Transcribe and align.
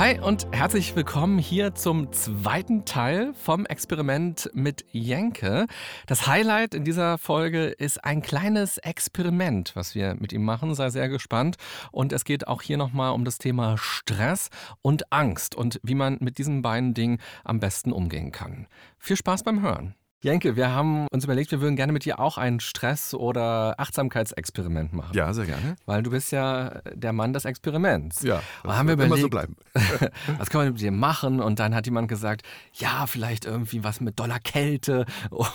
Hi 0.00 0.18
und 0.18 0.46
herzlich 0.50 0.96
willkommen 0.96 1.38
hier 1.38 1.74
zum 1.74 2.10
zweiten 2.10 2.86
Teil 2.86 3.34
vom 3.34 3.66
Experiment 3.66 4.48
mit 4.54 4.86
Jenke. 4.92 5.66
Das 6.06 6.26
Highlight 6.26 6.74
in 6.74 6.84
dieser 6.84 7.18
Folge 7.18 7.66
ist 7.66 8.02
ein 8.02 8.22
kleines 8.22 8.78
Experiment, 8.78 9.76
was 9.76 9.94
wir 9.94 10.14
mit 10.14 10.32
ihm 10.32 10.42
machen. 10.42 10.74
Sei 10.74 10.88
sehr 10.88 11.10
gespannt. 11.10 11.56
Und 11.92 12.14
es 12.14 12.24
geht 12.24 12.48
auch 12.48 12.62
hier 12.62 12.78
nochmal 12.78 13.12
um 13.12 13.26
das 13.26 13.36
Thema 13.36 13.76
Stress 13.76 14.48
und 14.80 15.12
Angst 15.12 15.54
und 15.54 15.78
wie 15.82 15.94
man 15.94 16.16
mit 16.20 16.38
diesen 16.38 16.62
beiden 16.62 16.94
Dingen 16.94 17.18
am 17.44 17.60
besten 17.60 17.92
umgehen 17.92 18.32
kann. 18.32 18.68
Viel 18.98 19.18
Spaß 19.18 19.42
beim 19.42 19.60
Hören. 19.60 19.96
Jenke, 20.22 20.54
wir 20.54 20.74
haben 20.74 21.06
uns 21.08 21.24
überlegt, 21.24 21.50
wir 21.50 21.62
würden 21.62 21.76
gerne 21.76 21.94
mit 21.94 22.04
dir 22.04 22.20
auch 22.20 22.36
ein 22.36 22.60
Stress- 22.60 23.14
oder 23.14 23.74
Achtsamkeitsexperiment 23.78 24.92
machen. 24.92 25.16
Ja, 25.16 25.32
sehr 25.32 25.46
gerne. 25.46 25.76
Weil 25.86 26.02
du 26.02 26.10
bist 26.10 26.30
ja 26.30 26.82
der 26.92 27.14
Mann 27.14 27.32
des 27.32 27.46
Experiments. 27.46 28.22
Ja, 28.22 28.42
das 28.62 28.76
haben 28.76 28.88
wir 28.88 28.94
überlegt, 28.94 29.14
immer 29.14 29.22
so 29.22 29.30
bleiben. 29.30 29.56
was 30.38 30.50
können 30.50 30.64
wir 30.64 30.72
mit 30.72 30.80
dir 30.82 30.92
machen? 30.92 31.40
Und 31.40 31.58
dann 31.58 31.74
hat 31.74 31.86
jemand 31.86 32.08
gesagt, 32.08 32.42
ja, 32.74 33.06
vielleicht 33.06 33.46
irgendwie 33.46 33.82
was 33.82 34.02
mit 34.02 34.20
doller 34.20 34.40
Kälte 34.40 35.06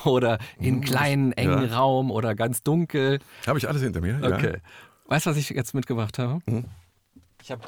oder 0.04 0.38
in 0.58 0.80
kleinen, 0.80 1.30
engen 1.32 1.68
ja. 1.68 1.76
Raum 1.76 2.10
oder 2.10 2.34
ganz 2.34 2.64
dunkel. 2.64 3.20
Habe 3.46 3.58
ich 3.58 3.68
alles 3.68 3.82
hinter 3.82 4.00
mir, 4.00 4.18
Okay. 4.20 4.54
Ja. 4.54 4.60
Weißt 5.08 5.26
du, 5.26 5.30
was 5.30 5.36
ich 5.36 5.48
jetzt 5.50 5.74
mitgebracht 5.74 6.18
habe? 6.18 6.40
Mhm. 6.46 6.64
Ich 7.40 7.52
habe 7.52 7.62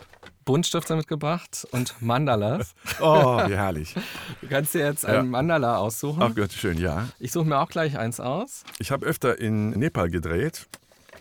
Buntstifte 0.49 0.97
mitgebracht 0.97 1.69
und 1.73 2.01
Mandalas. 2.01 2.75
Oh, 3.01 3.47
wie 3.47 3.55
herrlich. 3.55 3.95
Du 4.41 4.49
kannst 4.49 4.73
dir 4.73 4.81
jetzt 4.81 5.05
ein 5.05 5.29
Mandala 5.29 5.77
aussuchen. 5.77 6.23
Ach 6.23 6.35
Gott, 6.35 6.53
schön, 6.53 6.79
ja. 6.79 7.07
Ich 7.21 7.33
suche 7.33 7.45
mir 7.45 7.59
auch 7.59 7.69
gleich 7.69 7.99
eins 7.99 8.19
aus. 8.19 8.65
Ich 8.79 8.91
habe 8.91 9.05
öfter 9.05 9.39
in 9.39 9.71
Nepal 9.71 10.09
gedreht 10.09 10.67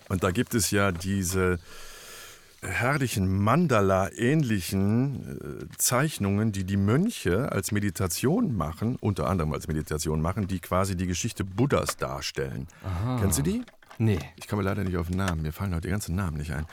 und 0.07 0.23
da 0.23 0.31
gibt 0.31 0.53
es 0.53 0.71
ja 0.71 0.93
diese 0.93 1.59
herrlichen 2.61 3.43
Mandala-ähnlichen 3.43 5.69
äh, 5.71 5.77
Zeichnungen, 5.77 6.53
die 6.53 6.63
die 6.63 6.77
Mönche 6.77 7.51
als 7.51 7.73
Meditation 7.73 8.55
machen, 8.55 8.95
unter 9.01 9.27
anderem 9.27 9.51
als 9.51 9.67
Meditation 9.67 10.21
machen, 10.21 10.47
die 10.47 10.61
quasi 10.61 10.95
die 10.95 11.05
Geschichte 11.05 11.43
Buddhas 11.43 11.97
darstellen. 11.97 12.67
Aha. 12.81 13.17
Kennst 13.19 13.39
du 13.39 13.43
die? 13.43 13.63
Nee. 13.99 14.19
Ich 14.35 14.47
komme 14.47 14.61
leider 14.61 14.83
nicht 14.83 14.97
auf 14.97 15.07
den 15.07 15.17
Namen. 15.17 15.41
Mir 15.41 15.51
fallen 15.51 15.73
heute 15.73 15.87
die 15.87 15.91
ganzen 15.91 16.15
Namen 16.15 16.37
nicht 16.37 16.51
ein. 16.51 16.65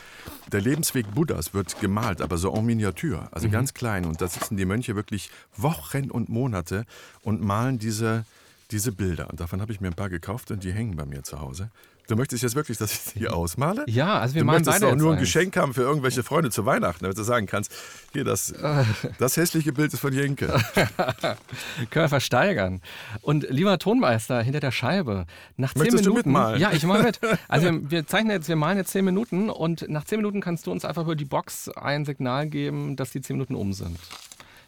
Der 0.53 0.61
Lebensweg 0.61 1.14
Buddhas 1.14 1.55
wird 1.55 1.80
gemalt, 1.80 2.20
aber 2.20 2.36
so 2.36 2.55
en 2.55 2.64
Miniatur, 2.67 3.28
also 3.33 3.48
mhm. 3.48 3.53
ganz 3.53 3.75
klein. 3.75 4.05
Und 4.05 4.20
da 4.20 4.28
sitzen 4.28 4.56
die 4.56 4.64
Mönche 4.64 4.94
wirklich 4.94 5.30
Wochen 5.56 6.11
und 6.11 6.28
Monate 6.28 6.84
und 7.22 7.42
malen 7.42 7.78
diese, 7.78 8.25
diese 8.70 8.92
Bilder. 8.92 9.30
Und 9.30 9.41
davon 9.41 9.61
habe 9.61 9.72
ich 9.72 9.80
mir 9.80 9.89
ein 9.89 9.95
paar 9.95 10.11
gekauft 10.11 10.50
und 10.50 10.64
die 10.64 10.72
hängen 10.72 10.97
bei 10.97 11.06
mir 11.06 11.22
zu 11.22 11.41
Hause. 11.41 11.70
Du 12.07 12.17
möchtest 12.17 12.43
jetzt 12.43 12.55
wirklich, 12.55 12.77
dass 12.77 12.93
ich 12.93 13.15
die 13.15 13.29
ausmale? 13.29 13.85
Ja, 13.89 14.19
also 14.19 14.35
wir 14.35 14.43
du 14.43 14.47
malen 14.47 14.63
möchtest 14.63 14.81
beide 14.81 14.93
auch 14.93 14.97
nur 14.97 15.13
ein 15.13 15.19
eins. 15.19 15.23
Geschenk 15.23 15.57
haben 15.57 15.73
für 15.73 15.83
irgendwelche 15.83 16.23
Freunde 16.23 16.51
zu 16.51 16.67
Weihnachten, 16.67 17.03
damit 17.05 17.17
du 17.17 17.23
sagen 17.23 17.47
kannst, 17.47 17.73
hier, 18.13 18.25
das, 18.25 18.53
das 19.19 19.37
hässliche 19.39 19.73
Bild 19.73 19.93
ist 19.95 20.01
von 20.01 20.13
Jenke. 20.13 20.49
Können 21.91 22.05
wir 22.05 22.09
versteigern. 22.11 22.83
Und 23.23 23.47
lieber 23.49 23.79
Tonmeister 23.79 24.43
hinter 24.43 24.61
der 24.61 24.71
Scheibe, 24.71 25.25
nach 25.57 25.73
zehn 25.73 25.81
Möchtest 25.81 26.05
Minuten. 26.05 26.25
du 26.25 26.29
mitmalen? 26.29 26.61
Ja, 26.61 26.73
ich 26.73 26.85
mache 26.85 27.05
mit. 27.05 27.21
Also 27.49 27.67
wir, 27.71 27.81
wir 27.91 28.07
zeichnen 28.07 28.33
jetzt, 28.33 28.49
wir 28.49 28.57
malen 28.57 28.77
jetzt 28.77 28.91
zehn 28.91 29.05
Minuten 29.05 29.49
und 29.49 29.89
nach 29.89 30.05
zehn 30.05 30.19
Minuten 30.19 30.43
kannst 30.43 30.67
du 30.67 30.73
uns 30.73 30.85
einfach 30.85 31.03
über 31.03 31.17
die 31.17 31.25
Box 31.25 31.70
ein 31.70 32.05
Signal 32.05 32.48
geben, 32.48 32.97
dass 32.97 33.13
die 33.13 33.23
zehn 33.23 33.37
Minuten 33.37 33.55
um 33.55 33.73
sind. 33.73 33.98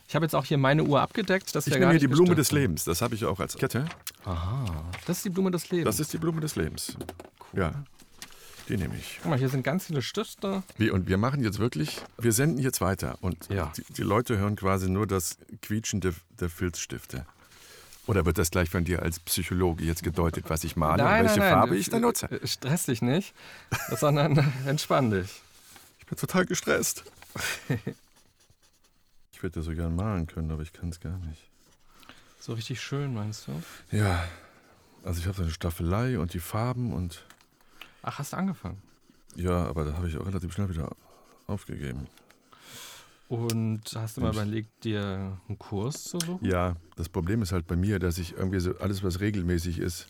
Ich 0.08 0.14
habe 0.14 0.24
jetzt 0.24 0.34
auch 0.34 0.44
hier 0.44 0.58
meine 0.58 0.84
Uhr 0.84 1.00
abgedeckt. 1.00 1.54
Dass 1.54 1.66
ich 1.66 1.74
nehme 1.74 1.90
hier 1.90 1.98
die 2.00 2.06
Blume 2.06 2.28
gestört 2.34 2.38
des. 2.38 2.52
Lebens. 2.52 2.84
Das 2.84 3.02
habe 3.02 3.14
ich 3.14 3.24
auch 3.24 3.40
als 3.40 3.56
Kette. 3.56 3.86
Aha, 4.24 4.84
das 5.06 5.18
ist 5.18 5.24
die 5.24 5.30
Blume 5.30 5.50
des 5.50 5.68
Lebens. 5.70 5.86
Das 5.96 6.00
ist 6.00 6.12
die 6.12 6.18
Blume 6.18 6.40
des 6.40 6.56
Lebens. 6.56 6.96
cool. 7.52 7.60
Ja, 7.60 7.72
die 8.68 8.76
nehme 8.76 8.96
ich. 8.96 9.18
Guck 9.22 9.30
mal, 9.30 9.38
hier 9.38 9.48
sind 9.48 9.62
ganz 9.62 9.86
viele 9.86 10.02
Stifte. 10.02 10.62
Wie, 10.76 10.90
und 10.90 11.08
wir 11.08 11.16
machen 11.18 11.42
jetzt 11.42 11.58
wirklich, 11.58 12.00
wir 12.18 12.32
senden 12.32 12.58
jetzt 12.58 12.80
weiter. 12.80 13.16
Und 13.20 13.48
Ja. 13.48 13.72
die, 13.76 13.84
die 13.94 14.02
Leute 14.02 14.38
hören 14.38 14.56
quasi 14.56 14.88
nur 14.88 15.06
das 15.06 15.38
Quietschen 15.62 16.00
der, 16.00 16.12
der 16.40 16.50
Filzstifte. 16.50 17.26
Oder 18.06 18.24
wird 18.24 18.38
das 18.38 18.52
gleich 18.52 18.70
von 18.70 18.84
dir 18.84 19.02
als 19.02 19.18
Psychologe 19.18 19.82
jetzt 19.84 20.04
gedeutet, 20.04 20.44
was 20.48 20.62
ich 20.62 20.76
male 20.76 21.02
und 21.04 21.10
welche 21.10 21.40
Farbe 21.40 21.76
ich 21.76 21.88
da 21.90 21.98
nutze? 21.98 22.26
Äh, 22.30 22.46
Stress 22.46 22.84
dich 22.86 23.02
nicht, 23.02 23.34
sondern 23.96 24.52
entspann 24.66 25.10
dich. 25.10 25.42
Ich 25.98 26.06
bin 26.06 26.16
total 26.16 26.46
gestresst. 26.46 27.02
ich 29.36 29.42
würde 29.42 29.60
so 29.62 29.74
gern 29.74 29.94
malen 29.94 30.26
können, 30.26 30.50
aber 30.50 30.62
ich 30.62 30.72
kann 30.72 30.88
es 30.88 30.98
gar 30.98 31.18
nicht. 31.18 31.50
So 32.40 32.54
richtig 32.54 32.80
schön, 32.80 33.12
meinst 33.12 33.46
du? 33.46 33.62
Ja, 33.94 34.24
also 35.04 35.20
ich 35.20 35.26
habe 35.26 35.36
so 35.36 35.42
eine 35.42 35.52
Staffelei 35.52 36.18
und 36.18 36.32
die 36.32 36.40
Farben 36.40 36.94
und 36.94 37.22
Ach, 38.00 38.18
hast 38.18 38.32
du 38.32 38.38
angefangen? 38.38 38.80
ja, 39.34 39.66
aber 39.66 39.84
da 39.84 39.92
habe 39.92 40.08
ich 40.08 40.16
auch 40.16 40.24
relativ 40.24 40.54
schnell 40.54 40.70
wieder 40.70 40.90
aufgegeben. 41.46 42.06
Und 43.28 43.82
hast 43.94 44.16
du 44.16 44.22
mal 44.22 44.32
überlegt, 44.32 44.84
dir 44.84 45.38
einen 45.48 45.58
Kurs 45.58 46.04
zu 46.04 46.18
suchen? 46.18 46.46
Ja, 46.46 46.76
das 46.96 47.10
Problem 47.10 47.42
ist 47.42 47.52
halt 47.52 47.66
bei 47.66 47.76
mir, 47.76 47.98
dass 47.98 48.16
ich 48.16 48.32
irgendwie 48.32 48.60
so 48.60 48.78
alles, 48.78 49.02
was 49.02 49.20
regelmäßig 49.20 49.80
ist, 49.80 50.06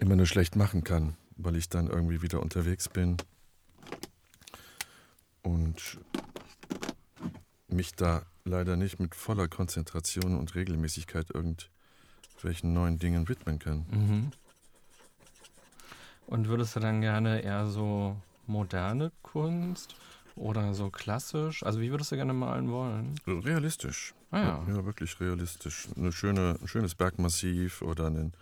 immer 0.00 0.16
nur 0.16 0.24
schlecht 0.26 0.56
machen 0.56 0.84
kann, 0.84 1.16
weil 1.36 1.56
ich 1.56 1.68
dann 1.68 1.88
irgendwie 1.88 2.22
wieder 2.22 2.40
unterwegs 2.40 2.88
bin 2.88 3.18
und 5.42 5.98
mich 7.72 7.94
da 7.94 8.22
leider 8.44 8.76
nicht 8.76 9.00
mit 9.00 9.14
voller 9.14 9.48
Konzentration 9.48 10.38
und 10.38 10.54
Regelmäßigkeit 10.54 11.28
irgendwelchen 11.30 12.72
neuen 12.72 12.98
Dingen 12.98 13.28
widmen 13.28 13.58
kann. 13.58 13.86
Mhm. 13.90 14.32
Und 16.26 16.48
würdest 16.48 16.76
du 16.76 16.80
dann 16.80 17.00
gerne 17.00 17.42
eher 17.42 17.66
so 17.66 18.16
moderne 18.46 19.12
Kunst 19.22 19.96
oder 20.34 20.72
so 20.74 20.90
klassisch? 20.90 21.62
Also 21.62 21.80
wie 21.80 21.90
würdest 21.90 22.12
du 22.12 22.16
gerne 22.16 22.32
malen 22.32 22.70
wollen? 22.70 23.14
Realistisch. 23.26 24.14
Ah 24.30 24.38
ja. 24.40 24.64
ja, 24.68 24.84
wirklich 24.84 25.20
realistisch. 25.20 25.88
Eine 25.96 26.10
schöne, 26.12 26.56
ein 26.60 26.68
schönes 26.68 26.94
Bergmassiv 26.94 27.82
oder 27.82 28.06
einen, 28.06 28.32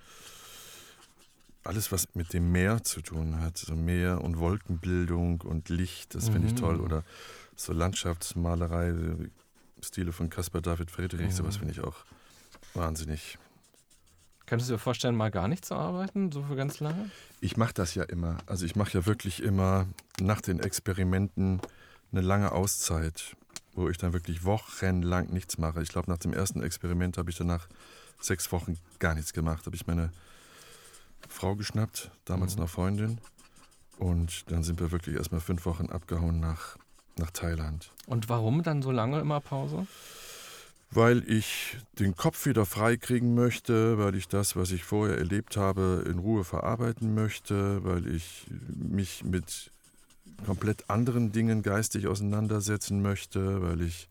alles, 1.65 1.91
was 1.91 2.07
mit 2.15 2.33
dem 2.33 2.53
Meer 2.53 2.85
zu 2.85 3.01
tun 3.03 3.41
hat. 3.41 3.59
So 3.59 3.75
Meer 3.75 4.23
und 4.23 4.39
Wolkenbildung 4.39 5.41
und 5.41 5.69
Licht, 5.69 6.15
das 6.15 6.29
finde 6.29 6.47
ich 6.47 6.55
Mhm. 6.55 6.59
toll. 6.59 6.81
Oder 6.81 7.03
so 7.61 7.73
Landschaftsmalerei, 7.73 8.95
Stile 9.83 10.13
von 10.13 10.31
Caspar 10.31 10.61
David 10.63 10.91
Friedrich, 10.91 11.27
Mhm. 11.29 11.31
sowas 11.33 11.57
finde 11.59 11.73
ich 11.73 11.81
auch 11.81 11.97
wahnsinnig. 12.75 13.39
Könntest 14.47 14.71
du 14.71 14.75
dir 14.75 14.79
vorstellen, 14.79 15.15
mal 15.15 15.31
gar 15.31 15.47
nicht 15.47 15.65
zu 15.65 15.75
arbeiten, 15.75 16.33
so 16.33 16.43
für 16.43 16.57
ganz 16.57 16.81
lange? 16.81 17.11
Ich 17.41 17.57
mache 17.57 17.73
das 17.75 17.95
ja 17.95 18.03
immer. 18.05 18.39
Also 18.47 18.67
ich 18.67 18.75
mache 18.77 18.93
ja 18.99 19.07
wirklich 19.07 19.43
immer 19.43 19.87
nach 20.21 20.41
den 20.41 20.59
Experimenten 20.59 21.61
eine 22.11 22.21
lange 22.21 22.51
Auszeit, 22.53 23.37
wo 23.75 23.89
ich 23.89 23.97
dann 23.99 24.13
wirklich 24.13 24.45
wochenlang 24.45 25.29
nichts 25.29 25.57
mache. 25.59 25.83
Ich 25.83 25.91
glaube, 25.91 26.11
nach 26.11 26.19
dem 26.19 26.33
ersten 26.33 26.63
Experiment 26.63 27.17
habe 27.17 27.31
ich 27.31 27.37
danach 27.37 27.69
sechs 28.21 28.51
Wochen 28.51 28.77
gar 28.99 29.15
nichts 29.15 29.33
gemacht. 29.33 29.67
Habe 29.67 29.77
ich 29.77 29.87
meine 29.87 30.11
Frau 31.29 31.55
geschnappt, 31.55 32.11
damals 32.25 32.57
Mhm. 32.57 32.63
noch 32.63 32.69
Freundin. 32.71 33.19
Und 33.99 34.51
dann 34.51 34.65
sind 34.65 34.81
wir 34.81 34.91
wirklich 34.91 35.15
erstmal 35.17 35.41
fünf 35.41 35.65
Wochen 35.67 35.87
abgehauen 35.91 36.41
nach, 36.41 36.77
nach 37.21 37.31
Thailand. 37.31 37.91
Und 38.07 38.29
warum 38.29 38.63
dann 38.65 38.83
so 38.83 38.91
lange 38.91 39.21
immer 39.21 39.41
Pause? 39.41 39.87
Weil 40.91 41.23
ich 41.31 41.77
den 42.01 42.17
Kopf 42.17 42.47
wieder 42.47 42.67
frei 42.67 42.97
kriegen 42.97 43.35
möchte, 43.37 43.97
weil 43.99 44.17
ich 44.17 44.27
das, 44.27 44.57
was 44.57 44.73
ich 44.73 44.83
vorher 44.83 45.17
erlebt 45.19 45.57
habe, 45.57 46.05
in 46.11 46.19
Ruhe 46.19 46.43
verarbeiten 46.43 47.15
möchte, 47.15 47.85
weil 47.85 48.09
ich 48.13 48.47
mich 48.69 49.23
mit 49.23 49.71
komplett 50.45 50.91
anderen 50.91 51.31
Dingen 51.31 51.63
geistig 51.63 52.09
auseinandersetzen 52.09 53.03
möchte, 53.03 53.63
weil 53.63 53.83
ich 53.83 54.09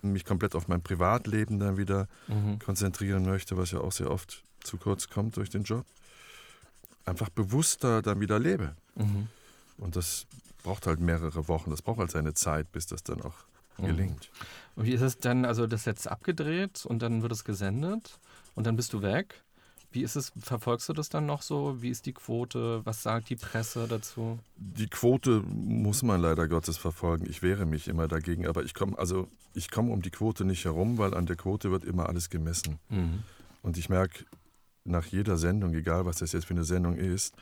mich 0.00 0.24
komplett 0.24 0.54
auf 0.54 0.68
mein 0.68 0.80
Privatleben 0.82 1.58
dann 1.58 1.76
wieder 1.76 2.08
Mhm. 2.28 2.58
konzentrieren 2.60 3.24
möchte, 3.26 3.56
was 3.58 3.70
ja 3.70 3.80
auch 3.80 3.92
sehr 3.92 4.10
oft 4.10 4.42
zu 4.62 4.78
kurz 4.78 5.08
kommt 5.10 5.36
durch 5.36 5.50
den 5.50 5.64
Job. 5.64 5.84
Einfach 7.04 7.28
bewusster 7.28 8.00
dann 8.00 8.20
wieder 8.20 8.38
lebe. 8.38 8.74
Mhm. 8.94 9.28
Und 9.76 9.96
das 9.96 10.26
braucht 10.64 10.88
halt 10.88 10.98
mehrere 10.98 11.46
Wochen, 11.46 11.70
das 11.70 11.80
braucht 11.82 12.00
halt 12.00 12.10
seine 12.10 12.34
Zeit, 12.34 12.72
bis 12.72 12.86
das 12.86 13.04
dann 13.04 13.22
auch 13.22 13.34
Mhm. 13.78 13.86
gelingt. 13.86 14.30
Und 14.76 14.86
wie 14.86 14.92
ist 14.92 15.00
es 15.02 15.18
dann, 15.18 15.44
also 15.44 15.66
das 15.66 15.84
jetzt 15.84 16.06
abgedreht 16.08 16.84
und 16.86 17.02
dann 17.02 17.22
wird 17.22 17.32
es 17.32 17.44
gesendet 17.44 18.18
und 18.54 18.66
dann 18.66 18.76
bist 18.76 18.92
du 18.92 19.02
weg? 19.02 19.42
Wie 19.90 20.02
ist 20.02 20.16
es, 20.16 20.32
verfolgst 20.40 20.88
du 20.88 20.92
das 20.92 21.08
dann 21.08 21.26
noch 21.26 21.42
so? 21.42 21.80
Wie 21.80 21.88
ist 21.88 22.06
die 22.06 22.12
Quote? 22.12 22.84
Was 22.84 23.02
sagt 23.04 23.30
die 23.30 23.36
Presse 23.36 23.86
dazu? 23.88 24.38
Die 24.56 24.88
Quote 24.88 25.42
muss 25.46 26.02
man 26.02 26.20
leider 26.20 26.48
Gottes 26.48 26.76
verfolgen. 26.78 27.26
Ich 27.28 27.42
wehre 27.42 27.64
mich 27.64 27.86
immer 27.86 28.08
dagegen, 28.08 28.46
aber 28.46 28.64
ich 28.64 28.74
komme 28.74 28.98
also 28.98 29.28
ich 29.54 29.70
komme 29.70 29.92
um 29.92 30.02
die 30.02 30.10
Quote 30.10 30.44
nicht 30.44 30.64
herum, 30.64 30.98
weil 30.98 31.14
an 31.14 31.26
der 31.26 31.36
Quote 31.36 31.70
wird 31.70 31.84
immer 31.84 32.08
alles 32.08 32.28
gemessen. 32.28 32.78
Mhm. 32.88 33.22
Und 33.62 33.76
ich 33.78 33.88
merke, 33.88 34.24
nach 34.84 35.06
jeder 35.06 35.36
Sendung, 35.36 35.72
egal 35.74 36.06
was 36.06 36.16
das 36.18 36.32
jetzt 36.32 36.46
für 36.46 36.54
eine 36.54 36.64
Sendung 36.64 36.96
ist, 36.96 37.34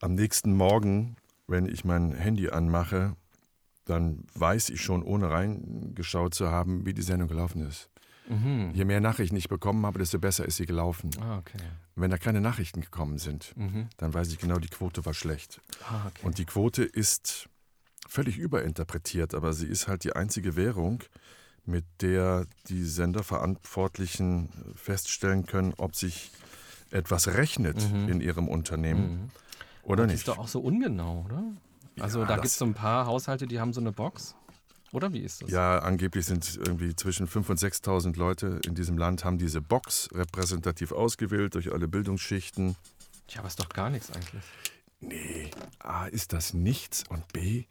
am 0.00 0.14
nächsten 0.14 0.56
Morgen, 0.56 1.16
wenn 1.46 1.66
ich 1.66 1.84
mein 1.84 2.12
Handy 2.12 2.48
anmache, 2.48 3.16
dann 3.84 4.24
weiß 4.34 4.70
ich 4.70 4.80
schon, 4.80 5.02
ohne 5.02 5.30
reingeschaut 5.30 6.34
zu 6.34 6.50
haben, 6.50 6.86
wie 6.86 6.94
die 6.94 7.02
Sendung 7.02 7.28
gelaufen 7.28 7.66
ist. 7.66 7.90
Mhm. 8.28 8.70
Je 8.72 8.84
mehr 8.84 9.00
Nachrichten 9.00 9.36
ich 9.36 9.48
bekommen 9.48 9.84
habe, 9.84 9.98
desto 9.98 10.18
besser 10.18 10.46
ist 10.46 10.56
sie 10.56 10.66
gelaufen. 10.66 11.10
Ah, 11.20 11.38
okay. 11.38 11.58
Wenn 11.94 12.10
da 12.10 12.16
keine 12.16 12.40
Nachrichten 12.40 12.80
gekommen 12.80 13.18
sind, 13.18 13.52
mhm. 13.56 13.88
dann 13.98 14.14
weiß 14.14 14.28
ich 14.32 14.38
genau, 14.38 14.58
die 14.58 14.68
Quote 14.68 15.04
war 15.04 15.12
schlecht. 15.12 15.60
Ah, 15.88 16.06
okay. 16.06 16.26
Und 16.26 16.38
die 16.38 16.46
Quote 16.46 16.84
ist 16.84 17.48
völlig 18.08 18.38
überinterpretiert, 18.38 19.34
aber 19.34 19.52
sie 19.52 19.66
ist 19.66 19.88
halt 19.88 20.04
die 20.04 20.16
einzige 20.16 20.56
Währung, 20.56 21.02
mit 21.66 21.84
der 22.00 22.46
die 22.68 22.84
Senderverantwortlichen 22.84 24.50
feststellen 24.74 25.46
können, 25.46 25.74
ob 25.76 25.94
sich 25.94 26.30
etwas 26.90 27.28
rechnet 27.28 27.90
mhm. 27.90 28.08
in 28.08 28.20
ihrem 28.20 28.48
Unternehmen 28.48 29.30
oder 29.84 30.06
nicht. 30.06 30.14
Das 30.14 30.20
ist 30.20 30.28
doch 30.28 30.38
auch 30.38 30.48
so 30.48 30.60
ungenau, 30.60 31.24
oder? 31.26 31.44
Also 32.00 32.20
ja, 32.20 32.26
da 32.26 32.34
gibt 32.34 32.46
es 32.46 32.58
so 32.58 32.64
ein 32.64 32.74
paar 32.74 33.06
Haushalte, 33.06 33.46
die 33.46 33.60
haben 33.60 33.72
so 33.72 33.80
eine 33.80 33.92
Box. 33.92 34.34
Oder 34.92 35.12
wie 35.12 35.20
ist 35.20 35.42
das? 35.42 35.50
Ja, 35.50 35.80
angeblich 35.80 36.24
sind 36.24 36.56
irgendwie 36.56 36.94
zwischen 36.94 37.26
5.000 37.26 37.50
und 37.50 37.58
6.000 37.58 38.16
Leute 38.18 38.60
in 38.64 38.74
diesem 38.76 38.96
Land, 38.96 39.24
haben 39.24 39.38
diese 39.38 39.60
Box 39.60 40.08
repräsentativ 40.12 40.92
ausgewählt 40.92 41.56
durch 41.56 41.72
alle 41.72 41.88
Bildungsschichten. 41.88 42.76
Ja, 43.30 43.40
aber 43.40 43.48
ist 43.48 43.58
doch 43.58 43.68
gar 43.68 43.90
nichts 43.90 44.12
eigentlich. 44.12 44.44
Nee, 45.00 45.50
A, 45.80 46.06
ist 46.06 46.32
das 46.32 46.54
nichts 46.54 47.02
und 47.08 47.32
B, 47.32 47.64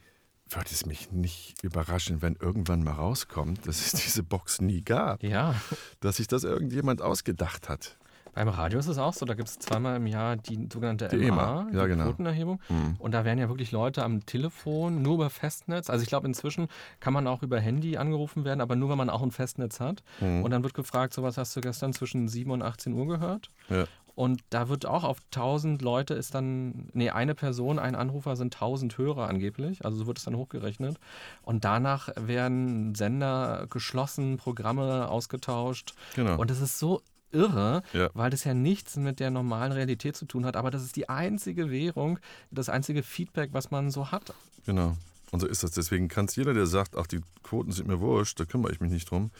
würde 0.49 0.69
es 0.71 0.85
mich 0.85 1.11
nicht 1.11 1.63
überraschen, 1.63 2.21
wenn 2.21 2.35
irgendwann 2.35 2.83
mal 2.83 2.91
rauskommt, 2.91 3.67
dass 3.67 3.79
es 3.79 3.91
diese 4.03 4.23
Box 4.23 4.61
nie 4.61 4.81
gab. 4.81 5.23
Ja. 5.23 5.55
Dass 6.01 6.17
sich 6.17 6.27
das 6.27 6.43
irgendjemand 6.43 7.01
ausgedacht 7.01 7.69
hat. 7.69 7.97
Beim 8.33 8.47
Radio 8.47 8.79
ist 8.79 8.87
es 8.87 8.97
auch 8.97 9.13
so, 9.13 9.25
da 9.25 9.35
gibt 9.35 9.47
es 9.47 9.59
zweimal 9.59 9.97
im 9.97 10.07
Jahr 10.07 10.35
die 10.35 10.67
sogenannte 10.71 11.07
die 11.07 11.27
EMA, 11.27 11.67
ja, 11.71 11.83
die 11.83 11.89
genau. 11.89 12.05
Quotenerhebung. 12.05 12.59
Mhm. 12.69 12.95
Und 12.97 13.11
da 13.11 13.25
werden 13.25 13.39
ja 13.39 13.47
wirklich 13.47 13.71
Leute 13.71 14.03
am 14.03 14.25
Telefon, 14.25 15.01
nur 15.01 15.15
über 15.15 15.29
Festnetz. 15.29 15.89
Also 15.89 16.03
ich 16.03 16.09
glaube, 16.09 16.27
inzwischen 16.27 16.67
kann 16.99 17.13
man 17.13 17.27
auch 17.27 17.43
über 17.43 17.59
Handy 17.59 17.97
angerufen 17.97 18.43
werden, 18.43 18.61
aber 18.61 18.75
nur, 18.75 18.89
wenn 18.89 18.97
man 18.97 19.09
auch 19.09 19.21
ein 19.21 19.31
Festnetz 19.31 19.79
hat. 19.79 20.03
Mhm. 20.19 20.43
Und 20.43 20.51
dann 20.51 20.63
wird 20.63 20.73
gefragt, 20.73 21.13
so 21.13 21.21
was 21.21 21.37
hast 21.37 21.55
du 21.55 21.61
gestern 21.61 21.93
zwischen 21.93 22.27
7 22.27 22.49
und 22.49 22.61
18 22.61 22.93
Uhr 22.93 23.07
gehört? 23.07 23.49
Ja. 23.69 23.85
Und 24.15 24.41
da 24.51 24.69
wird 24.69 24.85
auch 24.85 25.03
auf 25.03 25.17
1000 25.33 25.81
Leute 25.81 26.13
ist 26.13 26.35
dann, 26.35 26.89
nee, 26.93 27.09
eine 27.09 27.33
Person, 27.33 27.79
ein 27.79 27.95
Anrufer 27.95 28.35
sind 28.35 28.53
1000 28.53 28.97
Hörer 28.97 29.27
angeblich. 29.27 29.83
Also 29.83 29.97
so 29.97 30.07
wird 30.07 30.19
es 30.19 30.25
dann 30.25 30.35
hochgerechnet. 30.37 30.97
Und 31.41 31.65
danach 31.65 32.09
werden 32.15 32.93
Sender 32.93 33.65
geschlossen, 33.69 34.37
Programme 34.37 35.09
ausgetauscht. 35.09 35.95
Genau. 36.15 36.39
Und 36.39 36.51
es 36.51 36.61
ist 36.61 36.77
so 36.77 37.01
irre, 37.33 37.83
ja. 37.93 38.09
weil 38.13 38.29
das 38.29 38.43
ja 38.43 38.53
nichts 38.53 38.95
mit 38.95 39.19
der 39.19 39.31
normalen 39.31 39.71
Realität 39.71 40.15
zu 40.15 40.25
tun 40.25 40.45
hat. 40.45 40.55
Aber 40.55 40.71
das 40.71 40.83
ist 40.83 40.95
die 40.95 41.09
einzige 41.09 41.71
Währung, 41.71 42.19
das 42.51 42.69
einzige 42.69 43.03
Feedback, 43.03 43.49
was 43.53 43.71
man 43.71 43.91
so 43.91 44.11
hat. 44.11 44.33
Genau. 44.65 44.95
Und 45.31 45.39
so 45.39 45.47
ist 45.47 45.63
das. 45.63 45.71
Deswegen 45.71 46.07
kann 46.07 46.25
es 46.25 46.35
jeder, 46.35 46.53
der 46.53 46.67
sagt, 46.67 46.95
ach, 46.95 47.07
die 47.07 47.21
Quoten 47.41 47.71
sind 47.71 47.87
mir 47.87 47.99
wurscht, 47.99 48.39
da 48.39 48.45
kümmere 48.45 48.71
ich 48.71 48.79
mich 48.79 48.91
nicht 48.91 49.09
drum, 49.09 49.31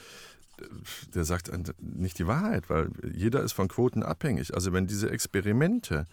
der 1.13 1.25
sagt 1.25 1.51
nicht 1.81 2.19
die 2.19 2.27
Wahrheit, 2.27 2.69
weil 2.69 2.89
jeder 3.13 3.41
ist 3.43 3.53
von 3.53 3.67
Quoten 3.67 4.03
abhängig. 4.03 4.53
Also 4.53 4.73
wenn 4.73 4.87
diese 4.87 5.09
Experimente 5.09 6.05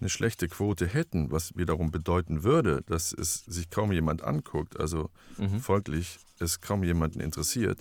eine 0.00 0.08
schlechte 0.08 0.48
Quote 0.48 0.86
hätten, 0.86 1.30
was 1.30 1.56
wiederum 1.56 1.90
bedeuten 1.90 2.42
würde, 2.42 2.82
dass 2.86 3.12
es 3.12 3.44
sich 3.46 3.70
kaum 3.70 3.92
jemand 3.92 4.22
anguckt, 4.22 4.78
also 4.78 5.10
mhm. 5.38 5.60
folglich 5.60 6.18
es 6.38 6.60
kaum 6.60 6.82
jemanden 6.82 7.20
interessiert, 7.20 7.78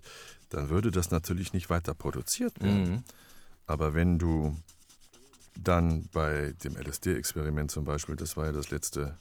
dann 0.49 0.69
würde 0.69 0.91
das 0.91 1.11
natürlich 1.11 1.53
nicht 1.53 1.69
weiter 1.69 1.93
produziert 1.93 2.61
werden. 2.61 2.91
Mhm. 2.91 3.03
Aber 3.65 3.93
wenn 3.93 4.19
du 4.19 4.55
dann 5.55 6.09
bei 6.11 6.53
dem 6.63 6.75
LSD-Experiment 6.75 7.71
zum 7.71 7.85
Beispiel, 7.85 8.15
das 8.15 8.35
war 8.35 8.47
ja 8.47 8.51
das 8.51 8.71
letzte 8.71 9.17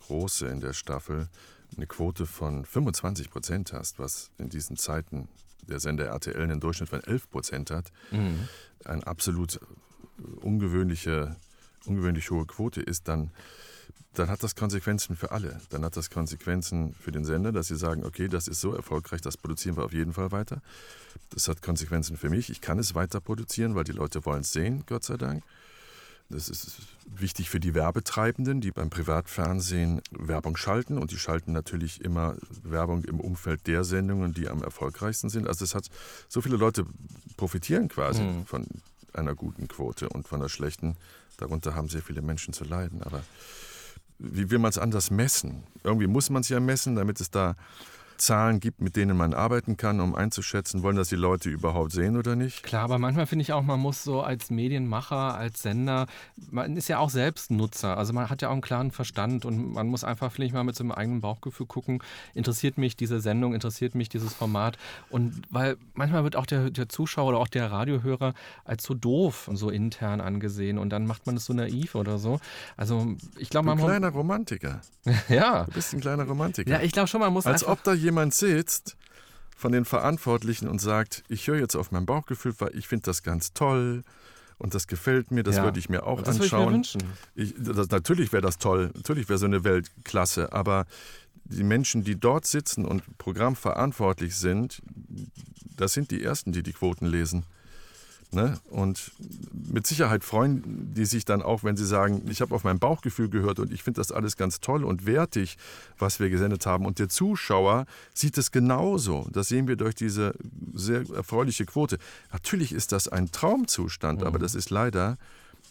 große 0.00 0.46
in 0.46 0.60
der 0.60 0.72
Staffel, 0.72 1.28
eine 1.76 1.86
Quote 1.86 2.26
von 2.26 2.64
25 2.64 3.30
Prozent 3.30 3.72
hast, 3.72 3.98
was 3.98 4.30
in 4.38 4.48
diesen 4.48 4.76
Zeiten 4.76 5.28
der 5.62 5.80
Sender 5.80 6.06
RTL 6.06 6.42
einen 6.42 6.60
Durchschnitt 6.60 6.88
von 6.88 7.02
11 7.02 7.30
Prozent 7.30 7.70
hat, 7.70 7.92
mhm. 8.10 8.48
eine 8.84 9.06
absolut 9.06 9.60
ungewöhnliche, 10.40 11.36
ungewöhnlich 11.86 12.30
hohe 12.30 12.46
Quote 12.46 12.82
ist, 12.82 13.08
dann, 13.08 13.30
dann 14.14 14.28
hat 14.28 14.42
das 14.42 14.54
Konsequenzen 14.54 15.16
für 15.16 15.30
alle. 15.30 15.60
Dann 15.70 15.84
hat 15.84 15.96
das 15.96 16.10
Konsequenzen 16.10 16.94
für 16.94 17.12
den 17.12 17.24
Sender, 17.24 17.52
dass 17.52 17.68
sie 17.68 17.76
sagen, 17.76 18.04
okay, 18.04 18.28
das 18.28 18.48
ist 18.48 18.60
so 18.60 18.74
erfolgreich, 18.74 19.20
das 19.20 19.36
produzieren 19.36 19.76
wir 19.76 19.84
auf 19.84 19.92
jeden 19.92 20.12
Fall 20.12 20.32
weiter. 20.32 20.62
Das 21.30 21.48
hat 21.48 21.62
Konsequenzen 21.62 22.16
für 22.16 22.28
mich. 22.28 22.50
Ich 22.50 22.60
kann 22.60 22.78
es 22.78 22.94
weiter 22.94 23.20
produzieren, 23.20 23.74
weil 23.74 23.84
die 23.84 23.92
Leute 23.92 24.24
wollen 24.24 24.40
es 24.40 24.52
sehen, 24.52 24.84
Gott 24.86 25.04
sei 25.04 25.16
Dank. 25.16 25.42
Das 26.30 26.48
ist 26.48 26.78
wichtig 27.06 27.50
für 27.50 27.58
die 27.58 27.74
Werbetreibenden, 27.74 28.60
die 28.60 28.70
beim 28.70 28.88
Privatfernsehen 28.88 30.00
Werbung 30.12 30.56
schalten. 30.56 30.96
Und 30.96 31.10
die 31.10 31.18
schalten 31.18 31.52
natürlich 31.52 32.00
immer 32.00 32.36
Werbung 32.62 33.02
im 33.04 33.18
Umfeld 33.18 33.66
der 33.66 33.82
Sendungen, 33.82 34.32
die 34.32 34.48
am 34.48 34.62
erfolgreichsten 34.62 35.28
sind. 35.28 35.48
Also 35.48 35.64
es 35.64 35.74
hat 35.74 35.88
so 36.28 36.40
viele 36.40 36.56
Leute 36.56 36.86
profitieren 37.36 37.88
quasi 37.88 38.22
mhm. 38.22 38.46
von 38.46 38.66
einer 39.12 39.34
guten 39.34 39.66
Quote 39.66 40.08
und 40.08 40.28
von 40.28 40.40
einer 40.40 40.48
schlechten. 40.48 40.96
Darunter 41.36 41.74
haben 41.74 41.88
sehr 41.88 42.02
viele 42.02 42.22
Menschen 42.22 42.54
zu 42.54 42.62
leiden. 42.62 43.02
Aber 43.02 43.24
wie 44.20 44.50
will 44.50 44.58
man 44.58 44.68
es 44.68 44.78
anders 44.78 45.10
messen? 45.10 45.64
Irgendwie 45.82 46.06
muss 46.06 46.30
man 46.30 46.42
es 46.42 46.48
ja 46.48 46.60
messen, 46.60 46.94
damit 46.94 47.20
es 47.20 47.30
da 47.30 47.56
Zahlen 48.20 48.60
gibt, 48.60 48.80
mit 48.80 48.96
denen 48.96 49.16
man 49.16 49.34
arbeiten 49.34 49.76
kann, 49.76 50.00
um 50.00 50.14
einzuschätzen, 50.14 50.82
wollen 50.82 50.96
das 50.96 51.08
die 51.08 51.16
Leute 51.16 51.50
überhaupt 51.50 51.92
sehen 51.92 52.16
oder 52.16 52.36
nicht? 52.36 52.62
Klar, 52.62 52.84
aber 52.84 52.98
manchmal 52.98 53.26
finde 53.26 53.42
ich 53.42 53.52
auch, 53.52 53.62
man 53.62 53.80
muss 53.80 54.04
so 54.04 54.22
als 54.22 54.50
Medienmacher, 54.50 55.34
als 55.34 55.62
Sender, 55.62 56.06
man 56.50 56.76
ist 56.76 56.88
ja 56.88 56.98
auch 56.98 57.10
selbst 57.10 57.50
Nutzer, 57.50 57.96
also 57.96 58.12
man 58.12 58.30
hat 58.30 58.42
ja 58.42 58.48
auch 58.48 58.52
einen 58.52 58.60
klaren 58.60 58.90
Verstand 58.90 59.44
und 59.44 59.72
man 59.72 59.88
muss 59.88 60.04
einfach 60.04 60.30
vielleicht 60.30 60.54
mal 60.54 60.64
mit 60.64 60.76
seinem 60.76 60.92
eigenen 60.92 61.20
Bauchgefühl 61.20 61.66
gucken, 61.66 62.02
interessiert 62.34 62.78
mich 62.78 62.96
diese 62.96 63.20
Sendung, 63.20 63.54
interessiert 63.54 63.94
mich 63.94 64.08
dieses 64.08 64.34
Format 64.34 64.78
und 65.08 65.42
weil 65.50 65.76
manchmal 65.94 66.24
wird 66.24 66.36
auch 66.36 66.46
der, 66.46 66.70
der 66.70 66.88
Zuschauer 66.88 67.30
oder 67.30 67.38
auch 67.38 67.48
der 67.48 67.72
Radiohörer 67.72 68.34
als 68.64 68.84
so 68.84 68.94
doof 68.94 69.48
und 69.48 69.56
so 69.56 69.70
intern 69.70 70.20
angesehen 70.20 70.78
und 70.78 70.90
dann 70.90 71.06
macht 71.06 71.26
man 71.26 71.36
es 71.36 71.46
so 71.46 71.52
naiv 71.52 71.94
oder 71.94 72.18
so. 72.18 72.40
Also 72.76 73.16
ich 73.38 73.50
glaube, 73.50 73.66
man... 73.66 73.78
Ein 73.78 73.84
kleiner 73.84 74.10
Romantiker. 74.10 74.80
ja. 75.28 75.64
Du 75.64 75.72
bist 75.72 75.94
ein 75.94 76.00
kleiner 76.00 76.24
Romantiker. 76.24 76.70
Ja, 76.70 76.80
ich 76.80 76.92
glaube 76.92 77.08
schon, 77.08 77.20
man 77.20 77.32
muss 77.32 77.46
Als 77.46 77.66
ob 77.66 77.82
da 77.82 77.94
jemand 77.94 78.09
jemand 78.10 78.34
sitzt 78.34 78.96
von 79.56 79.72
den 79.72 79.84
Verantwortlichen 79.84 80.68
und 80.68 80.80
sagt, 80.80 81.22
ich 81.28 81.46
höre 81.46 81.58
jetzt 81.58 81.76
auf 81.76 81.92
mein 81.92 82.06
Bauchgefühl, 82.06 82.54
weil 82.58 82.76
ich 82.76 82.88
finde 82.88 83.04
das 83.04 83.22
ganz 83.22 83.52
toll 83.52 84.02
und 84.58 84.74
das 84.74 84.86
gefällt 84.86 85.30
mir, 85.30 85.42
das 85.42 85.56
ja. 85.56 85.64
würde 85.64 85.78
ich 85.78 85.88
mir 85.88 86.06
auch 86.06 86.22
das 86.22 86.40
anschauen. 86.40 86.82
Ich 86.82 86.94
mir 86.96 87.02
ich, 87.34 87.54
das, 87.56 87.88
natürlich 87.88 88.32
wäre 88.32 88.42
das 88.42 88.58
toll, 88.58 88.90
natürlich 88.94 89.28
wäre 89.28 89.38
so 89.38 89.46
eine 89.46 89.64
Weltklasse, 89.64 90.52
aber 90.52 90.86
die 91.44 91.62
Menschen, 91.62 92.04
die 92.04 92.18
dort 92.18 92.46
sitzen 92.46 92.84
und 92.84 93.02
programmverantwortlich 93.18 94.36
sind, 94.36 94.82
das 95.76 95.92
sind 95.92 96.10
die 96.10 96.22
Ersten, 96.22 96.52
die 96.52 96.62
die 96.62 96.72
Quoten 96.72 97.06
lesen. 97.06 97.44
Ne? 98.32 98.58
Und 98.70 99.10
mit 99.52 99.88
Sicherheit 99.88 100.22
freuen 100.22 100.94
die 100.94 101.04
sich 101.04 101.24
dann 101.24 101.42
auch, 101.42 101.64
wenn 101.64 101.76
sie 101.76 101.84
sagen, 101.84 102.22
ich 102.28 102.40
habe 102.40 102.54
auf 102.54 102.62
mein 102.62 102.78
Bauchgefühl 102.78 103.28
gehört 103.28 103.58
und 103.58 103.72
ich 103.72 103.82
finde 103.82 104.00
das 104.00 104.12
alles 104.12 104.36
ganz 104.36 104.60
toll 104.60 104.84
und 104.84 105.04
wertig, 105.04 105.58
was 105.98 106.20
wir 106.20 106.30
gesendet 106.30 106.64
haben. 106.64 106.86
Und 106.86 107.00
der 107.00 107.08
Zuschauer 107.08 107.86
sieht 108.14 108.38
es 108.38 108.52
genauso. 108.52 109.26
Das 109.32 109.48
sehen 109.48 109.66
wir 109.66 109.74
durch 109.74 109.96
diese 109.96 110.34
sehr 110.72 111.08
erfreuliche 111.10 111.66
Quote. 111.66 111.98
Natürlich 112.32 112.72
ist 112.72 112.92
das 112.92 113.08
ein 113.08 113.32
Traumzustand, 113.32 114.20
mhm. 114.20 114.26
aber 114.28 114.38
das 114.38 114.54
ist 114.54 114.70
leider 114.70 115.18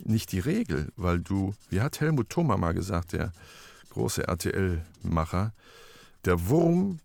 nicht 0.04 0.34
die 0.34 0.40
Regel, 0.40 0.92
weil 0.98 1.20
du, 1.20 1.54
wie 1.70 1.80
hat 1.80 2.02
Helmut 2.02 2.30
Thoma 2.30 2.58
mal 2.58 2.74
gesagt, 2.74 3.14
der 3.14 3.32
große 3.92 4.28
RTL-Macher, 4.28 5.54
der 6.26 6.48
Wurm 6.50 7.00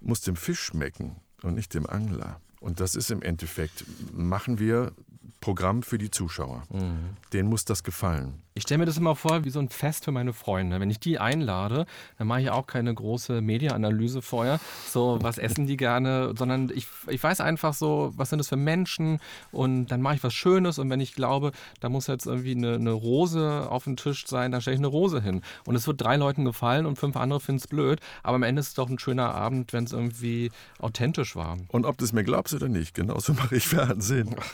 muss 0.00 0.20
dem 0.20 0.36
Fisch 0.36 0.60
schmecken 0.60 1.16
und 1.42 1.54
nicht 1.54 1.72
dem 1.72 1.86
Angler. 1.86 2.40
Und 2.66 2.80
das 2.80 2.96
ist 2.96 3.12
im 3.12 3.22
Endeffekt, 3.22 3.84
machen 4.12 4.58
wir 4.58 4.90
Programm 5.40 5.82
für 5.82 5.98
die 5.98 6.10
Zuschauer. 6.10 6.62
Mhm. 6.70 7.16
Denen 7.32 7.48
muss 7.48 7.64
das 7.64 7.82
gefallen. 7.82 8.42
Ich 8.54 8.62
stelle 8.62 8.78
mir 8.78 8.86
das 8.86 8.96
immer 8.96 9.14
vor 9.14 9.44
wie 9.44 9.50
so 9.50 9.58
ein 9.58 9.68
Fest 9.68 10.06
für 10.06 10.12
meine 10.12 10.32
Freunde. 10.32 10.80
Wenn 10.80 10.90
ich 10.90 10.98
die 10.98 11.18
einlade, 11.18 11.84
dann 12.16 12.26
mache 12.26 12.40
ich 12.40 12.50
auch 12.50 12.66
keine 12.66 12.94
große 12.94 13.42
Media-Analyse 13.42 14.22
vorher. 14.22 14.58
So, 14.88 15.18
was 15.20 15.36
essen 15.36 15.66
die 15.66 15.76
gerne, 15.76 16.32
sondern 16.38 16.72
ich, 16.74 16.86
ich 17.06 17.22
weiß 17.22 17.42
einfach 17.42 17.74
so, 17.74 18.14
was 18.16 18.30
sind 18.30 18.38
das 18.38 18.48
für 18.48 18.56
Menschen 18.56 19.20
und 19.52 19.88
dann 19.88 20.00
mache 20.00 20.14
ich 20.14 20.24
was 20.24 20.32
Schönes 20.32 20.78
und 20.78 20.88
wenn 20.88 21.00
ich 21.00 21.14
glaube, 21.14 21.52
da 21.80 21.90
muss 21.90 22.06
jetzt 22.06 22.24
irgendwie 22.24 22.52
eine, 22.52 22.76
eine 22.76 22.92
Rose 22.92 23.68
auf 23.68 23.84
dem 23.84 23.96
Tisch 23.96 24.26
sein, 24.26 24.52
dann 24.52 24.62
stelle 24.62 24.76
ich 24.76 24.80
eine 24.80 24.86
Rose 24.86 25.20
hin. 25.20 25.42
Und 25.66 25.74
es 25.74 25.86
wird 25.86 26.00
drei 26.00 26.16
Leuten 26.16 26.46
gefallen 26.46 26.86
und 26.86 26.98
fünf 26.98 27.16
andere 27.16 27.40
finden 27.40 27.60
es 27.60 27.68
blöd, 27.68 28.00
aber 28.22 28.36
am 28.36 28.42
Ende 28.42 28.60
ist 28.60 28.68
es 28.68 28.74
doch 28.74 28.88
ein 28.88 28.98
schöner 28.98 29.34
Abend, 29.34 29.74
wenn 29.74 29.84
es 29.84 29.92
irgendwie 29.92 30.50
authentisch 30.78 31.36
war. 31.36 31.58
Und 31.68 31.84
ob 31.84 31.98
du 31.98 32.06
es 32.06 32.14
mir 32.14 32.24
glaubst 32.24 32.54
oder 32.54 32.68
nicht, 32.68 32.94
genauso 32.94 33.32
mache 33.34 33.56
ich 33.56 33.68
Fernsehen. 33.68 34.34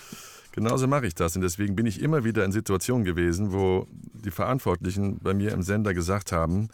Genauso 0.52 0.86
mache 0.86 1.06
ich 1.06 1.14
das. 1.14 1.34
Und 1.34 1.42
deswegen 1.42 1.74
bin 1.76 1.86
ich 1.86 2.00
immer 2.00 2.24
wieder 2.24 2.44
in 2.44 2.52
Situationen 2.52 3.04
gewesen, 3.04 3.52
wo 3.52 3.86
die 4.12 4.30
Verantwortlichen 4.30 5.18
bei 5.18 5.34
mir 5.34 5.52
im 5.52 5.62
Sender 5.62 5.94
gesagt 5.94 6.30
haben, 6.30 6.68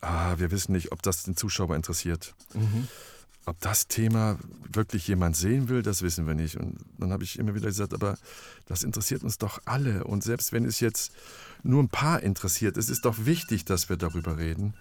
ah, 0.00 0.34
wir 0.38 0.50
wissen 0.50 0.72
nicht, 0.72 0.92
ob 0.92 1.02
das 1.02 1.24
den 1.24 1.36
Zuschauer 1.36 1.74
interessiert. 1.76 2.34
Mhm. 2.54 2.88
ob 3.48 3.58
das 3.60 3.88
Thema 3.88 4.38
wirklich 4.70 5.08
jemand 5.08 5.34
sehen 5.34 5.70
will, 5.70 5.82
das 5.82 6.02
wissen 6.02 6.26
wir 6.26 6.34
nicht. 6.34 6.56
Und 6.56 6.76
dann 6.98 7.12
habe 7.12 7.24
ich 7.24 7.38
immer 7.38 7.54
wieder 7.54 7.68
gesagt, 7.68 7.94
aber 7.94 8.18
das 8.66 8.82
interessiert 8.82 9.22
uns 9.24 9.38
doch 9.38 9.60
alle. 9.64 10.04
Und 10.04 10.22
selbst 10.22 10.52
wenn 10.52 10.66
es 10.66 10.80
jetzt 10.80 11.12
nur 11.62 11.82
ein 11.82 11.88
paar 11.88 12.22
interessiert, 12.22 12.76
es 12.76 12.90
ist 12.90 13.06
doch 13.06 13.24
wichtig, 13.24 13.64
dass 13.64 13.88
wir 13.88 13.96
darüber 13.96 14.36
reden. 14.36 14.74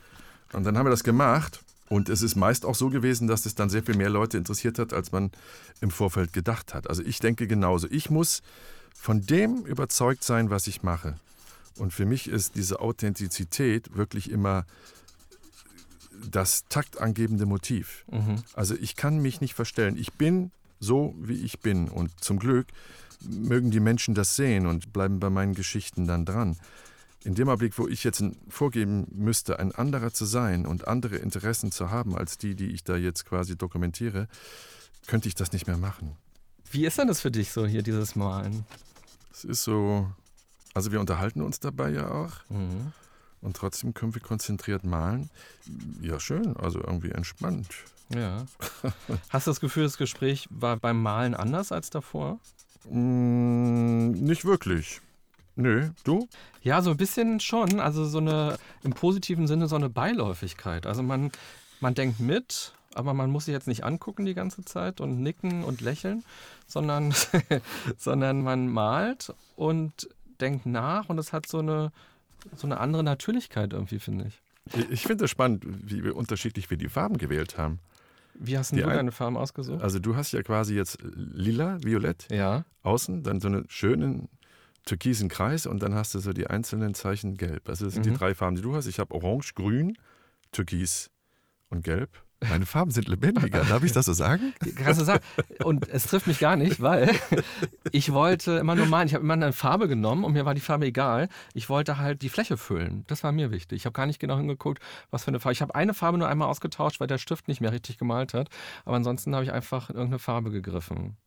Und 0.52 0.66
dann 0.66 0.78
haben 0.78 0.86
wir 0.86 0.92
das 0.92 1.06
gemacht. 1.06 1.62
Und 1.90 2.10
es 2.10 2.22
ist 2.22 2.36
meist 2.36 2.66
auch 2.66 2.76
so 2.76 2.90
gewesen, 2.90 3.28
dass 3.28 3.46
es 3.46 3.56
dann 3.56 3.70
sehr 3.70 3.84
viel 3.84 3.96
mehr 3.96 4.10
Leute 4.10 4.38
interessiert 4.38 4.78
hat, 4.78 4.94
als 4.94 5.12
man 5.12 5.32
im 5.80 5.90
Vorfeld 5.90 6.34
gedacht 6.34 6.74
hat. 6.74 6.90
Also 6.90 7.02
ich 7.04 7.20
denke 7.20 7.48
genauso. 7.48 7.88
Ich 7.90 8.10
muss 8.10 8.42
von 8.94 9.22
dem 9.22 9.66
überzeugt 9.66 10.24
sein, 10.24 10.50
was 10.50 10.68
ich 10.68 10.84
mache. 10.84 11.16
Und 11.78 11.94
für 11.94 12.06
mich 12.06 12.28
ist 12.28 12.56
diese 12.56 12.82
Authentizität 12.82 13.96
wirklich 13.96 14.32
immer 14.32 14.66
das 16.30 16.66
taktangebende 16.68 17.46
Motiv. 17.46 18.04
Mhm. 18.12 18.44
Also 18.54 18.76
ich 18.76 18.96
kann 18.96 19.20
mich 19.20 19.40
nicht 19.40 19.54
verstellen. 19.54 19.96
Ich 19.98 20.14
bin 20.14 20.52
so, 20.80 21.16
wie 21.20 21.42
ich 21.46 21.60
bin. 21.60 21.88
Und 21.90 22.12
zum 22.24 22.40
Glück 22.40 22.68
mögen 23.22 23.72
die 23.72 23.80
Menschen 23.80 24.14
das 24.14 24.36
sehen 24.36 24.66
und 24.66 24.94
bleiben 24.94 25.20
bei 25.20 25.30
meinen 25.30 25.54
Geschichten 25.54 26.08
dann 26.08 26.26
dran. 26.26 26.58
In 27.24 27.36
dem 27.36 27.50
Augenblick, 27.50 27.78
wo 27.78 27.88
ich 27.88 28.04
jetzt 28.04 28.24
vorgeben 28.48 29.08
müsste, 29.12 29.60
ein 29.60 29.74
anderer 29.74 30.14
zu 30.14 30.26
sein 30.26 30.66
und 30.66 30.88
andere 30.88 31.18
Interessen 31.18 31.72
zu 31.72 31.90
haben 31.90 32.16
als 32.16 32.38
die, 32.38 32.56
die 32.56 32.68
ich 32.68 32.84
da 32.84 32.96
jetzt 32.96 33.26
quasi 33.26 33.58
dokumentiere, 33.58 34.28
könnte 35.08 35.28
ich 35.28 35.36
das 35.36 35.52
nicht 35.52 35.68
mehr 35.68 35.78
machen. 35.78 36.16
Wie 36.72 36.86
ist 36.86 36.98
denn 36.98 37.08
das 37.08 37.22
für 37.22 37.32
dich 37.32 37.52
so 37.52 37.66
hier, 37.66 37.82
dieses 37.82 38.16
Malen? 38.16 38.66
Es 39.34 39.44
ist 39.44 39.64
so, 39.64 40.10
also 40.74 40.92
wir 40.92 41.00
unterhalten 41.00 41.42
uns 41.42 41.60
dabei 41.60 41.90
ja 41.90 42.12
auch. 42.12 42.34
Mhm. 42.50 42.94
Und 43.42 43.56
trotzdem 43.56 43.94
können 43.94 44.16
wir 44.16 44.22
konzentriert 44.22 44.84
malen. 44.84 45.30
Ja, 46.02 46.20
schön, 46.20 46.58
also 46.58 46.80
irgendwie 46.80 47.12
entspannt. 47.12 47.68
Ja. 48.14 48.46
Hast 49.30 49.48
du 49.48 49.52
das 49.52 49.60
Gefühl, 49.60 49.84
das 49.84 49.98
Gespräch 49.98 50.48
war 50.50 50.78
beim 50.78 51.02
Malen 51.02 51.36
anders 51.36 51.72
als 51.72 51.90
davor? 51.90 52.40
Mm, 52.90 54.12
nicht 54.12 54.46
wirklich. 54.46 55.02
Nö, 55.58 55.90
du? 56.04 56.30
Ja, 56.62 56.82
so 56.82 56.92
ein 56.92 56.98
bisschen 56.98 57.40
schon. 57.40 57.80
Also 57.80 58.06
so 58.06 58.20
eine, 58.20 58.58
im 58.84 58.92
positiven 58.92 59.48
Sinne 59.48 59.68
so 59.68 59.76
eine 59.76 59.90
Beiläufigkeit. 59.90 60.86
Also 60.86 61.02
man, 61.02 61.32
man 61.80 61.96
denkt 61.96 62.20
mit, 62.20 62.74
aber 62.94 63.16
man 63.16 63.32
muss 63.32 63.46
sich 63.46 63.54
jetzt 63.54 63.68
nicht 63.68 63.84
angucken 63.84 64.26
die 64.26 64.36
ganze 64.36 64.64
Zeit 64.64 65.02
und 65.02 65.20
nicken 65.20 65.64
und 65.64 65.82
lächeln, 65.82 66.24
sondern, 66.68 67.14
sondern 67.98 68.44
man 68.44 68.68
malt 68.68 69.34
und 69.56 70.08
denkt 70.40 70.68
nach 70.68 71.10
und 71.10 71.18
es 71.18 71.34
hat 71.34 71.48
so 71.48 71.58
eine, 71.58 71.92
so 72.56 72.68
eine 72.68 72.80
andere 72.80 73.04
Natürlichkeit 73.04 73.74
irgendwie, 73.74 74.00
finde 74.00 74.28
ich. 74.28 74.42
Ich 74.92 75.04
finde 75.04 75.26
es 75.26 75.32
spannend, 75.32 75.64
wie 75.66 76.02
unterschiedlich 76.10 76.70
wir 76.70 76.78
die 76.78 76.90
Farben 76.90 77.18
gewählt 77.18 77.58
haben. 77.58 77.80
Wie 78.36 78.58
hast 78.58 78.72
du 78.72 78.76
deine 78.76 79.12
Farben 79.12 79.38
ausgesucht? 79.38 79.82
Also 79.82 79.98
du 79.98 80.16
hast 80.16 80.34
ja 80.34 80.44
quasi 80.44 80.76
jetzt 80.76 81.00
lila, 81.02 81.84
violett 81.84 82.28
ja. 82.30 82.66
außen, 82.84 83.24
dann 83.24 83.40
so 83.40 83.48
einen 83.48 83.66
schönen 83.70 84.30
türkisen 84.88 85.30
Kreis 85.30 85.66
und 85.66 85.84
dann 85.84 85.94
hast 85.94 86.16
du 86.16 86.20
so 86.20 86.34
die 86.34 86.48
einzelnen 86.48 86.94
Zeichen 86.94 87.36
gelb. 87.36 87.70
Also 87.70 87.86
das 87.86 87.94
sind 87.94 88.06
mhm. 88.06 88.12
die 88.12 88.18
drei 88.18 88.34
Farben, 88.34 88.56
die 88.56 88.62
du 88.62 88.76
hast. 88.76 88.88
Ich 88.88 89.00
habe 89.00 89.14
orange, 89.14 89.54
grün, 89.54 89.98
türkis 90.52 91.12
und 91.70 91.84
gelb. 91.84 92.10
Meine 92.48 92.68
Farben 92.68 92.92
sind 92.92 93.08
lebendiger, 93.08 93.64
darf 93.64 93.84
ich 93.84 93.94
das 93.94 94.06
so 94.06 94.14
sagen? 94.14 94.54
Kannst 94.76 95.02
du 95.02 95.06
sagen. 95.06 95.24
Und 95.64 95.90
es 95.90 96.06
trifft 96.06 96.28
mich 96.28 96.38
gar 96.38 96.56
nicht, 96.56 96.82
weil 96.82 97.10
ich 97.92 98.14
wollte 98.14 98.58
immer 98.58 98.76
nur 98.76 98.86
malen. 98.86 99.08
Ich 99.08 99.16
habe 99.16 99.24
immer 99.24 99.34
eine 99.34 99.54
Farbe 99.54 99.88
genommen 99.88 100.24
und 100.24 100.34
mir 100.34 100.46
war 100.46 100.54
die 100.54 100.62
Farbe 100.62 100.86
egal. 100.86 101.30
Ich 101.56 101.68
wollte 101.68 101.98
halt 101.98 102.22
die 102.22 102.30
Fläche 102.30 102.58
füllen. 102.58 103.06
Das 103.08 103.24
war 103.24 103.32
mir 103.32 103.50
wichtig. 103.50 103.78
Ich 103.78 103.86
habe 103.86 103.94
gar 103.94 104.06
nicht 104.06 104.20
genau 104.20 104.38
hingeguckt, 104.38 104.80
was 105.10 105.24
für 105.24 105.30
eine 105.30 105.40
Farbe. 105.40 105.54
Ich 105.54 105.64
habe 105.64 105.74
eine 105.74 105.96
Farbe 105.96 106.20
nur 106.20 106.30
einmal 106.30 106.48
ausgetauscht, 106.48 107.00
weil 107.00 107.08
der 107.08 107.18
Stift 107.18 107.48
nicht 107.48 107.60
mehr 107.60 107.72
richtig 107.72 107.98
gemalt 107.98 108.36
hat. 108.36 108.50
Aber 108.86 108.96
ansonsten 108.96 109.34
habe 109.34 109.44
ich 109.44 109.52
einfach 109.52 109.90
irgendeine 109.90 110.20
Farbe 110.20 110.52
gegriffen. 110.52 111.18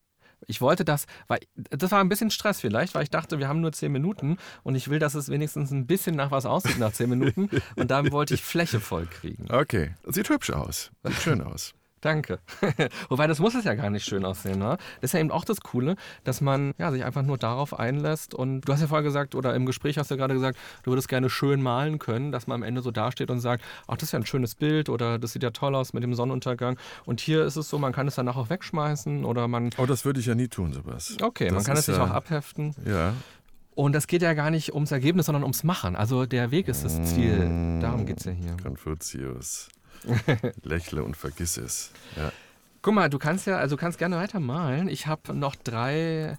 Ich 0.47 0.61
wollte 0.61 0.85
das, 0.85 1.07
weil 1.29 1.41
das 1.55 1.91
war 1.91 2.01
ein 2.01 2.09
bisschen 2.09 2.31
Stress 2.31 2.61
vielleicht, 2.61 2.95
weil 2.95 3.03
ich 3.03 3.11
dachte, 3.11 3.39
wir 3.39 3.49
haben 3.49 3.61
nur 3.61 3.73
zehn 3.73 3.93
Minuten 3.93 4.39
und 4.63 4.75
ich 4.75 4.89
will, 4.89 4.99
dass 4.99 5.15
es 5.15 5.29
wenigstens 5.29 5.71
ein 5.71 5.87
bisschen 5.87 6.17
nach 6.17 6.31
was 6.31 6.47
aussieht 6.47 6.79
nach 6.79 6.93
zehn 6.93 7.11
Minuten. 7.11 7.49
Und 7.77 7.91
dann 7.91 8.11
wollte 8.13 8.35
ich 8.35 8.43
Fläche 8.43 8.81
voll 8.81 9.07
kriegen. 9.07 9.47
Okay, 9.51 9.95
sieht 10.07 10.29
hübsch 10.29 10.51
aus, 10.51 10.91
sieht 11.05 11.21
schön 11.21 11.43
aus. 11.43 11.75
Danke. 12.01 12.39
Wobei, 13.09 13.27
das 13.27 13.41
muss 13.41 13.55
es 13.55 13.65
ja 13.65 13.75
gar 13.75 13.91
nicht 13.91 14.05
schön 14.05 14.25
aussehen. 14.25 14.59
Ne? 14.59 14.79
Das 15.01 15.11
ist 15.11 15.13
ja 15.13 15.21
eben 15.21 15.31
auch 15.31 15.45
das 15.45 15.61
Coole, 15.61 15.97
dass 16.25 16.41
man 16.41 16.73
ja, 16.79 16.91
sich 16.91 17.05
einfach 17.05 17.23
nur 17.23 17.37
darauf 17.37 17.79
einlässt. 17.79 18.35
Und 18.35 18.63
du 18.63 18.73
hast 18.73 18.81
ja 18.81 18.87
vorher 18.87 19.03
gesagt, 19.03 19.35
oder 19.35 19.55
im 19.55 19.67
Gespräch 19.67 19.99
hast 19.99 20.11
du 20.11 20.15
ja 20.15 20.19
gerade 20.19 20.35
gesagt, 20.35 20.59
du 20.83 20.93
würdest 20.93 21.09
gerne 21.09 21.29
schön 21.29 21.63
malen 21.63 21.99
können, 21.99 22.33
dass 22.33 22.47
man 22.47 22.57
am 22.57 22.63
Ende 22.63 22.81
so 22.81 22.91
dasteht 22.91 23.31
und 23.31 23.41
sagt, 23.41 23.63
ach, 23.87 23.97
das 23.97 24.05
ist 24.05 24.13
ja 24.13 24.19
ein 24.19 24.27
schönes 24.27 24.55
Bild 24.55 24.89
oder 24.89 25.19
das 25.19 25.33
sieht 25.33 25.43
ja 25.43 25.51
toll 25.51 25.75
aus 25.75 25.93
mit 25.93 26.03
dem 26.03 26.15
Sonnenuntergang. 26.15 26.79
Und 27.05 27.21
hier 27.21 27.45
ist 27.45 27.57
es 27.57 27.69
so, 27.69 27.79
man 27.79 27.93
kann 27.93 28.09
es 28.09 28.15
danach 28.15 28.37
auch 28.37 28.49
wegschmeißen 28.49 29.25
oder 29.25 29.47
man. 29.47 29.71
Oh, 29.77 29.87
das 29.87 30.05
würde 30.05 30.21
ich 30.21 30.27
ja 30.27 30.35
nie 30.35 30.49
tun, 30.49 30.73
sowas. 30.73 31.17
Okay, 31.21 31.47
das 31.47 31.55
man 31.55 31.65
kann 31.65 31.77
es 31.77 31.87
sich 31.87 31.97
ja, 31.97 32.05
auch 32.05 32.11
abheften. 32.11 32.75
Ja. 32.87 33.15
Und 33.75 33.95
das 33.95 34.07
geht 34.07 34.23
ja 34.23 34.35
gar 34.35 34.51
nicht 34.51 34.75
ums 34.75 34.91
Ergebnis, 34.91 35.27
sondern 35.27 35.43
ums 35.43 35.65
Machen. 35.65 35.97
Also 35.97 36.27
der 36.27 36.51
Weg 36.51 36.69
ist 36.69 36.85
das 36.85 37.03
Ziel. 37.03 37.79
Darum 37.81 38.05
geht 38.05 38.19
es 38.19 38.25
ja 38.25 38.33
hier. 38.33 38.57
Konfuzius. 38.63 39.69
Lächle 40.63 41.05
und 41.05 41.17
vergiss 41.17 41.57
es. 41.57 41.93
Ja. 42.17 42.33
Guck 42.83 42.95
mal, 42.95 43.11
du 43.11 43.19
kannst 43.19 43.47
ja, 43.47 43.59
also 43.59 43.77
kannst 43.77 43.99
gerne 43.99 44.17
weiter 44.17 44.41
malen. 44.41 44.89
Ich 44.89 45.07
habe 45.07 45.35
noch 45.35 45.55
drei 45.55 46.39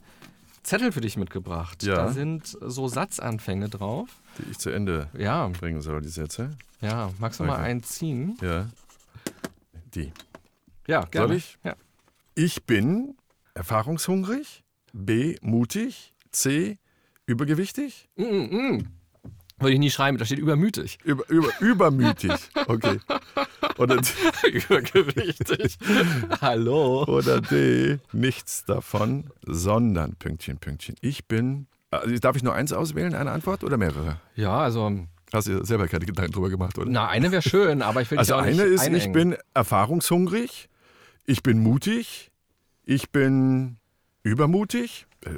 Zettel 0.64 0.92
für 0.92 1.02
dich 1.02 1.18
mitgebracht. 1.18 1.84
Ja. 1.84 1.96
Da 1.96 2.12
sind 2.12 2.58
so 2.62 2.88
Satzanfänge 2.88 3.70
drauf. 3.70 4.10
Die 4.38 4.52
ich 4.52 4.58
zu 4.58 4.70
Ende 4.70 5.10
ja. 5.18 5.48
bringen 5.48 5.82
soll, 5.82 6.02
die 6.02 6.10
Sätze. 6.10 6.52
Ja, 6.82 7.12
magst 7.20 7.40
du 7.40 7.44
okay. 7.44 7.52
mal 7.52 7.60
einen 7.60 7.84
ziehen? 7.84 8.38
Ja. 8.42 8.70
Die. 9.94 10.12
Ja, 10.88 11.02
gerne. 11.06 11.28
Soll 11.28 11.38
ich? 11.38 11.58
Ja. 11.64 11.76
Ich 12.34 12.64
bin 12.64 13.16
erfahrungshungrig. 13.54 14.64
B. 14.94 15.36
Mutig. 15.42 16.14
C. 16.32 16.80
Übergewichtig. 17.26 18.10
Mm 18.16 18.24
-mm. 18.24 18.86
Würde 19.62 19.74
ich 19.74 19.80
nie 19.80 19.92
schreiben, 19.92 20.18
da 20.18 20.26
steht 20.26 20.40
übermütig. 20.40 20.98
Über, 21.04 21.30
über, 21.30 21.50
übermütig, 21.60 22.34
okay. 22.68 23.00
Oder 23.78 24.02
Übergewichtig. 24.52 25.78
Hallo. 26.42 27.04
Oder 27.06 27.42
D, 27.42 28.00
nichts 28.14 28.66
davon, 28.66 29.26
sondern 29.46 30.16
Pünktchen, 30.16 30.58
Pünktchen. 30.58 30.96
Ich 31.02 31.28
bin, 31.28 31.68
also 31.90 32.16
darf 32.20 32.36
ich 32.36 32.44
nur 32.44 32.54
eins 32.54 32.74
auswählen, 32.74 33.16
eine 33.16 33.32
Antwort 33.32 33.64
oder 33.64 33.78
mehrere? 33.78 34.20
Ja, 34.36 34.60
also 34.60 34.92
Hast 35.34 35.48
du 35.48 35.64
selber 35.64 35.88
keine 35.88 36.06
Gedanken 36.06 36.34
drüber 36.34 36.50
gemacht, 36.50 36.78
oder? 36.78 36.90
Na, 36.90 37.08
eine 37.08 37.32
wäre 37.32 37.42
schön, 37.42 37.82
aber 37.82 38.02
ich 38.02 38.12
will 38.12 38.18
Also 38.20 38.36
eine 38.36 38.64
ist, 38.64 38.82
einengen. 38.82 38.98
ich 39.08 39.12
bin 39.14 39.38
erfahrungshungrig, 39.54 40.68
ich 41.26 41.42
bin 41.42 41.60
mutig, 41.60 42.32
ich 42.84 43.12
bin 43.12 43.78
übermutig, 44.24 45.06
äh, 45.26 45.30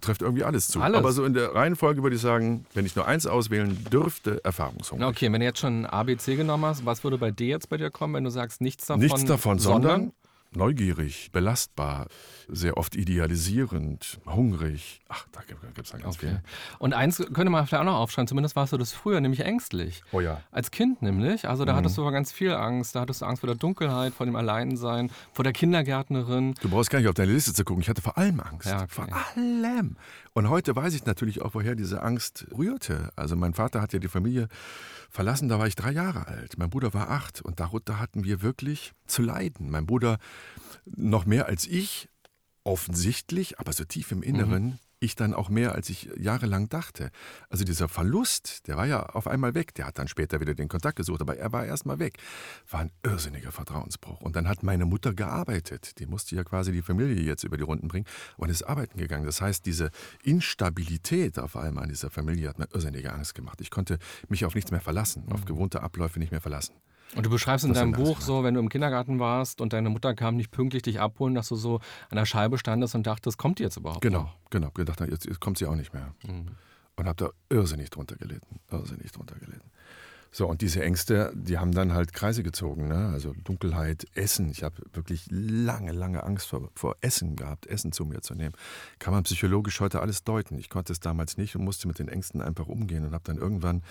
trifft 0.00 0.22
irgendwie 0.22 0.44
alles 0.44 0.68
zu. 0.68 0.80
Alles. 0.80 0.98
Aber 0.98 1.12
so 1.12 1.24
in 1.24 1.34
der 1.34 1.54
Reihenfolge 1.54 2.02
würde 2.02 2.16
ich 2.16 2.22
sagen, 2.22 2.66
wenn 2.74 2.86
ich 2.86 2.96
nur 2.96 3.06
eins 3.06 3.26
auswählen 3.26 3.76
dürfte, 3.90 4.44
Erfahrungshunger. 4.44 5.08
Okay, 5.08 5.32
wenn 5.32 5.40
du 5.40 5.46
jetzt 5.46 5.60
schon 5.60 5.86
ABC 5.86 6.36
genommen 6.36 6.64
hast, 6.64 6.84
was 6.86 7.04
würde 7.04 7.18
bei 7.18 7.30
D 7.30 7.48
jetzt 7.48 7.68
bei 7.68 7.76
dir 7.76 7.90
kommen, 7.90 8.14
wenn 8.14 8.24
du 8.24 8.30
sagst 8.30 8.60
nichts 8.60 8.86
davon? 8.86 9.00
Nichts 9.02 9.24
davon, 9.24 9.58
sondern, 9.58 9.82
sondern 9.82 10.12
neugierig, 10.56 11.30
belastbar, 11.32 12.06
sehr 12.48 12.76
oft 12.76 12.96
idealisierend, 12.96 14.20
hungrig. 14.26 15.00
Ach, 15.08 15.26
da 15.32 15.40
gibt 15.42 15.62
es 15.78 15.90
dann 15.90 16.00
ganz 16.00 16.16
okay. 16.16 16.28
viel. 16.28 16.42
Und 16.78 16.94
eins 16.94 17.18
könnte 17.18 17.50
man 17.50 17.66
vielleicht 17.66 17.82
auch 17.82 17.86
noch 17.86 17.98
aufschreiben, 17.98 18.28
zumindest 18.28 18.56
warst 18.56 18.72
du 18.72 18.78
das 18.78 18.92
früher, 18.92 19.20
nämlich 19.20 19.40
ängstlich. 19.40 20.02
Oh 20.12 20.20
ja. 20.20 20.40
Als 20.50 20.70
Kind 20.70 21.02
nämlich, 21.02 21.48
also 21.48 21.64
da 21.64 21.72
mhm. 21.72 21.76
hattest 21.78 21.98
du 21.98 22.02
aber 22.02 22.12
ganz 22.12 22.32
viel 22.32 22.52
Angst. 22.52 22.94
Da 22.94 23.00
hattest 23.00 23.22
du 23.22 23.26
Angst 23.26 23.40
vor 23.40 23.46
der 23.46 23.56
Dunkelheit, 23.56 24.12
vor 24.14 24.26
dem 24.26 24.36
Alleinsein, 24.36 25.10
vor 25.32 25.44
der 25.44 25.52
Kindergärtnerin. 25.52 26.54
Du 26.60 26.68
brauchst 26.68 26.90
gar 26.90 26.98
nicht 26.98 27.08
auf 27.08 27.14
deine 27.14 27.32
Liste 27.32 27.52
zu 27.52 27.64
gucken. 27.64 27.82
Ich 27.82 27.88
hatte 27.88 28.02
vor 28.02 28.18
allem 28.18 28.40
Angst. 28.40 28.68
Ja, 28.68 28.82
okay. 28.82 28.86
Vor 28.88 29.06
allem. 29.36 29.96
Und 30.34 30.48
heute 30.48 30.74
weiß 30.74 30.94
ich 30.94 31.04
natürlich 31.04 31.42
auch, 31.42 31.54
woher 31.54 31.74
diese 31.74 32.02
Angst 32.02 32.46
rührte. 32.56 33.10
Also 33.16 33.36
mein 33.36 33.54
Vater 33.54 33.82
hat 33.82 33.92
ja 33.92 33.98
die 33.98 34.08
Familie 34.08 34.48
verlassen, 35.10 35.50
da 35.50 35.58
war 35.58 35.66
ich 35.66 35.76
drei 35.76 35.90
Jahre 35.90 36.26
alt. 36.26 36.56
Mein 36.56 36.70
Bruder 36.70 36.94
war 36.94 37.10
acht 37.10 37.42
und 37.42 37.60
darunter 37.60 38.00
hatten 38.00 38.24
wir 38.24 38.40
wirklich 38.40 38.94
zu 39.06 39.22
leiden. 39.22 39.70
Mein 39.70 39.84
Bruder 39.84 40.18
noch 40.84 41.26
mehr 41.26 41.46
als 41.46 41.66
ich, 41.66 42.08
offensichtlich, 42.64 43.58
aber 43.58 43.72
so 43.72 43.84
tief 43.84 44.12
im 44.12 44.22
Inneren, 44.22 44.64
mhm 44.64 44.78
ich 45.02 45.16
dann 45.16 45.34
auch 45.34 45.48
mehr, 45.48 45.74
als 45.74 45.90
ich 45.90 46.08
jahrelang 46.16 46.68
dachte. 46.68 47.10
Also 47.50 47.64
dieser 47.64 47.88
Verlust, 47.88 48.66
der 48.68 48.76
war 48.76 48.86
ja 48.86 49.02
auf 49.02 49.26
einmal 49.26 49.54
weg. 49.54 49.74
Der 49.74 49.86
hat 49.86 49.98
dann 49.98 50.08
später 50.08 50.40
wieder 50.40 50.54
den 50.54 50.68
Kontakt 50.68 50.96
gesucht, 50.96 51.20
aber 51.20 51.36
er 51.36 51.52
war 51.52 51.66
erstmal 51.66 51.98
weg. 51.98 52.18
War 52.70 52.80
ein 52.80 52.92
irrsinniger 53.02 53.52
Vertrauensbruch. 53.52 54.20
Und 54.20 54.36
dann 54.36 54.48
hat 54.48 54.62
meine 54.62 54.84
Mutter 54.84 55.12
gearbeitet. 55.12 55.98
Die 55.98 56.06
musste 56.06 56.36
ja 56.36 56.44
quasi 56.44 56.72
die 56.72 56.82
Familie 56.82 57.20
jetzt 57.20 57.44
über 57.44 57.56
die 57.56 57.64
Runden 57.64 57.88
bringen 57.88 58.06
und 58.36 58.48
ist 58.48 58.62
arbeiten 58.62 58.98
gegangen. 58.98 59.26
Das 59.26 59.40
heißt, 59.40 59.66
diese 59.66 59.90
Instabilität 60.22 61.38
auf 61.38 61.56
einmal 61.56 61.84
in 61.84 61.90
dieser 61.90 62.10
Familie 62.10 62.48
hat 62.48 62.58
mir 62.58 62.68
irrsinnige 62.72 63.12
Angst 63.12 63.34
gemacht. 63.34 63.60
Ich 63.60 63.70
konnte 63.70 63.98
mich 64.28 64.44
auf 64.44 64.54
nichts 64.54 64.70
mehr 64.70 64.80
verlassen, 64.80 65.24
auf 65.30 65.40
mhm. 65.40 65.46
gewohnte 65.46 65.82
Abläufe 65.82 66.20
nicht 66.20 66.30
mehr 66.30 66.40
verlassen. 66.40 66.74
Und 67.14 67.26
du 67.26 67.30
beschreibst 67.30 67.64
in 67.64 67.74
deinem 67.74 67.92
Buch 67.92 68.20
so, 68.20 68.42
wenn 68.42 68.54
du 68.54 68.60
im 68.60 68.68
Kindergarten 68.70 69.18
warst 69.18 69.60
und 69.60 69.72
deine 69.72 69.90
Mutter 69.90 70.14
kam 70.14 70.36
nicht 70.36 70.50
pünktlich 70.50 70.82
dich 70.82 70.98
abholen, 71.00 71.34
dass 71.34 71.48
du 71.48 71.56
so 71.56 71.80
an 72.10 72.16
der 72.16 72.24
Scheibe 72.26 72.56
standest 72.58 72.94
und 72.94 73.06
dachtest, 73.06 73.36
kommt 73.36 73.58
die 73.58 73.64
jetzt 73.64 73.76
überhaupt 73.76 74.00
Genau, 74.00 74.22
noch? 74.22 74.36
genau. 74.50 74.70
Gedacht, 74.70 75.00
jetzt, 75.00 75.26
jetzt 75.26 75.40
kommt 75.40 75.58
sie 75.58 75.66
auch 75.66 75.74
nicht 75.74 75.92
mehr. 75.92 76.14
Mhm. 76.26 76.46
Und 76.96 77.06
habe 77.06 77.16
da 77.24 77.30
irrsinnig 77.54 77.90
drunter 77.90 78.16
gelitten. 78.16 78.60
Irrsinnig 78.70 79.12
drunter 79.12 79.34
gelitten. 79.38 79.70
So, 80.34 80.46
und 80.46 80.62
diese 80.62 80.82
Ängste, 80.82 81.30
die 81.34 81.58
haben 81.58 81.72
dann 81.72 81.92
halt 81.92 82.14
Kreise 82.14 82.42
gezogen. 82.42 82.88
Ne? 82.88 83.10
Also 83.12 83.34
Dunkelheit, 83.44 84.06
Essen. 84.14 84.50
Ich 84.50 84.62
habe 84.62 84.76
wirklich 84.94 85.26
lange, 85.30 85.92
lange 85.92 86.22
Angst 86.22 86.46
vor, 86.46 86.70
vor 86.74 86.96
Essen 87.02 87.36
gehabt, 87.36 87.66
Essen 87.66 87.92
zu 87.92 88.06
mir 88.06 88.22
zu 88.22 88.34
nehmen. 88.34 88.54
Kann 88.98 89.12
man 89.12 89.24
psychologisch 89.24 89.78
heute 89.80 90.00
alles 90.00 90.24
deuten. 90.24 90.56
Ich 90.56 90.70
konnte 90.70 90.90
es 90.94 91.00
damals 91.00 91.36
nicht 91.36 91.54
und 91.54 91.64
musste 91.64 91.86
mit 91.86 91.98
den 91.98 92.08
Ängsten 92.08 92.40
einfach 92.40 92.66
umgehen 92.66 93.04
und 93.04 93.12
habe 93.12 93.24
dann 93.24 93.36
irgendwann 93.36 93.82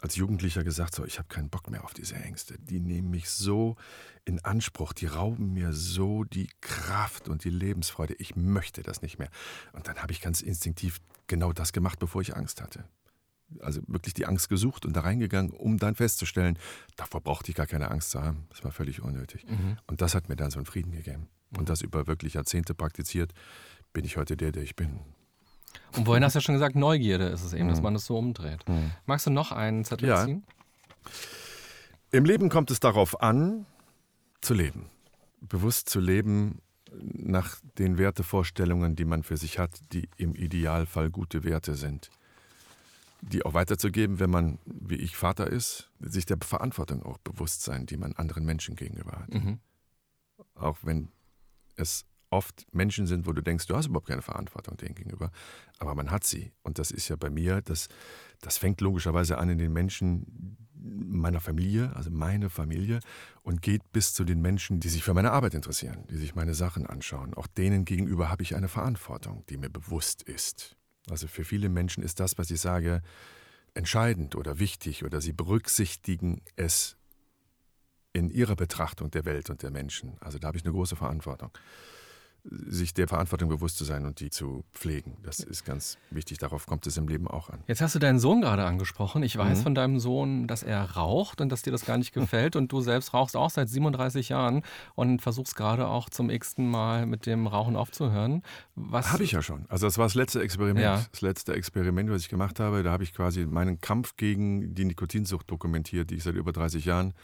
als 0.00 0.16
Jugendlicher 0.16 0.64
gesagt, 0.64 0.96
so, 0.96 1.04
ich 1.04 1.18
habe 1.18 1.28
keinen 1.28 1.48
Bock 1.48 1.70
mehr 1.70 1.84
auf 1.84 1.94
diese 1.94 2.16
Ängste. 2.16 2.58
Die 2.58 2.80
nehmen 2.80 3.10
mich 3.10 3.30
so 3.30 3.76
in 4.24 4.44
Anspruch, 4.44 4.94
die 4.94 5.06
rauben 5.06 5.52
mir 5.52 5.72
so 5.72 6.24
die 6.24 6.50
Kraft 6.60 7.28
und 7.28 7.44
die 7.44 7.50
Lebensfreude. 7.50 8.14
Ich 8.14 8.34
möchte 8.34 8.82
das 8.82 9.00
nicht 9.00 9.20
mehr. 9.20 9.30
Und 9.72 9.86
dann 9.86 9.98
habe 9.98 10.10
ich 10.10 10.20
ganz 10.20 10.40
instinktiv 10.40 10.98
genau 11.28 11.52
das 11.52 11.72
gemacht, 11.72 12.00
bevor 12.00 12.20
ich 12.20 12.34
Angst 12.34 12.60
hatte 12.60 12.84
also 13.60 13.80
wirklich 13.86 14.14
die 14.14 14.26
Angst 14.26 14.48
gesucht 14.48 14.84
und 14.86 14.94
da 14.96 15.00
reingegangen, 15.00 15.52
um 15.52 15.78
dann 15.78 15.94
festzustellen, 15.94 16.58
davor 16.96 17.20
brauchte 17.20 17.50
ich 17.50 17.56
gar 17.56 17.66
keine 17.66 17.90
Angst 17.90 18.10
zu 18.10 18.22
haben. 18.22 18.46
Das 18.50 18.64
war 18.64 18.72
völlig 18.72 19.02
unnötig. 19.02 19.44
Mhm. 19.48 19.76
Und 19.86 20.00
das 20.00 20.14
hat 20.14 20.28
mir 20.28 20.36
dann 20.36 20.50
so 20.50 20.58
einen 20.58 20.66
Frieden 20.66 20.92
gegeben. 20.92 21.28
Mhm. 21.50 21.58
Und 21.58 21.68
das 21.68 21.82
über 21.82 22.06
wirklich 22.06 22.34
Jahrzehnte 22.34 22.74
praktiziert, 22.74 23.32
bin 23.92 24.04
ich 24.04 24.16
heute 24.16 24.36
der, 24.36 24.52
der 24.52 24.62
ich 24.62 24.76
bin. 24.76 25.00
Und 25.96 26.06
vorhin 26.06 26.24
hast 26.24 26.34
du 26.34 26.38
ja 26.38 26.42
schon 26.42 26.54
gesagt, 26.54 26.76
Neugierde 26.76 27.26
ist 27.26 27.44
es 27.44 27.52
eben, 27.52 27.66
mhm. 27.66 27.70
dass 27.70 27.82
man 27.82 27.94
das 27.94 28.06
so 28.06 28.18
umdreht. 28.18 28.68
Mhm. 28.68 28.92
Magst 29.06 29.26
du 29.26 29.30
noch 29.30 29.52
einen 29.52 29.84
Zettel 29.84 30.08
ja. 30.08 30.24
ziehen? 30.24 30.44
Im 32.10 32.24
Leben 32.24 32.48
kommt 32.48 32.70
es 32.70 32.80
darauf 32.80 33.20
an, 33.20 33.66
zu 34.40 34.54
leben. 34.54 34.90
Bewusst 35.40 35.88
zu 35.88 36.00
leben 36.00 36.60
nach 36.92 37.58
den 37.78 37.98
Wertevorstellungen, 37.98 38.94
die 38.94 39.04
man 39.04 39.22
für 39.22 39.36
sich 39.36 39.58
hat, 39.58 39.80
die 39.92 40.08
im 40.16 40.34
Idealfall 40.34 41.10
gute 41.10 41.44
Werte 41.44 41.74
sind 41.74 42.10
die 43.30 43.44
auch 43.44 43.54
weiterzugeben, 43.54 44.20
wenn 44.20 44.30
man, 44.30 44.58
wie 44.64 44.96
ich, 44.96 45.16
Vater 45.16 45.46
ist, 45.46 45.90
sich 46.00 46.26
der 46.26 46.38
Verantwortung 46.42 47.02
auch 47.02 47.18
bewusst 47.18 47.62
sein, 47.62 47.86
die 47.86 47.96
man 47.96 48.12
anderen 48.12 48.44
Menschen 48.44 48.76
gegenüber 48.76 49.12
hat. 49.12 49.32
Mhm. 49.32 49.60
Auch 50.54 50.78
wenn 50.82 51.08
es 51.76 52.04
oft 52.30 52.66
Menschen 52.72 53.06
sind, 53.06 53.26
wo 53.26 53.32
du 53.32 53.42
denkst, 53.42 53.66
du 53.66 53.76
hast 53.76 53.86
überhaupt 53.86 54.08
keine 54.08 54.22
Verantwortung 54.22 54.76
denen 54.76 54.94
gegenüber, 54.94 55.30
aber 55.78 55.94
man 55.94 56.10
hat 56.10 56.24
sie. 56.24 56.52
Und 56.62 56.78
das 56.78 56.90
ist 56.90 57.08
ja 57.08 57.16
bei 57.16 57.30
mir, 57.30 57.62
das, 57.62 57.88
das 58.40 58.58
fängt 58.58 58.80
logischerweise 58.80 59.38
an 59.38 59.48
in 59.48 59.58
den 59.58 59.72
Menschen 59.72 60.56
meiner 60.74 61.40
Familie, 61.40 61.94
also 61.94 62.10
meine 62.10 62.50
Familie, 62.50 63.00
und 63.42 63.62
geht 63.62 63.92
bis 63.92 64.12
zu 64.12 64.24
den 64.24 64.42
Menschen, 64.42 64.80
die 64.80 64.88
sich 64.88 65.02
für 65.02 65.14
meine 65.14 65.32
Arbeit 65.32 65.54
interessieren, 65.54 66.04
die 66.10 66.16
sich 66.16 66.34
meine 66.34 66.54
Sachen 66.54 66.86
anschauen. 66.86 67.34
Auch 67.34 67.46
denen 67.46 67.84
gegenüber 67.84 68.30
habe 68.30 68.42
ich 68.42 68.54
eine 68.54 68.68
Verantwortung, 68.68 69.44
die 69.48 69.56
mir 69.56 69.70
bewusst 69.70 70.22
ist. 70.22 70.76
Also 71.10 71.26
für 71.26 71.44
viele 71.44 71.68
Menschen 71.68 72.02
ist 72.02 72.20
das, 72.20 72.38
was 72.38 72.50
ich 72.50 72.60
sage, 72.60 73.02
entscheidend 73.74 74.36
oder 74.36 74.58
wichtig 74.58 75.04
oder 75.04 75.20
sie 75.20 75.32
berücksichtigen 75.32 76.40
es 76.56 76.96
in 78.12 78.30
ihrer 78.30 78.56
Betrachtung 78.56 79.10
der 79.10 79.24
Welt 79.24 79.50
und 79.50 79.62
der 79.62 79.70
Menschen. 79.70 80.16
Also 80.20 80.38
da 80.38 80.48
habe 80.48 80.56
ich 80.56 80.64
eine 80.64 80.72
große 80.72 80.96
Verantwortung 80.96 81.50
sich 82.50 82.92
der 82.92 83.08
Verantwortung 83.08 83.48
bewusst 83.48 83.78
zu 83.78 83.84
sein 83.84 84.04
und 84.04 84.20
die 84.20 84.28
zu 84.28 84.64
pflegen. 84.72 85.16
Das 85.22 85.40
ist 85.40 85.64
ganz 85.64 85.96
wichtig. 86.10 86.38
Darauf 86.38 86.66
kommt 86.66 86.86
es 86.86 86.96
im 86.98 87.08
Leben 87.08 87.26
auch 87.26 87.48
an. 87.48 87.60
Jetzt 87.66 87.80
hast 87.80 87.94
du 87.94 87.98
deinen 87.98 88.18
Sohn 88.18 88.42
gerade 88.42 88.64
angesprochen. 88.64 89.22
Ich 89.22 89.36
weiß 89.36 89.58
mhm. 89.58 89.62
von 89.62 89.74
deinem 89.74 89.98
Sohn, 89.98 90.46
dass 90.46 90.62
er 90.62 90.82
raucht 90.92 91.40
und 91.40 91.48
dass 91.48 91.62
dir 91.62 91.70
das 91.70 91.86
gar 91.86 91.96
nicht 91.96 92.12
gefällt. 92.12 92.54
Und 92.54 92.70
du 92.70 92.82
selbst 92.82 93.14
rauchst 93.14 93.34
auch 93.34 93.48
seit 93.48 93.70
37 93.70 94.28
Jahren 94.28 94.62
und 94.94 95.22
versuchst 95.22 95.56
gerade 95.56 95.86
auch 95.86 96.10
zum 96.10 96.28
x-ten 96.28 96.70
Mal 96.70 97.06
mit 97.06 97.24
dem 97.24 97.46
Rauchen 97.46 97.76
aufzuhören. 97.76 98.42
Habe 98.92 99.24
ich 99.24 99.32
ja 99.32 99.40
schon. 99.40 99.64
Also 99.68 99.86
das 99.86 99.96
war 99.96 100.04
das 100.04 100.14
letzte 100.14 100.42
Experiment. 100.42 100.84
Ja. 100.84 101.02
Das 101.10 101.22
letzte 101.22 101.54
Experiment, 101.54 102.10
was 102.10 102.22
ich 102.22 102.28
gemacht 102.28 102.60
habe. 102.60 102.82
Da 102.82 102.90
habe 102.90 103.04
ich 103.04 103.14
quasi 103.14 103.46
meinen 103.46 103.80
Kampf 103.80 104.16
gegen 104.16 104.74
die 104.74 104.84
Nikotinsucht 104.84 105.50
dokumentiert, 105.50 106.10
die 106.10 106.16
ich 106.16 106.22
seit 106.22 106.34
über 106.34 106.52
30 106.52 106.84
Jahren 106.84 107.14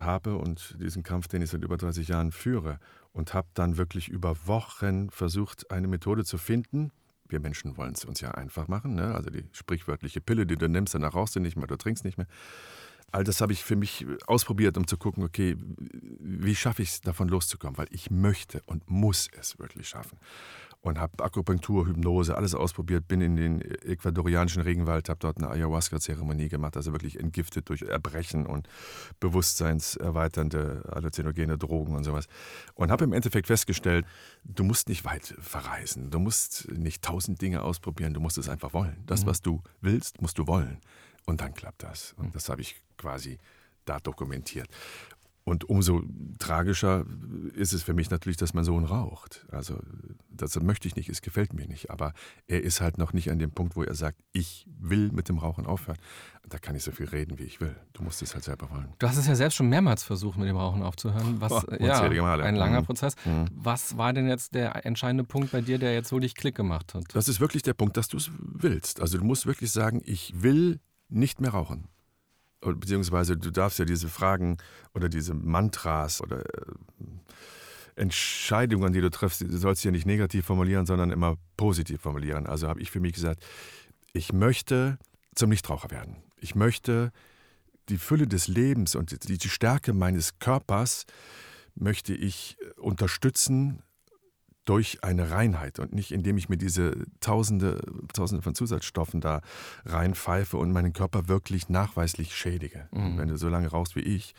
habe 0.00 0.36
und 0.36 0.76
diesen 0.80 1.02
Kampf, 1.02 1.28
den 1.28 1.42
ich 1.42 1.50
seit 1.50 1.62
über 1.62 1.76
30 1.76 2.08
Jahren 2.08 2.32
führe 2.32 2.78
und 3.12 3.34
habe 3.34 3.48
dann 3.54 3.76
wirklich 3.76 4.08
über 4.08 4.46
Wochen 4.46 5.10
versucht, 5.10 5.70
eine 5.70 5.88
Methode 5.88 6.24
zu 6.24 6.38
finden. 6.38 6.92
Wir 7.28 7.40
Menschen 7.40 7.76
wollen 7.76 7.92
es 7.92 8.04
uns 8.04 8.20
ja 8.20 8.30
einfach 8.32 8.68
machen, 8.68 8.94
ne? 8.94 9.14
also 9.14 9.30
die 9.30 9.44
sprichwörtliche 9.52 10.20
Pille, 10.20 10.46
die 10.46 10.56
du 10.56 10.68
nimmst, 10.68 10.94
danach 10.94 11.14
rauchst 11.14 11.36
du 11.36 11.40
nicht 11.40 11.56
mehr, 11.56 11.66
du 11.66 11.76
trinkst 11.76 12.04
nicht 12.04 12.16
mehr. 12.16 12.26
All 13.10 13.24
das 13.24 13.40
habe 13.40 13.54
ich 13.54 13.64
für 13.64 13.76
mich 13.76 14.06
ausprobiert, 14.26 14.76
um 14.76 14.86
zu 14.86 14.98
gucken, 14.98 15.24
okay, 15.24 15.56
wie 15.58 16.54
schaffe 16.54 16.82
ich 16.82 16.90
es, 16.90 17.00
davon 17.00 17.28
loszukommen, 17.28 17.78
weil 17.78 17.88
ich 17.90 18.10
möchte 18.10 18.62
und 18.66 18.90
muss 18.90 19.28
es 19.38 19.58
wirklich 19.58 19.88
schaffen 19.88 20.18
und 20.80 20.98
habe 20.98 21.24
Akupunktur, 21.24 21.86
Hypnose, 21.86 22.36
alles 22.36 22.54
ausprobiert, 22.54 23.08
bin 23.08 23.20
in 23.20 23.36
den 23.36 23.60
ecuadorianischen 23.60 24.62
Regenwald, 24.62 25.08
habe 25.08 25.18
dort 25.18 25.38
eine 25.38 25.50
Ayahuasca-Zeremonie 25.50 26.48
gemacht, 26.48 26.76
also 26.76 26.92
wirklich 26.92 27.18
entgiftet 27.18 27.68
durch 27.68 27.82
Erbrechen 27.82 28.46
und 28.46 28.68
bewusstseinserweiternde 29.18 30.84
halluzinogene 30.94 31.58
Drogen 31.58 31.96
und 31.96 32.04
sowas. 32.04 32.26
Und 32.74 32.90
habe 32.90 33.04
im 33.04 33.12
Endeffekt 33.12 33.48
festgestellt, 33.48 34.06
du 34.44 34.62
musst 34.62 34.88
nicht 34.88 35.04
weit 35.04 35.34
verreisen, 35.40 36.10
du 36.10 36.20
musst 36.20 36.70
nicht 36.70 37.02
tausend 37.02 37.42
Dinge 37.42 37.62
ausprobieren, 37.62 38.14
du 38.14 38.20
musst 38.20 38.38
es 38.38 38.48
einfach 38.48 38.72
wollen. 38.72 39.02
Das, 39.06 39.24
mhm. 39.24 39.26
was 39.26 39.42
du 39.42 39.62
willst, 39.80 40.22
musst 40.22 40.38
du 40.38 40.46
wollen. 40.46 40.78
Und 41.26 41.40
dann 41.40 41.54
klappt 41.54 41.82
das. 41.82 42.14
Und 42.16 42.34
das 42.34 42.48
habe 42.48 42.62
ich 42.62 42.80
quasi 42.96 43.38
da 43.84 43.98
dokumentiert. 43.98 44.68
Und 45.48 45.66
umso 45.66 46.02
tragischer 46.38 47.06
ist 47.54 47.72
es 47.72 47.82
für 47.82 47.94
mich 47.94 48.10
natürlich, 48.10 48.36
dass 48.36 48.52
mein 48.52 48.64
Sohn 48.64 48.84
raucht. 48.84 49.46
Also 49.50 49.78
das 50.28 50.60
möchte 50.60 50.86
ich 50.86 50.94
nicht, 50.94 51.08
es 51.08 51.22
gefällt 51.22 51.54
mir 51.54 51.66
nicht. 51.66 51.90
Aber 51.90 52.12
er 52.46 52.62
ist 52.62 52.82
halt 52.82 52.98
noch 52.98 53.14
nicht 53.14 53.30
an 53.30 53.38
dem 53.38 53.50
Punkt, 53.50 53.74
wo 53.74 53.82
er 53.82 53.94
sagt, 53.94 54.20
ich 54.32 54.66
will 54.78 55.10
mit 55.10 55.30
dem 55.30 55.38
Rauchen 55.38 55.64
aufhören. 55.64 55.96
Da 56.46 56.58
kann 56.58 56.76
ich 56.76 56.84
so 56.84 56.92
viel 56.92 57.06
reden, 57.06 57.38
wie 57.38 57.44
ich 57.44 57.62
will. 57.62 57.74
Du 57.94 58.02
musst 58.02 58.20
es 58.20 58.34
halt 58.34 58.44
selber 58.44 58.70
wollen. 58.70 58.92
Du 58.98 59.08
hast 59.08 59.16
es 59.16 59.26
ja 59.26 59.34
selbst 59.34 59.56
schon 59.56 59.70
mehrmals 59.70 60.02
versucht, 60.02 60.36
mit 60.36 60.48
dem 60.48 60.56
Rauchen 60.56 60.82
aufzuhören. 60.82 61.40
Was, 61.40 61.52
oh, 61.52 61.62
ja, 61.80 62.06
Male. 62.22 62.44
ein 62.44 62.54
langer 62.54 62.82
mhm. 62.82 62.86
Prozess. 62.86 63.14
Mhm. 63.24 63.46
Was 63.54 63.96
war 63.96 64.12
denn 64.12 64.28
jetzt 64.28 64.54
der 64.54 64.84
entscheidende 64.84 65.24
Punkt 65.24 65.50
bei 65.50 65.62
dir, 65.62 65.78
der 65.78 65.94
jetzt 65.94 66.10
so 66.10 66.18
dich 66.18 66.34
Klick 66.34 66.56
gemacht 66.56 66.92
hat? 66.92 67.04
Das 67.14 67.26
ist 67.26 67.40
wirklich 67.40 67.62
der 67.62 67.74
Punkt, 67.74 67.96
dass 67.96 68.08
du 68.08 68.18
es 68.18 68.30
willst. 68.38 69.00
Also 69.00 69.16
du 69.16 69.24
musst 69.24 69.46
wirklich 69.46 69.72
sagen, 69.72 70.02
ich 70.04 70.42
will 70.42 70.78
nicht 71.08 71.40
mehr 71.40 71.52
rauchen 71.52 71.88
beziehungsweise 72.60 73.36
du 73.36 73.50
darfst 73.50 73.78
ja 73.78 73.84
diese 73.84 74.08
Fragen 74.08 74.58
oder 74.94 75.08
diese 75.08 75.34
Mantras 75.34 76.20
oder 76.20 76.40
äh, 76.40 76.72
Entscheidungen, 77.96 78.92
die 78.92 79.00
du 79.00 79.10
triffst, 79.10 79.40
du 79.40 79.56
sollst 79.56 79.84
ja 79.84 79.90
nicht 79.90 80.06
negativ 80.06 80.46
formulieren, 80.46 80.86
sondern 80.86 81.10
immer 81.10 81.36
positiv 81.56 82.00
formulieren. 82.00 82.46
Also 82.46 82.68
habe 82.68 82.80
ich 82.80 82.90
für 82.90 83.00
mich 83.00 83.14
gesagt, 83.14 83.44
ich 84.12 84.32
möchte 84.32 84.98
zum 85.34 85.50
Nichtraucher 85.50 85.90
werden. 85.90 86.16
Ich 86.36 86.54
möchte 86.54 87.12
die 87.88 87.98
Fülle 87.98 88.26
des 88.26 88.48
Lebens 88.48 88.94
und 88.94 89.28
die 89.28 89.48
Stärke 89.48 89.92
meines 89.92 90.38
Körpers 90.38 91.06
möchte 91.74 92.14
ich 92.14 92.56
unterstützen 92.76 93.82
durch 94.68 95.02
eine 95.02 95.30
Reinheit 95.30 95.78
und 95.78 95.94
nicht 95.94 96.12
indem 96.12 96.36
ich 96.36 96.48
mir 96.48 96.58
diese 96.58 97.06
Tausende, 97.20 97.80
Tausende 98.12 98.42
von 98.42 98.54
Zusatzstoffen 98.54 99.20
da 99.20 99.40
reinpfeife 99.86 100.56
und 100.58 100.72
meinen 100.72 100.92
Körper 100.92 101.28
wirklich 101.28 101.68
nachweislich 101.68 102.36
schädige. 102.36 102.88
Mhm. 102.92 103.18
wenn 103.18 103.28
du 103.28 103.38
so 103.38 103.48
lange 103.48 103.68
rauchst 103.68 103.96
wie 103.96 104.00
ich, 104.00 104.34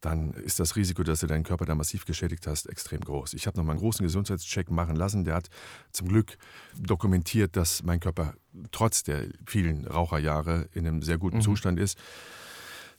dann 0.00 0.32
ist 0.32 0.58
das 0.60 0.76
Risiko, 0.76 1.02
dass 1.02 1.20
du 1.20 1.26
deinen 1.26 1.44
Körper 1.44 1.66
da 1.66 1.74
massiv 1.74 2.06
geschädigt 2.06 2.46
hast, 2.46 2.66
extrem 2.66 3.00
groß. 3.00 3.34
Ich 3.34 3.46
habe 3.46 3.58
noch 3.58 3.64
mal 3.64 3.72
einen 3.72 3.80
großen 3.80 4.02
Gesundheitscheck 4.02 4.70
machen 4.70 4.96
lassen. 4.96 5.24
Der 5.24 5.34
hat 5.34 5.50
zum 5.92 6.08
Glück 6.08 6.38
dokumentiert, 6.76 7.54
dass 7.54 7.82
mein 7.82 8.00
Körper 8.00 8.34
trotz 8.72 9.02
der 9.02 9.26
vielen 9.46 9.86
Raucherjahre 9.86 10.68
in 10.72 10.86
einem 10.86 11.02
sehr 11.02 11.18
guten 11.18 11.38
mhm. 11.38 11.42
Zustand 11.42 11.78
ist. 11.78 11.98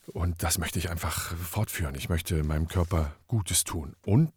Und 0.07 0.43
das 0.43 0.57
möchte 0.57 0.79
ich 0.79 0.89
einfach 0.89 1.35
fortführen. 1.35 1.95
Ich 1.95 2.09
möchte 2.09 2.43
meinem 2.43 2.67
Körper 2.67 3.15
Gutes 3.27 3.63
tun. 3.63 3.95
Und 4.05 4.31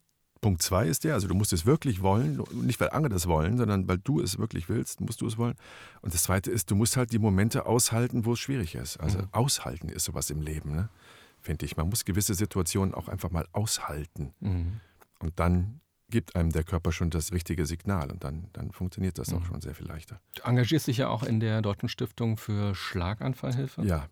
Punkt 0.44 0.60
zwei 0.60 0.86
ist 0.86 1.04
der, 1.04 1.14
also 1.14 1.26
du 1.26 1.34
musst 1.34 1.54
es 1.54 1.64
wirklich 1.64 2.02
wollen, 2.02 2.42
nicht 2.52 2.78
weil 2.78 2.90
andere 2.90 3.14
das 3.14 3.26
wollen, 3.26 3.56
sondern 3.56 3.88
weil 3.88 3.96
du 3.96 4.20
es 4.20 4.38
wirklich 4.38 4.68
willst, 4.68 5.00
musst 5.00 5.22
du 5.22 5.26
es 5.26 5.38
wollen. 5.38 5.54
Und 6.02 6.12
das 6.12 6.24
zweite 6.24 6.50
ist, 6.50 6.70
du 6.70 6.74
musst 6.74 6.98
halt 6.98 7.12
die 7.12 7.18
Momente 7.18 7.64
aushalten, 7.64 8.26
wo 8.26 8.34
es 8.34 8.40
schwierig 8.40 8.74
ist. 8.74 8.98
Also 8.98 9.20
mhm. 9.20 9.28
aushalten 9.32 9.88
ist 9.88 10.04
sowas 10.04 10.28
im 10.28 10.42
Leben, 10.42 10.76
ne? 10.76 10.90
finde 11.40 11.64
ich. 11.64 11.78
Man 11.78 11.88
muss 11.88 12.04
gewisse 12.04 12.34
Situationen 12.34 12.92
auch 12.92 13.08
einfach 13.08 13.30
mal 13.30 13.46
aushalten. 13.52 14.34
Mhm. 14.40 14.80
Und 15.20 15.40
dann 15.40 15.80
gibt 16.10 16.36
einem 16.36 16.52
der 16.52 16.62
Körper 16.62 16.92
schon 16.92 17.08
das 17.08 17.32
richtige 17.32 17.64
Signal 17.64 18.10
und 18.10 18.22
dann, 18.22 18.48
dann 18.52 18.70
funktioniert 18.70 19.16
das 19.16 19.30
mhm. 19.30 19.38
auch 19.38 19.46
schon 19.46 19.62
sehr 19.62 19.74
viel 19.74 19.86
leichter. 19.86 20.20
Du 20.34 20.42
engagierst 20.42 20.88
dich 20.88 20.98
ja 20.98 21.08
auch 21.08 21.22
in 21.22 21.40
der 21.40 21.62
Deutschen 21.62 21.88
Stiftung 21.88 22.36
für 22.36 22.74
Schlaganfallhilfe. 22.74 23.82
Ja. 23.82 24.08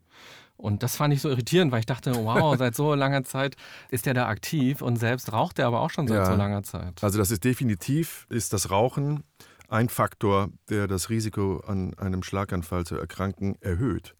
Und 0.56 0.82
das 0.82 0.96
fand 0.96 1.12
ich 1.12 1.20
so 1.20 1.28
irritierend, 1.28 1.72
weil 1.72 1.80
ich 1.80 1.86
dachte, 1.86 2.14
wow, 2.14 2.54
seit 2.58 2.74
so 2.74 2.94
langer 2.94 3.24
Zeit 3.24 3.56
ist 3.90 4.06
er 4.06 4.14
da 4.14 4.28
aktiv 4.28 4.80
und 4.82 4.96
selbst 4.96 5.32
raucht 5.32 5.58
er 5.58 5.66
aber 5.66 5.80
auch 5.80 5.90
schon 5.90 6.06
seit 6.06 6.18
ja. 6.18 6.26
so 6.26 6.34
langer 6.34 6.62
Zeit. 6.62 7.02
Also 7.02 7.18
das 7.18 7.30
ist 7.30 7.44
definitiv, 7.44 8.26
ist 8.30 8.52
das 8.52 8.70
Rauchen 8.70 9.24
ein 9.68 9.88
Faktor, 9.88 10.50
der 10.68 10.86
das 10.86 11.08
Risiko 11.08 11.62
an 11.66 11.94
einem 11.94 12.22
Schlaganfall 12.22 12.84
zu 12.84 12.96
erkranken 12.96 13.56
erhöht. 13.60 14.14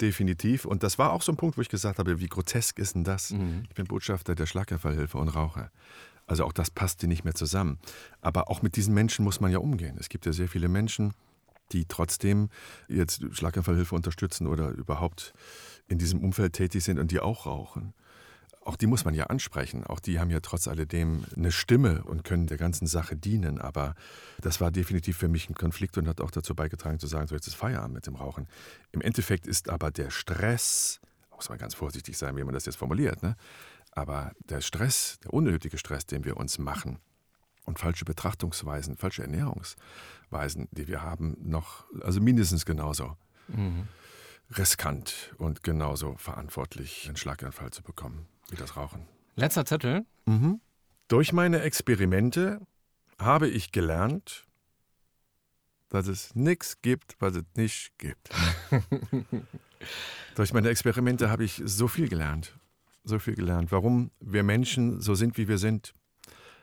Definitiv. 0.00 0.64
Und 0.64 0.84
das 0.84 0.98
war 0.98 1.12
auch 1.12 1.22
so 1.22 1.32
ein 1.32 1.36
Punkt, 1.36 1.56
wo 1.58 1.60
ich 1.60 1.68
gesagt 1.68 1.98
habe, 1.98 2.20
wie 2.20 2.28
grotesk 2.28 2.78
ist 2.78 2.94
denn 2.94 3.02
das? 3.02 3.30
Mhm. 3.30 3.64
Ich 3.68 3.74
bin 3.74 3.86
Botschafter 3.86 4.36
der 4.36 4.46
Schlaganfallhilfe 4.46 5.18
und 5.18 5.28
Raucher. 5.28 5.72
Also 6.26 6.44
auch 6.44 6.52
das 6.52 6.70
passte 6.70 7.08
nicht 7.08 7.24
mehr 7.24 7.34
zusammen. 7.34 7.78
Aber 8.20 8.50
auch 8.50 8.62
mit 8.62 8.76
diesen 8.76 8.94
Menschen 8.94 9.24
muss 9.24 9.40
man 9.40 9.50
ja 9.50 9.58
umgehen. 9.58 9.96
Es 9.98 10.08
gibt 10.08 10.26
ja 10.26 10.32
sehr 10.32 10.48
viele 10.48 10.68
Menschen, 10.68 11.14
die 11.72 11.86
trotzdem 11.86 12.48
jetzt 12.88 13.22
Schlaganfallhilfe 13.32 13.94
unterstützen 13.94 14.46
oder 14.46 14.70
überhaupt 14.70 15.32
in 15.86 15.98
diesem 15.98 16.22
Umfeld 16.22 16.52
tätig 16.52 16.84
sind 16.84 16.98
und 16.98 17.10
die 17.10 17.20
auch 17.20 17.46
rauchen. 17.46 17.94
Auch 18.68 18.76
die 18.76 18.86
muss 18.86 19.06
man 19.06 19.14
ja 19.14 19.28
ansprechen. 19.28 19.84
Auch 19.84 19.98
die 19.98 20.20
haben 20.20 20.28
ja 20.28 20.40
trotz 20.40 20.68
alledem 20.68 21.24
eine 21.34 21.52
Stimme 21.52 22.04
und 22.04 22.22
können 22.22 22.46
der 22.46 22.58
ganzen 22.58 22.86
Sache 22.86 23.16
dienen. 23.16 23.58
Aber 23.58 23.94
das 24.42 24.60
war 24.60 24.70
definitiv 24.70 25.16
für 25.16 25.28
mich 25.28 25.48
ein 25.48 25.54
Konflikt 25.54 25.96
und 25.96 26.06
hat 26.06 26.20
auch 26.20 26.30
dazu 26.30 26.54
beigetragen 26.54 26.98
zu 26.98 27.06
sagen, 27.06 27.28
so 27.28 27.34
jetzt 27.34 27.46
ist 27.46 27.54
Feierabend 27.54 27.94
mit 27.94 28.06
dem 28.06 28.16
Rauchen. 28.16 28.46
Im 28.92 29.00
Endeffekt 29.00 29.46
ist 29.46 29.70
aber 29.70 29.90
der 29.90 30.10
Stress, 30.10 31.00
muss 31.34 31.48
man 31.48 31.56
ganz 31.56 31.74
vorsichtig 31.74 32.18
sein, 32.18 32.36
wie 32.36 32.44
man 32.44 32.52
das 32.52 32.66
jetzt 32.66 32.76
formuliert, 32.76 33.22
ne? 33.22 33.36
aber 33.92 34.32
der 34.50 34.60
Stress, 34.60 35.18
der 35.24 35.32
unnötige 35.32 35.78
Stress, 35.78 36.04
den 36.04 36.24
wir 36.24 36.36
uns 36.36 36.58
machen 36.58 36.98
und 37.68 37.78
falsche 37.78 38.04
Betrachtungsweisen, 38.04 38.96
falsche 38.96 39.22
Ernährungsweisen, 39.22 40.68
die 40.72 40.88
wir 40.88 41.02
haben, 41.02 41.36
noch, 41.40 41.84
also 42.02 42.20
mindestens 42.20 42.66
genauso. 42.66 43.16
Mhm 43.48 43.86
riskant 44.56 45.34
und 45.38 45.62
genauso 45.62 46.14
verantwortlich, 46.16 47.04
einen 47.06 47.16
Schlaganfall 47.16 47.70
zu 47.70 47.82
bekommen 47.82 48.26
wie 48.50 48.56
das 48.56 48.76
Rauchen. 48.76 49.06
Letzter 49.36 49.64
Zettel. 49.66 50.06
Mhm. 50.26 50.60
Durch 51.08 51.32
meine 51.32 51.60
Experimente 51.60 52.60
habe 53.18 53.48
ich 53.48 53.72
gelernt, 53.72 54.46
dass 55.90 56.06
es 56.06 56.34
nichts 56.34 56.80
gibt, 56.82 57.16
was 57.18 57.36
es 57.36 57.44
nicht 57.56 57.98
gibt. 57.98 58.30
Durch 60.34 60.52
meine 60.52 60.68
Experimente 60.68 61.30
habe 61.30 61.44
ich 61.44 61.62
so 61.64 61.88
viel 61.88 62.08
gelernt. 62.08 62.58
So 63.04 63.18
viel 63.18 63.34
gelernt. 63.34 63.72
Warum 63.72 64.10
wir 64.20 64.42
Menschen 64.42 65.00
so 65.00 65.14
sind, 65.14 65.38
wie 65.38 65.48
wir 65.48 65.58
sind. 65.58 65.94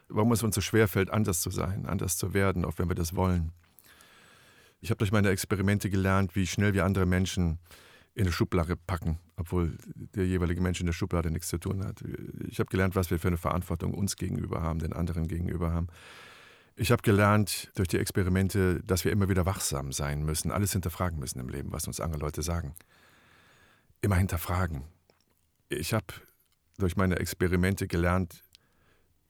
Warum 0.07 0.31
es 0.31 0.43
uns 0.43 0.55
so 0.55 0.61
schwer 0.61 0.87
fällt, 0.87 1.09
anders 1.09 1.41
zu 1.41 1.49
sein, 1.49 1.85
anders 1.85 2.17
zu 2.17 2.33
werden, 2.33 2.65
auch 2.65 2.77
wenn 2.77 2.89
wir 2.89 2.95
das 2.95 3.15
wollen. 3.15 3.51
Ich 4.81 4.89
habe 4.91 4.99
durch 4.99 5.11
meine 5.11 5.29
Experimente 5.29 5.89
gelernt, 5.89 6.35
wie 6.35 6.45
schnell 6.45 6.73
wir 6.73 6.85
andere 6.85 7.05
Menschen 7.05 7.59
in 8.13 8.23
eine 8.23 8.31
Schublade 8.31 8.75
packen, 8.77 9.19
obwohl 9.35 9.77
der 10.15 10.25
jeweilige 10.25 10.61
Mensch 10.61 10.79
in 10.79 10.85
der 10.85 10.93
Schublade 10.93 11.29
nichts 11.31 11.49
zu 11.49 11.57
tun 11.57 11.83
hat. 11.83 12.01
Ich 12.47 12.59
habe 12.59 12.69
gelernt, 12.69 12.95
was 12.95 13.11
wir 13.11 13.19
für 13.19 13.27
eine 13.27 13.37
Verantwortung 13.37 13.93
uns 13.93 14.15
gegenüber 14.15 14.61
haben, 14.61 14.79
den 14.79 14.93
anderen 14.93 15.27
gegenüber 15.27 15.73
haben. 15.73 15.87
Ich 16.77 16.91
habe 16.91 17.01
gelernt 17.01 17.71
durch 17.75 17.89
die 17.89 17.97
Experimente, 17.97 18.81
dass 18.83 19.03
wir 19.03 19.11
immer 19.11 19.27
wieder 19.27 19.45
wachsam 19.45 19.91
sein 19.91 20.23
müssen, 20.23 20.51
alles 20.51 20.71
hinterfragen 20.71 21.19
müssen 21.19 21.39
im 21.39 21.49
Leben, 21.49 21.71
was 21.71 21.87
uns 21.87 21.99
andere 21.99 22.21
Leute 22.21 22.41
sagen. 22.41 22.73
Immer 24.01 24.15
hinterfragen. 24.15 24.83
Ich 25.67 25.93
habe 25.93 26.05
durch 26.77 26.95
meine 26.95 27.17
Experimente 27.17 27.87
gelernt, 27.87 28.43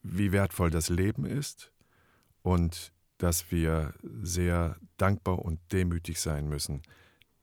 wie 0.08 0.32
wertvoll 0.32 0.70
das 0.70 0.90
Leben 0.90 1.26
ist 1.26 1.72
und 2.42 2.92
dass 3.18 3.52
wir 3.52 3.94
sehr 4.22 4.78
dankbar 4.98 5.40
und 5.40 5.60
demütig 5.72 6.20
sein 6.20 6.48
müssen 6.48 6.82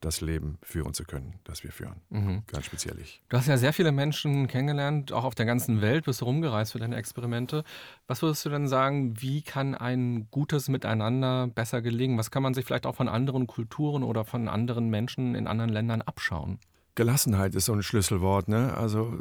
das 0.02 0.20
Leben 0.20 0.58
führen 0.62 0.94
zu 0.94 1.04
können, 1.04 1.34
das 1.44 1.62
wir 1.62 1.72
führen. 1.72 2.00
Mhm. 2.10 2.42
Ganz 2.46 2.66
speziell 2.66 2.98
ich. 2.98 3.22
Du 3.28 3.36
hast 3.36 3.46
ja 3.46 3.56
sehr 3.56 3.72
viele 3.72 3.92
Menschen 3.92 4.48
kennengelernt, 4.48 5.12
auch 5.12 5.24
auf 5.24 5.34
der 5.34 5.46
ganzen 5.46 5.80
Welt 5.80 6.04
bist 6.04 6.20
du 6.20 6.24
rumgereist 6.24 6.72
für 6.72 6.78
deine 6.78 6.96
Experimente. 6.96 7.64
Was 8.06 8.20
würdest 8.20 8.44
du 8.44 8.50
denn 8.50 8.68
sagen, 8.68 9.20
wie 9.20 9.42
kann 9.42 9.74
ein 9.74 10.28
gutes 10.30 10.68
Miteinander 10.68 11.46
besser 11.46 11.82
gelingen? 11.82 12.18
Was 12.18 12.30
kann 12.30 12.42
man 12.42 12.52
sich 12.52 12.64
vielleicht 12.64 12.86
auch 12.86 12.96
von 12.96 13.08
anderen 13.08 13.46
Kulturen 13.46 14.02
oder 14.02 14.24
von 14.24 14.48
anderen 14.48 14.90
Menschen 14.90 15.34
in 15.34 15.46
anderen 15.46 15.70
Ländern 15.70 16.02
abschauen? 16.02 16.58
Gelassenheit 16.94 17.54
ist 17.54 17.66
so 17.66 17.72
ein 17.72 17.82
Schlüsselwort. 17.82 18.48
Ne? 18.48 18.74
Also 18.76 19.12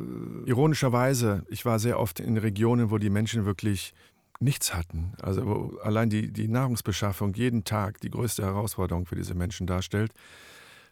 ironischerweise, 0.45 1.43
ich 1.49 1.65
war 1.65 1.79
sehr 1.79 1.99
oft 1.99 2.19
in 2.19 2.38
Regionen, 2.38 2.91
wo 2.91 2.97
die 2.97 3.10
Menschen 3.10 3.45
wirklich 3.45 3.93
nichts 4.39 4.73
hatten. 4.73 5.13
Also 5.21 5.45
wo 5.45 5.77
allein 5.84 6.10
die, 6.10 6.31
die 6.31 6.47
Nahrungsbeschaffung 6.47 7.34
jeden 7.34 7.63
Tag 7.63 8.01
die 8.01 8.10
größte 8.10 8.43
Herausforderung 8.43 9.05
für 9.05 9.15
diese 9.15 9.36
Menschen 9.36 9.67
darstellt. 9.67 10.12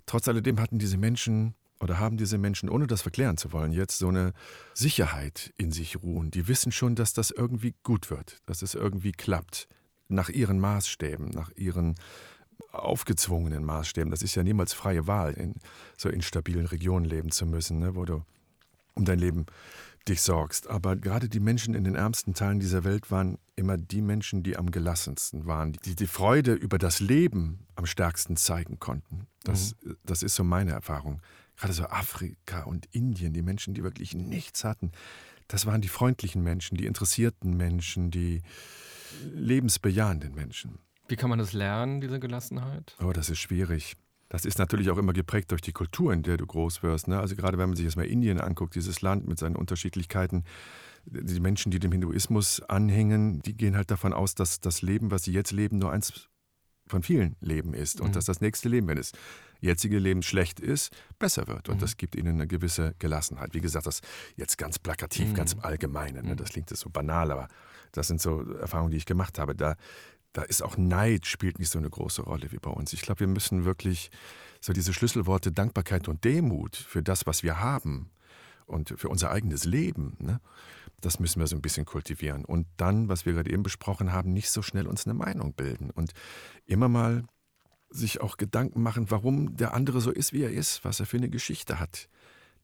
Trotz 0.05 0.27
alledem 0.27 0.59
hatten 0.59 0.79
diese 0.79 0.97
Menschen 0.97 1.55
oder 1.79 1.99
haben 1.99 2.17
diese 2.17 2.37
Menschen, 2.37 2.69
ohne 2.69 2.87
das 2.87 3.01
verklären 3.01 3.37
zu 3.37 3.51
wollen, 3.51 3.71
jetzt 3.71 3.99
so 3.99 4.09
eine 4.09 4.33
Sicherheit 4.73 5.53
in 5.57 5.71
sich 5.71 6.01
ruhen. 6.01 6.31
Die 6.31 6.47
wissen 6.47 6.71
schon, 6.71 6.95
dass 6.95 7.13
das 7.13 7.31
irgendwie 7.31 7.73
gut 7.83 8.09
wird, 8.09 8.37
dass 8.45 8.61
es 8.61 8.75
irgendwie 8.75 9.11
klappt. 9.11 9.67
Nach 10.11 10.29
ihren 10.29 10.59
Maßstäben, 10.59 11.29
nach 11.29 11.51
ihren 11.55 11.95
aufgezwungenen 12.71 13.63
Maßstäben. 13.63 14.11
Das 14.11 14.21
ist 14.21 14.35
ja 14.35 14.43
niemals 14.43 14.73
freie 14.73 15.07
Wahl, 15.07 15.33
in 15.33 15.55
so 15.97 16.09
instabilen 16.09 16.65
Regionen 16.65 17.05
leben 17.05 17.31
zu 17.31 17.45
müssen, 17.45 17.79
ne, 17.79 17.95
wo 17.95 18.05
du 18.05 18.23
um 18.93 19.05
dein 19.05 19.19
Leben 19.19 19.45
dich 20.07 20.21
sorgst. 20.21 20.67
Aber 20.69 20.95
gerade 20.95 21.29
die 21.29 21.39
Menschen 21.39 21.73
in 21.73 21.83
den 21.83 21.95
ärmsten 21.95 22.33
Teilen 22.33 22.59
dieser 22.59 22.83
Welt 22.83 23.11
waren 23.11 23.37
immer 23.55 23.77
die 23.77 24.01
Menschen, 24.01 24.43
die 24.43 24.57
am 24.57 24.71
gelassensten 24.71 25.45
waren, 25.45 25.73
die 25.73 25.95
die 25.95 26.07
Freude 26.07 26.53
über 26.53 26.77
das 26.77 26.99
Leben 26.99 27.65
am 27.75 27.85
stärksten 27.85 28.35
zeigen 28.35 28.79
konnten. 28.79 29.27
Das, 29.43 29.75
mhm. 29.83 29.97
das 30.03 30.23
ist 30.23 30.35
so 30.35 30.43
meine 30.43 30.71
Erfahrung. 30.71 31.21
Gerade 31.57 31.73
so 31.73 31.83
Afrika 31.85 32.63
und 32.63 32.87
Indien, 32.91 33.33
die 33.33 33.41
Menschen, 33.41 33.73
die 33.73 33.83
wirklich 33.83 34.15
nichts 34.15 34.63
hatten, 34.63 34.91
das 35.47 35.65
waren 35.65 35.81
die 35.81 35.89
freundlichen 35.89 36.43
Menschen, 36.43 36.77
die 36.77 36.85
interessierten 36.85 37.57
Menschen, 37.57 38.11
die 38.11 38.41
lebensbejahenden 39.33 40.33
Menschen. 40.35 40.79
Wie 41.09 41.15
kann 41.15 41.29
man 41.29 41.39
das 41.39 41.53
lernen, 41.53 42.01
diese 42.01 42.19
Gelassenheit? 42.19 42.95
Oh, 43.03 43.11
das 43.11 43.29
ist 43.29 43.39
schwierig. 43.39 43.95
Das 44.29 44.45
ist 44.45 44.59
natürlich 44.59 44.91
auch 44.91 44.97
immer 44.97 45.13
geprägt 45.13 45.49
durch 45.51 45.61
die 45.61 45.71
Kultur, 45.71 46.13
in 46.13 46.21
der 46.21 46.37
du 46.37 46.45
groß 46.45 46.83
wirst. 46.83 47.07
Ne? 47.07 47.19
Also 47.19 47.35
gerade 47.35 47.57
wenn 47.57 47.69
man 47.69 47.75
sich 47.75 47.85
jetzt 47.85 47.95
mal 47.95 48.05
Indien 48.05 48.39
anguckt, 48.39 48.75
dieses 48.75 49.01
Land 49.01 49.27
mit 49.27 49.39
seinen 49.39 49.55
Unterschiedlichkeiten, 49.55 50.43
die 51.05 51.39
Menschen, 51.39 51.71
die 51.71 51.79
dem 51.79 51.91
Hinduismus 51.91 52.61
anhängen, 52.61 53.41
die 53.41 53.57
gehen 53.57 53.75
halt 53.75 53.89
davon 53.89 54.13
aus, 54.13 54.35
dass 54.35 54.59
das 54.59 54.83
Leben, 54.83 55.09
was 55.09 55.23
sie 55.23 55.31
jetzt 55.33 55.51
leben, 55.51 55.79
nur 55.79 55.91
eins 55.91 56.29
von 56.85 57.01
vielen 57.01 57.35
Leben 57.39 57.73
ist 57.73 58.01
und 58.01 58.09
mhm. 58.09 58.13
dass 58.13 58.25
das 58.25 58.41
nächste 58.41 58.69
Leben, 58.69 58.87
wenn 58.87 58.97
es 58.97 59.11
jetzige 59.61 59.99
Leben 59.99 60.21
schlecht 60.21 60.59
ist, 60.59 60.95
besser 61.17 61.47
wird. 61.47 61.69
Und 61.69 61.77
mhm. 61.77 61.81
das 61.81 61.97
gibt 61.97 62.15
ihnen 62.15 62.35
eine 62.35 62.47
gewisse 62.47 62.95
Gelassenheit. 62.99 63.53
Wie 63.53 63.61
gesagt, 63.61 63.87
das 63.87 64.01
jetzt 64.35 64.57
ganz 64.57 64.79
plakativ, 64.79 65.29
mhm. 65.29 65.33
ganz 65.33 65.55
allgemein. 65.59 66.13
Ne? 66.15 66.23
Mhm. 66.23 66.37
Das 66.37 66.49
klingt 66.49 66.69
jetzt 66.69 66.81
so 66.81 66.89
banal, 66.89 67.31
aber 67.31 67.47
das 67.91 68.07
sind 68.07 68.21
so 68.21 68.41
Erfahrungen, 68.53 68.91
die 68.91 68.97
ich 68.97 69.05
gemacht 69.05 69.39
habe. 69.39 69.55
Da 69.55 69.75
da 70.33 70.43
ist 70.43 70.61
auch 70.61 70.77
Neid 70.77 71.25
spielt 71.25 71.59
nicht 71.59 71.71
so 71.71 71.79
eine 71.79 71.89
große 71.89 72.21
Rolle 72.21 72.51
wie 72.51 72.59
bei 72.59 72.69
uns. 72.69 72.93
Ich 72.93 73.01
glaube, 73.01 73.21
wir 73.21 73.27
müssen 73.27 73.65
wirklich 73.65 74.11
so 74.61 74.73
diese 74.73 74.93
Schlüsselworte 74.93 75.51
Dankbarkeit 75.51 76.07
und 76.07 76.23
Demut 76.23 76.75
für 76.75 77.01
das, 77.01 77.25
was 77.25 77.43
wir 77.43 77.59
haben 77.59 78.11
und 78.65 78.93
für 78.97 79.09
unser 79.09 79.31
eigenes 79.31 79.65
Leben, 79.65 80.15
ne? 80.19 80.39
das 81.01 81.19
müssen 81.19 81.39
wir 81.39 81.47
so 81.47 81.55
ein 81.55 81.61
bisschen 81.61 81.85
kultivieren. 81.85 82.45
Und 82.45 82.67
dann, 82.77 83.07
was 83.07 83.25
wir 83.25 83.33
gerade 83.33 83.51
eben 83.51 83.63
besprochen 83.63 84.11
haben, 84.11 84.33
nicht 84.33 84.51
so 84.51 84.61
schnell 84.61 84.87
uns 84.87 85.05
eine 85.05 85.13
Meinung 85.13 85.53
bilden 85.53 85.89
und 85.91 86.11
immer 86.65 86.89
mal 86.89 87.23
sich 87.89 88.21
auch 88.21 88.37
Gedanken 88.37 88.83
machen, 88.83 89.09
warum 89.09 89.57
der 89.57 89.73
andere 89.73 90.01
so 90.01 90.11
ist, 90.11 90.33
wie 90.33 90.43
er 90.43 90.51
ist, 90.51 90.83
was 90.85 90.99
er 90.99 91.05
für 91.05 91.17
eine 91.17 91.29
Geschichte 91.29 91.79
hat. 91.79 92.07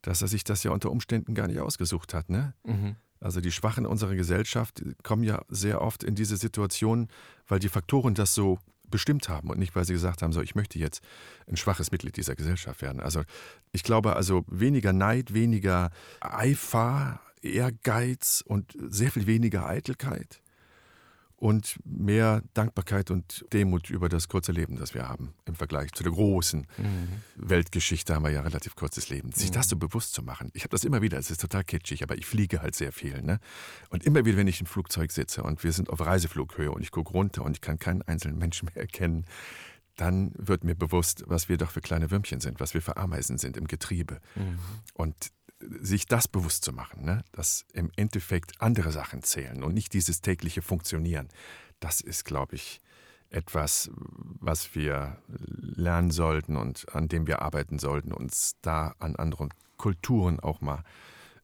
Dass 0.01 0.21
er 0.21 0.28
sich 0.28 0.43
das 0.43 0.63
ja 0.63 0.71
unter 0.71 0.91
Umständen 0.91 1.34
gar 1.34 1.47
nicht 1.47 1.60
ausgesucht 1.60 2.13
hat. 2.13 2.30
Ne? 2.30 2.54
Mhm. 2.63 2.95
Also 3.26 3.42
die 3.42 3.52
Schwachen 3.52 3.88
unserer 3.88 4.14
Gesellschaft 4.14 4.84
kommen 5.02 5.24
ja 5.24 5.42
sehr 5.50 5.82
oft 5.82 6.04
in 6.04 6.14
diese 6.14 6.38
Situation, 6.38 7.08
weil 7.48 7.58
die 7.58 7.70
Faktoren 7.70 8.14
das 8.14 8.36
so 8.36 8.60
bestimmt 8.92 9.30
haben 9.30 9.50
und 9.50 9.58
nicht, 9.58 9.76
weil 9.76 9.84
sie 9.84 9.94
gesagt 9.94 10.22
haben, 10.22 10.32
so 10.32 10.42
ich 10.42 10.54
möchte 10.54 10.78
jetzt 10.78 11.02
ein 11.48 11.58
schwaches 11.58 11.92
Mitglied 11.92 12.18
dieser 12.18 12.36
Gesellschaft 12.36 12.84
werden. 12.84 13.00
Also 13.00 13.24
ich 13.72 13.82
glaube 13.82 14.16
also 14.16 14.46
weniger 14.48 14.94
Neid, 14.94 15.34
weniger 15.34 15.90
Eifer, 16.20 17.20
Ehrgeiz 17.42 18.44
und 18.46 18.78
sehr 18.78 19.10
viel 19.10 19.26
weniger 19.26 19.68
Eitelkeit 19.68 20.44
und 21.38 21.80
mehr 21.84 22.41
Dankbarkeit 22.54 23.12
und 23.12 23.45
Demut 23.52 23.89
über 23.89 24.10
das 24.10 24.28
kurze 24.28 24.52
Leben, 24.52 24.78
das 24.78 24.93
wir 24.93 25.08
haben 25.08 25.34
im 25.45 25.56
Vergleich 25.56 25.91
zu 25.91 26.04
der 26.04 26.13
großen 26.13 26.65
mhm. 26.78 27.08
Weltgeschichte 27.36 28.15
haben 28.15 28.24
wir 28.24 28.32
ja 28.32 28.41
relativ 28.41 28.76
kurzes 28.76 29.10
Leben. 29.10 29.32
Sich 29.32 29.50
mhm. 29.50 29.56
das 29.56 29.69
so 29.69 29.76
bewusst 29.76 30.13
zu 30.13 30.24
machen. 30.24 30.50
Ich 30.54 30.63
habe 30.63 30.71
das 30.71 30.84
immer 30.84 31.02
wieder, 31.02 31.17
es 31.17 31.32
ist 31.32 31.41
total 31.41 31.63
kitschig, 31.63 32.04
aber 32.04 32.17
ich 32.17 32.26
fliege 32.26 32.62
halt 32.62 32.76
sehr 32.76 32.91
viel. 32.91 33.21
Ne? 33.21 33.39
Und 33.89 34.06
immer 34.06 34.24
wieder, 34.26 34.38
wenn 34.38 34.48
ich 34.48 34.62
im 34.62 34.67
Flugzeug 34.67 35.12
sitze 35.12 35.43
und 35.43 35.63
wir 35.63 35.74
sind 35.74 35.89
auf 35.89 36.00
Reiseflughöhe 36.00 36.71
und 36.71 36.82
ich 36.82 36.91
gucke 36.91 37.12
runter 37.12 37.43
und 37.43 37.58
ich 37.58 37.62
kann 37.62 37.80
keinen 37.80 38.02
einzelnen 38.02 38.38
Menschen 38.38 38.69
mehr 38.74 38.78
erkennen, 38.78 39.26
dann 39.98 40.32
wird 40.38 40.63
mir 40.63 40.76
bewusst, 40.76 41.24
was 41.28 41.50
wir 41.50 41.58
doch 41.58 41.71
für 41.71 41.82
kleine 41.82 42.12
Würmchen 42.12 42.41
sind, 42.41 42.60
was 42.60 42.74
wir 42.74 42.82
für 42.82 42.98
Ameisen 42.98 43.38
sind 43.38 43.58
im 43.58 43.67
Getriebe. 43.67 44.19
Mhm. 44.36 44.60
Und 44.93 45.15
sich 45.82 46.06
das 46.06 46.28
bewusst 46.28 46.63
zu 46.63 46.73
machen, 46.73 47.06
ne? 47.06 47.23
dass 47.32 47.65
im 47.73 47.91
Endeffekt 47.95 48.62
andere 48.62 48.91
Sachen 48.91 49.23
zählen 49.23 49.63
und 49.63 49.73
nicht 49.73 49.93
dieses 49.93 50.21
tägliche 50.21 50.62
Funktionieren, 50.62 51.30
das 51.80 52.01
ist, 52.01 52.25
glaube 52.25 52.56
ich, 52.56 52.82
etwas, 53.30 53.89
was 54.39 54.75
wir 54.75 55.17
lernen 55.28 56.12
sollten 56.12 56.56
und 56.56 56.93
an 56.93 57.08
dem 57.08 57.28
wir 57.28 57.41
arbeiten 57.41 57.80
sollten, 57.80 58.13
uns 58.13 58.56
da 58.62 58.95
an 58.99 59.15
anderen 59.15 59.49
Kulturen 59.78 60.39
auch 60.39 60.62
mal 60.62 60.84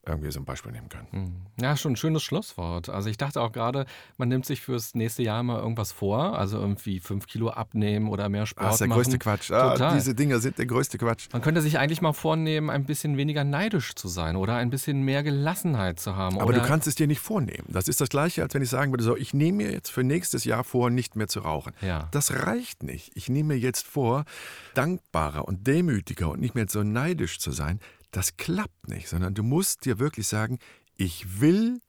irgendwie 0.06 0.32
so 0.32 0.40
ein 0.40 0.46
Beispiel 0.46 0.72
nehmen 0.72 0.90
können. 0.90 1.08
Hm. 1.12 1.36
Ja, 1.62 1.78
schon 1.78 1.94
ein 1.94 1.96
schönes 1.96 2.24
Schlusswort. 2.24 2.90
Also 2.90 3.10
ich 3.10 3.18
dachte 3.18 3.40
auch 3.40 3.52
gerade, 3.52 3.86
man 4.18 4.30
nimmt 4.30 4.48
sich 4.48 4.62
fürs 4.62 4.96
nächste 4.96 5.22
Jahr 5.22 5.44
mal 5.44 5.60
irgendwas 5.60 5.92
vor, 5.92 6.38
also 6.40 6.58
irgendwie 6.60 7.00
fünf 7.00 7.28
Kilo 7.28 7.50
abnehmen 7.50 8.10
oder 8.10 8.28
mehr 8.28 8.48
Sport 8.48 8.66
Das 8.66 8.76
ist 8.76 8.80
der 8.80 8.88
machen. 8.88 8.98
größte 8.98 9.20
Quatsch. 9.20 9.52
Ah, 9.52 9.74
Total. 9.74 9.94
diese 9.94 10.16
Dinger 10.16 10.40
sind 10.40 10.58
der 10.58 10.66
größte 10.66 10.98
Quatsch. 10.98 11.28
Man 11.32 11.44
könnte 11.44 11.62
sich 11.62 11.78
eigentlich 11.78 12.02
mal 12.02 12.14
vornehmen, 12.14 12.72
ein 12.72 12.86
bisschen 12.86 13.16
weniger 13.16 13.44
neidisch 13.44 13.94
zu 13.94 14.08
sein 14.08 14.36
oder 14.36 14.56
ein 14.56 14.72
bisschen 14.72 15.04
mehr 15.04 15.22
Gelassenheit 15.22 16.00
zu 16.00 16.16
haben. 16.16 16.40
Aber 16.40 16.52
du 16.54 16.62
kannst 16.62 16.88
es 16.88 16.96
dir 16.96 17.06
nicht 17.06 17.20
vornehmen. 17.22 17.68
Das 17.68 17.88
ist 17.88 18.02
das 18.02 18.10
Gleiche, 18.10 18.42
als 18.42 18.56
wenn 18.56 18.64
ich 18.64 18.70
sagen 18.70 18.92
würde, 18.92 19.04
so, 19.04 19.16
ich 19.16 19.36
nehme 19.36 19.58
mir 19.58 19.72
jetzt 19.72 19.92
für 19.92 20.04
nächstes 20.04 20.46
Jahr 20.46 20.64
vor, 20.64 20.90
nicht 20.90 21.16
mehr 21.16 21.28
zu 21.28 21.42
rauchen. 21.42 21.74
Ja. 21.82 22.08
Das 22.10 22.46
reicht 22.46 22.82
nicht. 22.82 23.12
Ich 23.16 23.30
nehme 23.30 23.54
mir 23.54 23.60
jetzt 23.60 23.86
vor, 23.86 24.26
dankbarer 24.74 25.48
und 25.48 25.68
demütiger 25.68 26.30
und 26.30 26.40
nicht 26.42 26.56
mehr 26.56 26.66
so 26.68 26.82
neidisch 26.82 27.38
zu 27.38 27.52
sein. 27.52 27.80
Das 28.12 28.38
klappt 28.38 28.88
nicht, 28.88 29.08
sondern 29.08 29.34
du 29.34 29.44
musst 29.44 29.86
dir 29.86 30.00
wirklich 30.00 30.28
sagen, 30.28 30.60
ich 30.96 31.42
will 31.42 31.80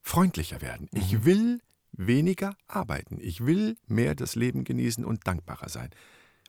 freundlicher 0.00 0.60
werden. 0.60 0.88
Ich 0.92 1.24
will 1.24 1.60
weniger 1.92 2.56
arbeiten. 2.66 3.18
Ich 3.20 3.44
will 3.44 3.76
mehr 3.86 4.14
das 4.14 4.34
Leben 4.34 4.64
genießen 4.64 5.04
und 5.04 5.26
dankbarer 5.26 5.68
sein. 5.68 5.90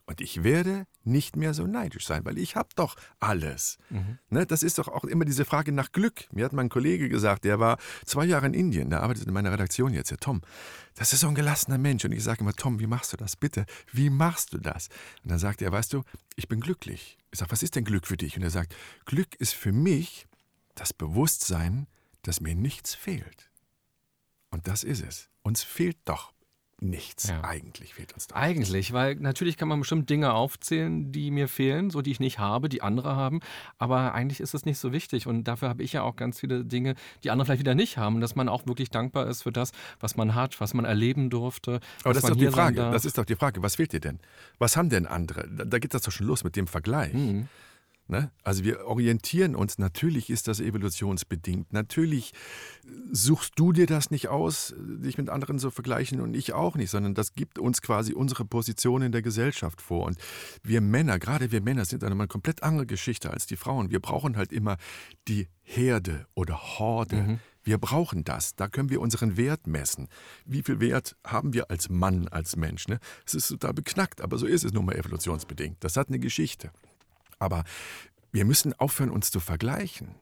Und 0.06 0.20
ich 0.20 0.44
werde 0.44 0.86
nicht 1.06 1.38
mehr 1.38 1.54
so 1.54 1.66
neidisch 1.66 2.06
sein, 2.06 2.26
weil 2.26 2.38
ich 2.38 2.58
habe 2.58 2.70
doch 2.76 2.98
alles. 3.22 3.78
Ne, 4.30 4.46
das 4.46 4.62
ist 4.62 4.78
doch 4.78 4.90
auch 4.90 5.06
immer 5.06 5.24
diese 5.24 5.46
Frage 5.46 5.72
nach 5.72 5.94
Glück. 5.94 6.28
Mir 6.34 6.44
hat 6.44 6.52
mein 6.52 6.68
Kollege 6.68 7.08
gesagt, 7.08 7.46
der 7.46 7.60
war 7.60 7.78
zwei 8.06 8.26
Jahre 8.26 8.48
in 8.48 8.54
Indien, 8.54 8.90
der 8.90 9.02
arbeitet 9.02 9.28
in 9.28 9.34
meiner 9.34 9.54
Redaktion 9.54 9.94
jetzt, 9.94 10.12
der 10.12 10.18
Tom. 10.18 10.42
Das 10.96 11.14
ist 11.14 11.22
so 11.22 11.30
ein 11.30 11.36
gelassener 11.36 11.78
Mensch. 11.78 12.04
Und 12.04 12.12
ich 12.12 12.24
sage 12.24 12.42
immer, 12.42 12.54
Tom, 12.54 12.80
wie 12.80 12.88
machst 12.88 13.14
du 13.14 13.18
das? 13.18 13.38
Bitte, 13.38 13.66
wie 13.94 14.10
machst 14.10 14.54
du 14.54 14.58
das? 14.58 14.90
Und 15.24 15.32
dann 15.32 15.40
sagt 15.40 15.62
er, 15.62 15.72
weißt 15.72 15.94
du, 15.94 16.04
ich 16.36 16.50
bin 16.50 16.60
glücklich. 16.60 17.18
Ich 17.32 17.40
sage, 17.40 17.52
was 17.52 17.64
ist 17.64 17.76
denn 17.76 17.86
Glück 17.86 18.06
für 18.06 18.18
dich? 18.18 18.36
Und 18.36 18.44
er 18.44 18.50
sagt, 18.50 18.76
Glück 19.06 19.36
ist 19.36 19.54
für 19.54 19.72
mich 19.72 20.28
das 20.76 20.92
Bewusstsein, 20.92 21.88
dass 22.24 22.42
mir 22.42 22.56
nichts 22.56 22.94
fehlt. 22.94 23.52
Und 24.50 24.68
das 24.68 24.84
ist 24.84 25.02
es. 25.02 25.30
Uns 25.44 25.64
fehlt 25.64 25.98
doch 26.06 26.33
nichts. 26.82 27.30
Ja. 27.30 27.44
Eigentlich 27.44 27.94
fehlt 27.94 28.14
uns 28.14 28.28
doch. 28.28 28.36
Eigentlich, 28.36 28.94
weil 28.94 29.16
natürlich 29.16 29.58
kann 29.58 29.68
man 29.68 29.80
bestimmt 29.80 30.10
Dinge 30.10 30.34
aufzählen, 30.34 31.12
die 31.12 31.32
mir 31.32 31.48
fehlen, 31.48 31.90
so 31.90 32.02
die 32.02 32.12
ich 32.12 32.20
nicht 32.20 32.40
habe, 32.40 32.70
die 32.70 32.82
andere 32.82 33.16
haben. 33.16 33.40
Aber 33.78 34.14
eigentlich 34.14 34.40
ist 34.40 34.54
es 34.54 34.66
nicht 34.66 34.78
so 34.78 34.92
wichtig. 34.92 35.28
Und 35.28 35.46
dafür 35.46 35.70
habe 35.70 35.84
ich 35.84 35.94
ja 35.94 36.04
auch 36.04 36.16
ganz 36.16 36.40
viele 36.40 36.66
Dinge, 36.66 36.96
die 37.24 37.32
andere 37.32 37.46
vielleicht 37.46 37.62
wieder 37.62 37.76
nicht 37.76 37.98
haben. 37.98 38.22
Dass 38.22 38.36
man 38.36 38.50
auch 38.50 38.68
wirklich 38.68 38.90
dankbar 38.90 39.28
ist 39.28 39.44
für 39.44 39.52
das, 39.52 39.72
was 40.00 40.16
man 40.16 40.36
hat, 40.36 40.60
was 40.60 40.74
man 40.74 40.86
erleben 40.86 41.30
durfte. 41.30 41.80
Aber 42.04 42.14
das 42.14 42.24
ist 42.24 42.30
doch 42.30 42.38
die 42.38 42.48
Frage. 42.48 42.76
Das 42.76 43.06
ist 43.06 43.18
doch 43.18 43.26
die 43.26 43.36
Frage. 43.36 43.64
Was 43.64 43.76
fehlt 43.76 43.94
dir 43.94 44.02
denn? 44.02 44.20
Was 44.60 44.78
haben 44.78 44.90
denn 44.90 45.08
andere? 45.08 45.48
Da, 45.50 45.66
da 45.66 45.80
geht 45.80 45.94
das 45.94 46.04
doch 46.04 46.12
schon 46.12 46.28
los 46.28 46.44
mit 46.44 46.56
dem 46.56 46.68
Vergleich. 46.68 47.14
Mhm. 47.14 47.48
Ne? 48.08 48.32
Also 48.44 48.66
wir 48.66 48.86
orientieren 48.86 49.56
uns, 49.56 49.78
natürlich 49.78 50.30
ist 50.30 50.48
das 50.50 50.60
evolutionsbedingt. 50.60 51.72
Natürlich 51.72 52.34
suchst 53.12 53.54
du 53.56 53.72
dir 53.72 53.86
das 53.86 54.12
nicht 54.12 54.28
aus, 54.28 54.76
dich 54.78 55.18
mit 55.18 55.30
anderen 55.30 55.58
zu 55.58 55.72
vergleichen 55.72 56.20
und 56.20 56.36
ich 56.36 56.54
auch 56.54 56.76
nicht, 56.76 56.90
sondern 56.90 57.14
das 57.14 57.34
gibt 57.34 57.60
uns 57.60 57.82
quasi 57.82 58.14
unsere 58.14 58.44
Position 58.44 59.02
in 59.04 59.14
der 59.14 59.22
Gesellschaft 59.22 59.82
vor. 59.82 60.06
Und 60.06 60.18
wir 60.64 60.82
Männer, 60.82 61.18
gerade 61.18 61.52
wir 61.52 61.62
Männer, 61.62 61.86
sind 61.86 62.04
eine 62.04 62.28
komplett 62.28 62.62
andere 62.62 62.86
Geschichte 62.86 63.32
als 63.32 63.46
die 63.46 63.56
Frauen. 63.56 63.90
Wir 63.90 64.02
brauchen 64.02 64.36
halt 64.36 64.52
immer 64.52 64.78
die 65.30 65.48
Herde 65.62 66.28
oder 66.34 66.80
Horde. 66.80 67.40
Wir 67.64 67.78
brauchen 67.78 68.26
das. 68.26 68.56
Da 68.56 68.68
können 68.68 68.90
wir 68.90 69.00
unseren 69.00 69.38
Wert 69.38 69.66
messen. 69.66 70.10
Wie 70.46 70.62
viel 70.62 70.82
Wert 70.82 71.16
haben 71.26 71.54
wir 71.54 71.72
als 71.72 71.90
Mann, 71.90 72.28
als 72.28 72.58
Mensch? 72.58 72.90
Ne? 72.90 73.00
Es 73.26 73.34
ist 73.34 73.48
total 73.48 73.74
beknackt, 73.74 74.20
aber 74.20 74.38
so 74.38 74.46
ist 74.46 74.66
es 74.66 74.74
nun 74.74 74.86
mal 74.86 74.96
evolutionsbedingt. 74.96 75.82
Das 75.82 75.96
hat 75.96 76.10
eine 76.10 76.20
Geschichte. 76.20 76.72
Aber 77.44 77.64
wir 78.32 78.46
müssen 78.46 78.74
aufhören, 78.74 79.12
uns 79.12 79.30
zu 79.30 79.40
vergleichen, 79.40 80.16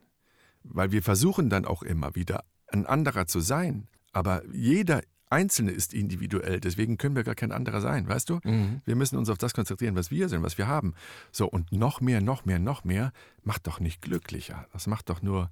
weil 0.63 0.91
wir 0.91 1.03
versuchen 1.03 1.49
dann 1.49 1.65
auch 1.65 1.83
immer 1.83 2.15
wieder 2.15 2.43
ein 2.67 2.85
anderer 2.85 3.27
zu 3.27 3.39
sein. 3.39 3.87
Aber 4.11 4.41
jeder 4.51 5.01
Einzelne 5.29 5.71
ist 5.71 5.93
individuell, 5.93 6.59
deswegen 6.59 6.97
können 6.97 7.15
wir 7.15 7.23
gar 7.23 7.35
kein 7.35 7.53
anderer 7.53 7.79
sein, 7.79 8.05
weißt 8.07 8.29
du? 8.29 8.39
Wir 8.83 8.95
müssen 8.97 9.17
uns 9.17 9.29
auf 9.29 9.37
das 9.37 9.53
konzentrieren, 9.53 9.95
was 9.95 10.11
wir 10.11 10.27
sind, 10.27 10.43
was 10.43 10.57
wir 10.57 10.67
haben. 10.67 10.93
So, 11.31 11.47
und 11.47 11.71
noch 11.71 12.01
mehr, 12.01 12.19
noch 12.21 12.43
mehr, 12.43 12.59
noch 12.59 12.83
mehr 12.83 13.13
macht 13.43 13.65
doch 13.67 13.79
nicht 13.79 14.01
glücklicher. 14.01 14.67
Das 14.73 14.87
macht 14.87 15.09
doch 15.09 15.21
nur 15.21 15.49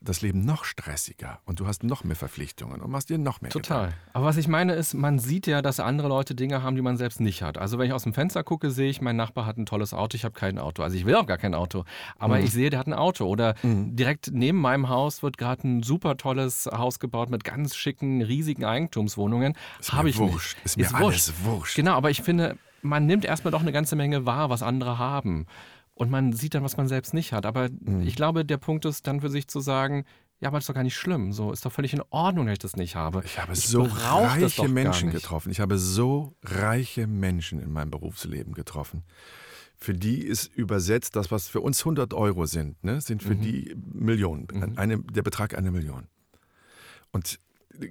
das 0.00 0.20
Leben 0.22 0.44
noch 0.44 0.64
stressiger 0.64 1.40
und 1.44 1.58
du 1.58 1.66
hast 1.66 1.82
noch 1.82 2.04
mehr 2.04 2.14
Verpflichtungen 2.14 2.80
und 2.80 2.90
machst 2.90 3.10
dir 3.10 3.18
noch 3.18 3.40
mehr 3.40 3.50
Total. 3.50 3.86
Gedanken. 3.86 4.00
Aber 4.12 4.26
was 4.26 4.36
ich 4.36 4.46
meine 4.46 4.74
ist, 4.74 4.94
man 4.94 5.18
sieht 5.18 5.46
ja, 5.46 5.60
dass 5.60 5.80
andere 5.80 6.08
Leute 6.08 6.34
Dinge 6.34 6.62
haben, 6.62 6.76
die 6.76 6.82
man 6.82 6.96
selbst 6.96 7.20
nicht 7.20 7.42
hat. 7.42 7.58
Also 7.58 7.78
wenn 7.78 7.86
ich 7.86 7.92
aus 7.92 8.04
dem 8.04 8.14
Fenster 8.14 8.44
gucke, 8.44 8.70
sehe 8.70 8.90
ich, 8.90 9.00
mein 9.00 9.16
Nachbar 9.16 9.44
hat 9.44 9.58
ein 9.58 9.66
tolles 9.66 9.94
Auto, 9.94 10.14
ich 10.14 10.24
habe 10.24 10.34
kein 10.34 10.58
Auto. 10.58 10.82
Also 10.82 10.96
ich 10.96 11.04
will 11.04 11.16
auch 11.16 11.26
gar 11.26 11.38
kein 11.38 11.54
Auto, 11.54 11.84
aber 12.18 12.38
ich 12.38 12.52
sehe, 12.52 12.70
der 12.70 12.78
hat 12.78 12.86
ein 12.86 12.94
Auto. 12.94 13.26
Oder 13.26 13.54
direkt 13.62 14.30
neben 14.32 14.60
meinem 14.60 14.88
Haus 14.88 15.22
wird 15.22 15.36
gerade 15.36 15.66
ein 15.66 15.82
super 15.82 16.16
tolles 16.16 16.66
Haus 16.66 17.00
gebaut 17.00 17.30
mit 17.30 17.42
ganz 17.42 17.74
schicken, 17.74 18.22
riesigen 18.22 18.64
Eigentumswohnungen. 18.64 19.54
Ist 19.80 19.92
Habe 19.92 20.04
mir 20.04 20.10
ich 20.10 20.18
wurscht. 20.18 20.56
nicht. 20.58 20.66
Ist 20.66 20.76
mir 20.76 20.94
alles 20.94 21.32
wurscht. 21.42 21.74
Genau, 21.74 21.92
aber 21.94 22.10
ich 22.10 22.22
finde, 22.22 22.56
man 22.82 23.06
nimmt 23.06 23.24
erstmal 23.24 23.50
doch 23.50 23.60
eine 23.62 23.72
ganze 23.72 23.96
Menge 23.96 24.26
wahr, 24.26 24.50
was 24.50 24.62
andere 24.62 24.98
haben. 24.98 25.46
Und 25.98 26.10
man 26.10 26.32
sieht 26.32 26.54
dann, 26.54 26.62
was 26.62 26.76
man 26.76 26.86
selbst 26.86 27.12
nicht 27.12 27.32
hat. 27.32 27.44
Aber 27.44 27.68
Mhm. 27.70 28.02
ich 28.02 28.14
glaube, 28.14 28.44
der 28.44 28.56
Punkt 28.58 28.84
ist 28.84 29.06
dann 29.06 29.20
für 29.20 29.30
sich 29.30 29.48
zu 29.48 29.58
sagen, 29.60 30.04
ja, 30.40 30.48
aber 30.48 30.58
das 30.58 30.62
ist 30.64 30.68
doch 30.68 30.74
gar 30.76 30.84
nicht 30.84 30.96
schlimm. 30.96 31.32
So 31.32 31.50
ist 31.52 31.64
doch 31.66 31.72
völlig 31.72 31.92
in 31.92 32.02
Ordnung, 32.10 32.46
dass 32.46 32.52
ich 32.52 32.58
das 32.60 32.76
nicht 32.76 32.94
habe. 32.94 33.22
Ich 33.24 33.40
habe 33.40 33.52
Ich 33.52 33.66
so 33.66 33.82
reiche 33.82 34.68
Menschen 34.68 35.10
getroffen. 35.10 35.50
Ich 35.50 35.58
habe 35.58 35.76
so 35.76 36.36
reiche 36.44 37.08
Menschen 37.08 37.60
in 37.60 37.72
meinem 37.72 37.90
Berufsleben 37.90 38.54
getroffen. 38.54 39.02
Für 39.76 39.94
die 39.94 40.18
ist 40.22 40.46
übersetzt, 40.54 41.16
das, 41.16 41.32
was 41.32 41.48
für 41.48 41.60
uns 41.60 41.84
100 41.84 42.14
Euro 42.14 42.46
sind, 42.46 42.82
ne, 42.84 43.00
sind 43.00 43.24
Mhm. 43.24 43.28
für 43.28 43.34
die 43.36 43.74
Millionen. 43.92 44.76
Eine, 44.78 44.98
der 45.00 45.22
Betrag 45.22 45.58
eine 45.58 45.72
Million. 45.72 46.06
Und 47.10 47.40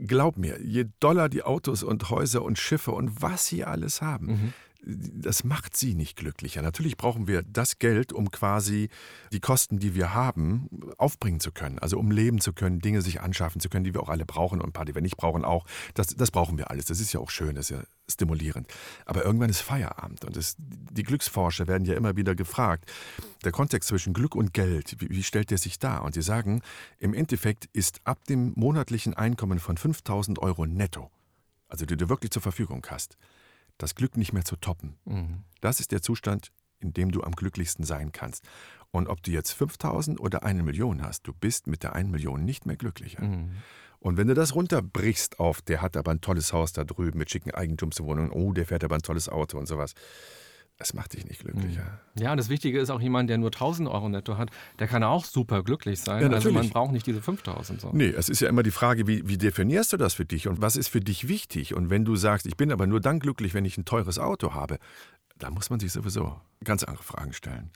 glaub 0.06 0.38
mir, 0.38 0.62
je 0.62 0.86
doller 1.02 1.28
die 1.28 1.43
Autos 1.43 1.84
und 1.84 2.10
Häuser 2.10 2.43
und 2.43 2.58
Schiffe 2.58 2.91
und 2.91 3.22
was 3.22 3.48
sie 3.48 3.65
alles 3.65 4.02
haben, 4.02 4.28
Mhm. 4.28 4.54
Das 4.84 5.44
macht 5.44 5.76
sie 5.76 5.96
nicht 5.96 6.16
glücklicher. 6.16 6.62
Natürlich 6.62 6.98
brauchen 6.98 7.28
wir 7.28 7.44
das 7.44 7.80
Geld, 7.80 8.13
um 8.13 8.32
quasi 8.32 8.90
die 9.32 9.40
Kosten, 9.40 9.80
die 9.80 9.96
wir 9.96 10.13
haben, 10.13 10.70
aufbringen 10.98 11.40
zu 11.40 11.52
können. 11.52 11.80
Also 11.80 11.98
um 11.98 12.12
leben 12.12 12.40
zu 12.40 12.54
können, 12.54 12.80
Dinge 12.80 13.02
sich 13.02 13.22
anschaffen 13.22 13.60
zu 13.60 13.70
können, 13.70 13.84
die 13.84 13.94
wir 13.94 14.02
auch 14.02 14.10
alle 14.10 14.26
brauchen 14.26 14.62
und 14.62 14.70
ein 14.70 14.74
paar, 14.74 14.86
die 14.86 14.96
wir 14.96 15.02
nicht 15.02 15.18
brauchen, 15.18 15.44
auch. 15.44 15.66
Das, 15.94 16.08
das 16.08 16.32
brauchen 16.32 16.58
wir 16.58 16.70
alles. 16.70 16.86
Das 16.86 17.00
ist 17.00 17.13
ja 17.13 17.20
auch 17.20 17.30
schön, 17.30 17.56
das 17.56 17.70
ist 17.70 17.78
ja 17.78 17.84
stimulierend. 18.10 18.68
Aber 19.06 19.26
irgendwann 19.26 19.50
ist 19.50 19.62
Feierabend 19.62 20.24
und 20.26 20.38
es, 20.38 20.56
die 20.58 21.04
Glücksforscher 21.04 21.68
werden 21.68 21.86
ja 21.86 21.96
immer 21.96 22.16
wieder 22.16 22.36
gefragt, 22.36 22.90
der 23.44 23.52
Kontext 23.52 23.90
zwischen 23.90 24.13
Glück 24.13 24.36
und 24.36 24.54
Geld, 24.54 24.96
wie, 25.00 25.10
wie 25.10 25.24
stellt 25.24 25.52
der 25.52 25.58
sich 25.58 25.80
dar? 25.80 26.04
Und 26.04 26.13
sie 26.13 26.22
sagen, 26.22 26.62
im 27.00 27.13
Endeffekt 27.13 27.66
ist 27.74 28.02
ab 28.06 28.24
dem 28.26 28.54
monatlichen 28.56 29.13
Einkommen 29.13 29.60
von 29.60 29.78
5000 29.78 30.40
Euro 30.40 30.66
netto, 30.66 31.12
also 31.68 31.86
die 31.86 31.98
du 31.98 32.10
wirklich 32.10 32.32
zur 32.32 32.42
Verfügung 32.42 32.86
hast, 32.90 33.18
das 33.78 33.96
Glück 33.96 34.18
nicht 34.18 34.34
mehr 34.34 34.46
zu 34.46 34.56
toppen. 34.56 34.98
Das 35.62 35.80
ist 35.80 35.92
der 35.92 36.02
Zustand, 36.02 36.52
in 36.80 36.94
dem 36.94 37.12
du 37.12 37.24
am 37.24 37.34
glücklichsten 37.34 37.86
sein 37.86 38.12
kannst. 38.12 38.44
Und 38.92 39.08
ob 39.08 39.22
du 39.24 39.32
jetzt 39.32 39.52
5000 39.52 40.20
oder 40.20 40.44
eine 40.44 40.63
Million 40.63 41.02
hast, 41.04 41.28
du 41.28 41.34
bist 41.34 41.68
mit 41.68 41.84
der 41.84 41.94
1 41.96 42.10
Million 42.10 42.46
nicht 42.46 42.66
mehr 42.66 42.78
glücklicher. 42.78 43.22
Und 44.00 44.16
wenn 44.18 44.28
du 44.28 44.36
das 44.36 44.54
runterbrichst 44.56 45.40
auf, 45.40 45.62
der 45.62 45.82
hat 45.82 45.98
aber 45.98 46.12
ein 46.12 46.22
tolles 46.22 46.54
Haus 46.54 46.72
da 46.72 46.84
drüben 46.84 47.18
mit 47.18 47.32
schicken 47.32 47.52
Eigentumswohnungen, 47.52 48.32
oh, 48.32 48.54
der 48.54 48.66
fährt 48.66 48.84
aber 48.84 48.96
ein 48.96 49.02
tolles 49.02 49.28
Auto 49.28 49.58
und 49.58 49.66
sowas, 49.66 49.94
das 50.78 50.94
macht 50.94 51.13
dich 51.13 51.26
nicht 51.26 51.42
glücklicher. 51.42 52.00
Ja, 52.20 52.32
und 52.32 52.38
das 52.38 52.50
Wichtige 52.50 52.80
ist 52.80 52.92
auch 52.92 53.02
jemand, 53.02 53.30
der 53.30 53.40
nur 53.40 53.48
1000 53.48 53.90
Euro 53.90 54.10
netto 54.10 54.38
hat, 54.38 54.52
der 54.78 54.88
kann 54.88 55.04
auch 55.04 55.26
super 55.26 55.63
glücklich 55.63 56.00
sein. 56.00 56.22
Ja, 56.22 56.30
also 56.30 56.52
man 56.52 56.70
braucht 56.70 56.92
nicht 56.92 57.08
diese 57.08 57.22
5000 57.22 57.82
so. 57.82 57.90
Nee, 57.94 58.10
es 58.10 58.30
ist 58.30 58.42
ja 58.42 58.50
immer 58.50 58.62
die 58.62 58.72
Frage, 58.72 59.08
wie, 59.08 59.28
wie 59.28 59.38
definierst 59.38 59.94
du 59.94 59.98
das 59.98 60.13
für 60.13 60.26
dich 60.26 60.48
und 60.48 60.62
was 60.62 60.76
ist 60.76 60.90
für 60.90 61.00
dich 61.00 61.28
wichtig? 61.28 61.74
Und 61.74 61.90
wenn 61.90 62.06
du 62.06 62.16
sagst, 62.16 62.46
ich 62.46 62.58
bin 62.58 62.72
aber 62.72 62.86
nur 62.86 63.02
dann 63.02 63.20
glücklich, 63.20 63.56
wenn 63.56 63.66
ich 63.66 63.78
ein 63.78 63.86
teures 63.86 64.20
Auto 64.20 64.54
habe, 64.54 64.78
da 65.40 65.50
muss 65.50 65.70
man 65.70 65.80
sich 65.80 65.92
sowieso 65.92 66.40
ganz 66.63 66.84
andere 66.84 67.04
Fragen 67.04 67.34
stellen. 67.34 67.72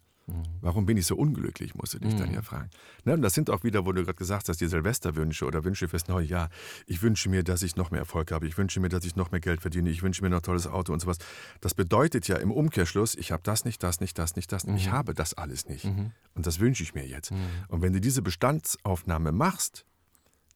Warum 0.62 0.86
bin 0.86 0.98
ich 0.98 1.06
so 1.06 1.16
unglücklich, 1.16 1.76
musst 1.76 1.94
du 1.94 2.00
dich 2.00 2.16
dann 2.16 2.34
ja 2.34 2.42
fragen. 2.42 2.70
Ne, 3.04 3.14
und 3.14 3.22
das 3.22 3.34
sind 3.34 3.50
auch 3.50 3.64
wieder, 3.64 3.86
wo 3.86 3.92
du 3.92 4.04
gerade 4.04 4.16
gesagt 4.16 4.50
hast, 4.50 4.62
die 4.62 4.68
Silvesterwünsche 4.68 5.46
oder 5.46 5.64
Wünsche 5.64 5.88
fürs 5.88 6.08
neue 6.08 6.26
Jahr. 6.26 6.50
Ich 6.88 7.02
wünsche 7.02 7.30
mir, 7.30 7.44
dass 7.44 7.64
ich 7.64 7.76
noch 7.76 7.92
mehr 7.92 8.02
Erfolg 8.02 8.32
habe. 8.32 8.48
Ich 8.48 8.58
wünsche 8.58 8.80
mir, 8.80 8.90
dass 8.90 9.06
ich 9.06 9.16
noch 9.16 9.32
mehr 9.32 9.40
Geld 9.42 9.62
verdiene. 9.62 9.90
Ich 9.90 10.04
wünsche 10.04 10.22
mir 10.24 10.30
noch 10.30 10.38
ein 10.38 10.44
tolles 10.44 10.68
Auto 10.68 10.94
und 10.94 11.00
sowas. 11.00 11.18
Das 11.60 11.74
bedeutet 11.74 12.28
ja 12.28 12.38
im 12.38 12.52
Umkehrschluss, 12.52 13.16
ich 13.16 13.32
habe 13.32 13.44
das 13.44 13.66
nicht, 13.66 13.82
das 13.84 14.00
nicht, 14.00 14.18
das 14.18 14.36
nicht, 14.36 14.52
das 14.52 14.66
nicht. 14.66 14.82
Ich 14.82 14.92
habe 14.92 15.14
das 15.14 15.34
alles 15.34 15.68
nicht. 15.68 15.86
Und 16.34 16.48
das 16.48 16.60
wünsche 16.60 16.84
ich 16.84 16.94
mir 16.94 17.06
jetzt. 17.08 17.32
Und 17.68 17.82
wenn 17.82 17.94
du 17.94 18.02
diese 18.02 18.22
Bestandsaufnahme 18.22 19.32
machst, 19.32 19.86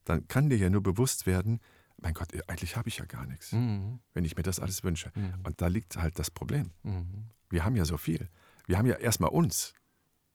dann 0.05 0.27
kann 0.27 0.49
dir 0.49 0.57
ja 0.57 0.69
nur 0.69 0.83
bewusst 0.83 1.25
werden, 1.25 1.59
mein 1.97 2.13
Gott, 2.13 2.27
eigentlich 2.47 2.75
habe 2.75 2.89
ich 2.89 2.97
ja 2.97 3.05
gar 3.05 3.25
nichts, 3.25 3.51
wenn 3.51 4.25
ich 4.25 4.35
mir 4.35 4.43
das 4.43 4.59
alles 4.59 4.83
wünsche. 4.83 5.11
Und 5.43 5.61
da 5.61 5.67
liegt 5.67 5.97
halt 5.97 6.19
das 6.19 6.29
Problem. 6.29 6.71
Wir 7.49 7.63
haben 7.63 7.75
ja 7.75 7.85
so 7.85 7.97
viel. 7.97 8.29
Wir 8.67 8.77
haben 8.77 8.85
ja 8.85 8.95
erstmal 8.95 9.29
uns. 9.29 9.73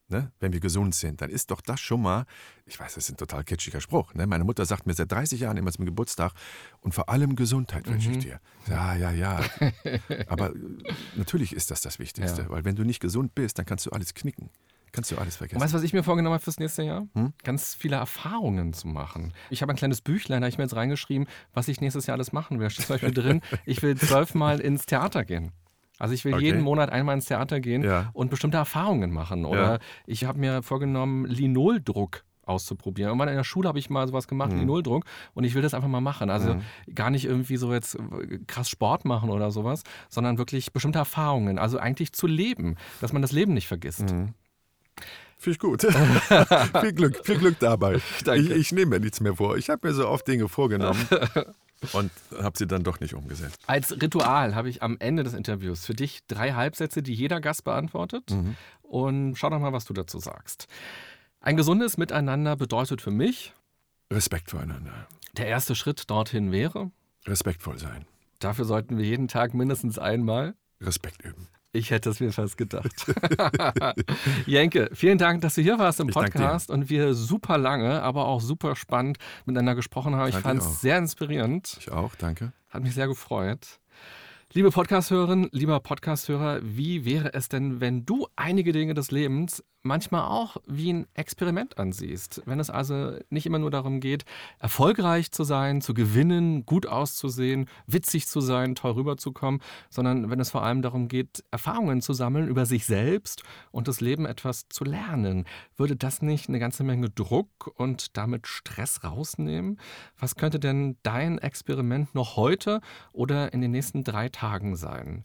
Ne? 0.08 0.32
Wenn 0.40 0.52
wir 0.52 0.58
gesund 0.58 0.92
sind, 0.96 1.20
dann 1.22 1.30
ist 1.30 1.52
doch 1.52 1.60
das 1.60 1.78
schon 1.78 2.02
mal, 2.02 2.26
ich 2.66 2.80
weiß, 2.80 2.94
das 2.94 3.04
ist 3.04 3.10
ein 3.10 3.16
total 3.16 3.44
kitschiger 3.44 3.80
Spruch. 3.80 4.12
Ne? 4.14 4.26
Meine 4.26 4.42
Mutter 4.42 4.66
sagt 4.66 4.84
mir 4.84 4.92
seit 4.94 5.12
30 5.12 5.38
Jahren 5.38 5.56
immer 5.56 5.70
zum 5.70 5.84
Geburtstag 5.84 6.32
und 6.80 6.96
vor 6.96 7.08
allem 7.08 7.36
Gesundheit 7.36 7.86
wünsche 7.86 8.10
ich 8.10 8.18
dir. 8.18 8.40
Ja, 8.68 8.96
ja, 8.96 9.12
ja. 9.12 9.40
Aber 10.26 10.50
äh, 10.50 10.58
natürlich 11.14 11.54
ist 11.54 11.70
das 11.70 11.80
das 11.80 12.00
Wichtigste, 12.00 12.42
Ja. 12.42 12.50
weil 12.50 12.64
wenn 12.64 12.74
du 12.74 12.82
nicht 12.82 12.98
gesund 12.98 13.36
bist, 13.36 13.58
dann 13.60 13.66
kannst 13.66 13.86
du 13.86 13.90
alles 13.90 14.12
knicken. 14.14 14.50
Kannst 14.90 15.12
du 15.12 15.16
alles 15.18 15.36
vergessen. 15.36 15.58
Und 15.58 15.62
weißt 15.62 15.74
du, 15.74 15.78
was 15.78 15.84
ich 15.84 15.92
mir 15.92 16.02
vorgenommen 16.02 16.34
habe 16.34 16.42
fürs 16.42 16.58
nächste 16.58 16.82
Jahr? 16.82 17.06
Hm? 17.14 17.32
Ganz 17.44 17.76
viele 17.76 17.94
Erfahrungen 17.94 18.72
zu 18.72 18.88
machen. 18.88 19.32
Ich 19.48 19.62
habe 19.62 19.72
ein 19.72 19.76
kleines 19.76 20.00
Büchlein, 20.00 20.40
da 20.40 20.46
habe 20.46 20.50
ich 20.50 20.58
mir 20.58 20.64
jetzt 20.64 20.74
reingeschrieben, 20.74 21.28
was 21.54 21.68
ich 21.68 21.80
nächstes 21.80 22.06
Jahr 22.06 22.16
alles 22.16 22.32
machen 22.32 22.58
will. 22.58 22.66
Da 22.66 22.70
steht 22.70 22.86
zum 22.86 22.94
Beispiel 22.94 23.14
drin, 23.14 23.42
ich 23.64 23.80
will 23.82 23.96
zwölfmal 23.96 24.58
ins 24.58 24.86
Theater 24.86 25.24
gehen. 25.24 25.52
Also 26.00 26.14
ich 26.14 26.24
will 26.24 26.34
Okay. 26.34 26.44
jeden 26.46 26.62
Monat 26.62 26.90
einmal 26.90 27.14
ins 27.14 27.26
Theater 27.26 27.60
gehen 27.60 27.82
Ja. 27.84 28.10
und 28.14 28.30
bestimmte 28.30 28.56
Erfahrungen 28.56 29.12
machen. 29.12 29.44
Oder 29.44 29.74
Ja. 29.74 29.78
ich 30.06 30.24
habe 30.24 30.38
mir 30.40 30.62
vorgenommen, 30.64 31.26
Linoldruck 31.26 32.24
auszuprobieren. 32.44 33.10
Irgendwann 33.10 33.28
in 33.28 33.36
der 33.36 33.44
Schule 33.44 33.68
habe 33.68 33.78
ich 33.78 33.90
mal 33.90 34.08
sowas 34.08 34.26
gemacht, 34.26 34.50
Mhm. 34.50 34.60
Linoldruck, 34.60 35.04
und 35.34 35.44
ich 35.44 35.54
will 35.54 35.62
das 35.62 35.72
einfach 35.72 35.86
mal 35.88 36.00
machen. 36.00 36.30
Also 36.30 36.54
Mhm. 36.54 36.94
gar 36.96 37.10
nicht 37.10 37.24
irgendwie 37.26 37.56
so 37.56 37.72
jetzt 37.72 37.96
krass 38.48 38.68
Sport 38.68 39.04
machen 39.04 39.30
oder 39.30 39.52
sowas, 39.52 39.84
sondern 40.08 40.36
wirklich 40.38 40.72
bestimmte 40.72 40.98
Erfahrungen. 40.98 41.58
Also 41.60 41.78
eigentlich 41.78 42.12
zu 42.12 42.26
leben, 42.26 42.74
dass 43.00 43.12
man 43.12 43.22
das 43.22 43.30
Leben 43.30 43.54
nicht 43.54 43.68
vergisst. 43.68 44.10
Mhm. 44.10 44.34
Finde 45.38 45.54
ich 45.54 45.58
gut. 45.60 45.82
viel 46.80 46.92
Glück, 46.92 47.24
viel 47.24 47.38
Glück 47.38 47.58
dabei. 47.60 48.00
Ich, 48.34 48.50
ich 48.50 48.72
nehme 48.72 48.86
mir 48.96 49.00
nichts 49.00 49.20
mehr 49.20 49.34
vor. 49.36 49.56
Ich 49.56 49.70
habe 49.70 49.86
mir 49.86 49.94
so 49.94 50.08
oft 50.08 50.26
Dinge 50.26 50.48
vorgenommen 50.48 50.98
und 51.92 52.10
habe 52.38 52.56
sie 52.58 52.66
dann 52.66 52.82
doch 52.82 53.00
nicht 53.00 53.14
umgesetzt. 53.14 53.58
Als 53.66 53.92
Ritual 54.00 54.54
habe 54.54 54.68
ich 54.68 54.82
am 54.82 54.96
Ende 54.98 55.22
des 55.22 55.34
Interviews 55.34 55.84
für 55.86 55.94
dich 55.94 56.20
drei 56.28 56.52
Halbsätze, 56.52 57.02
die 57.02 57.14
jeder 57.14 57.40
Gast 57.40 57.64
beantwortet. 57.64 58.30
Mhm. 58.30 58.56
Und 58.82 59.36
schau 59.36 59.50
doch 59.50 59.58
mal, 59.60 59.72
was 59.72 59.84
du 59.84 59.92
dazu 59.94 60.18
sagst. 60.18 60.66
Ein 61.40 61.56
gesundes 61.56 61.96
Miteinander 61.96 62.56
bedeutet 62.56 63.00
für 63.00 63.10
mich, 63.10 63.54
Respekt 64.12 64.50
voreinander. 64.50 65.06
der 65.36 65.46
erste 65.46 65.74
Schritt 65.74 66.10
dorthin 66.10 66.52
wäre, 66.52 66.90
Respektvoll 67.26 67.78
sein. 67.78 68.04
dafür 68.40 68.64
sollten 68.64 68.98
wir 68.98 69.04
jeden 69.04 69.28
Tag 69.28 69.54
mindestens 69.54 69.98
einmal. 69.98 70.54
Respekt 70.80 71.22
üben. 71.22 71.48
Ich 71.72 71.92
hätte 71.92 72.10
es 72.10 72.18
mir 72.18 72.32
fast 72.32 72.56
gedacht. 72.56 73.06
Jenke, 74.46 74.90
vielen 74.92 75.18
Dank, 75.18 75.42
dass 75.42 75.54
du 75.54 75.62
hier 75.62 75.78
warst 75.78 76.00
im 76.00 76.08
Ich. 76.08 76.14
Podcast 76.14 76.68
und 76.68 76.90
wir 76.90 77.14
super 77.14 77.58
lange, 77.58 78.02
aber 78.02 78.26
auch 78.26 78.40
super 78.40 78.74
spannend 78.74 79.18
miteinander 79.44 79.76
gesprochen 79.76 80.16
haben. 80.16 80.30
Ich 80.30 80.34
fand 80.36 80.60
es 80.60 80.80
sehr 80.80 80.98
inspirierend. 80.98 81.76
Ich 81.78 81.92
auch, 81.92 82.16
danke. 82.16 82.52
Hat 82.70 82.82
mich 82.82 82.94
sehr 82.94 83.06
gefreut. 83.06 83.78
Liebe 84.52 84.72
Podcast-Hörerin, 84.72 85.48
lieber 85.52 85.78
Podcast-Hörer, 85.78 86.58
wie 86.64 87.04
wäre 87.04 87.34
es 87.34 87.48
denn, 87.48 87.80
wenn 87.80 88.04
du 88.04 88.26
einige 88.34 88.72
Dinge 88.72 88.94
des 88.94 89.12
Lebens 89.12 89.62
manchmal 89.82 90.22
auch 90.22 90.56
wie 90.66 90.92
ein 90.92 91.06
Experiment 91.14 91.78
ansiehst? 91.78 92.42
Wenn 92.46 92.60
es 92.60 92.70
also 92.70 93.18
nicht 93.30 93.46
immer 93.46 93.58
nur 93.58 93.70
darum 93.70 94.00
geht, 94.00 94.24
erfolgreich 94.58 95.32
zu 95.32 95.44
sein, 95.44 95.80
zu 95.80 95.94
gewinnen, 95.94 96.66
gut 96.66 96.86
auszusehen, 96.86 97.66
witzig 97.86 98.26
zu 98.26 98.40
sein, 98.40 98.74
toll 98.74 98.92
rüberzukommen, 98.92 99.60
sondern 99.88 100.30
wenn 100.30 100.40
es 100.40 100.50
vor 100.50 100.62
allem 100.62 100.82
darum 100.82 101.08
geht, 101.08 101.44
Erfahrungen 101.50 102.02
zu 102.02 102.12
sammeln 102.12 102.48
über 102.48 102.66
sich 102.66 102.86
selbst 102.86 103.42
und 103.70 103.88
das 103.88 104.00
Leben 104.00 104.26
etwas 104.26 104.68
zu 104.68 104.84
lernen. 104.84 105.44
Würde 105.76 105.96
das 105.96 106.22
nicht 106.22 106.48
eine 106.48 106.58
ganze 106.58 106.84
Menge 106.84 107.10
Druck 107.10 107.70
und 107.74 108.16
damit 108.16 108.46
Stress 108.46 109.04
rausnehmen? 109.04 109.80
Was 110.18 110.36
könnte 110.36 110.58
denn 110.58 110.96
dein 111.02 111.38
Experiment 111.38 112.14
noch 112.14 112.36
heute 112.36 112.80
oder 113.12 113.52
in 113.52 113.60
den 113.60 113.70
nächsten 113.70 114.04
drei 114.04 114.28
Tagen 114.28 114.76
sein? 114.76 115.24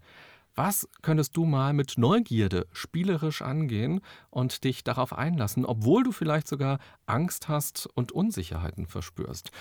Was 0.55 0.87
könntest 1.01 1.35
du 1.35 1.45
mal 1.45 1.73
mit 1.73 1.97
Neugierde 1.97 2.65
spielerisch 2.71 3.41
angehen 3.41 3.99
und 4.29 4.63
dich 4.63 4.85
darauf 4.85 5.11
einlassen, 5.11 5.65
obwohl 5.65 6.03
du 6.03 6.13
vielleicht 6.13 6.47
sogar 6.47 6.79
Angst 7.05 7.49
hast 7.49 7.87
und 7.93 8.13
Unsicherheiten 8.13 8.87
verspürst? 8.87 9.51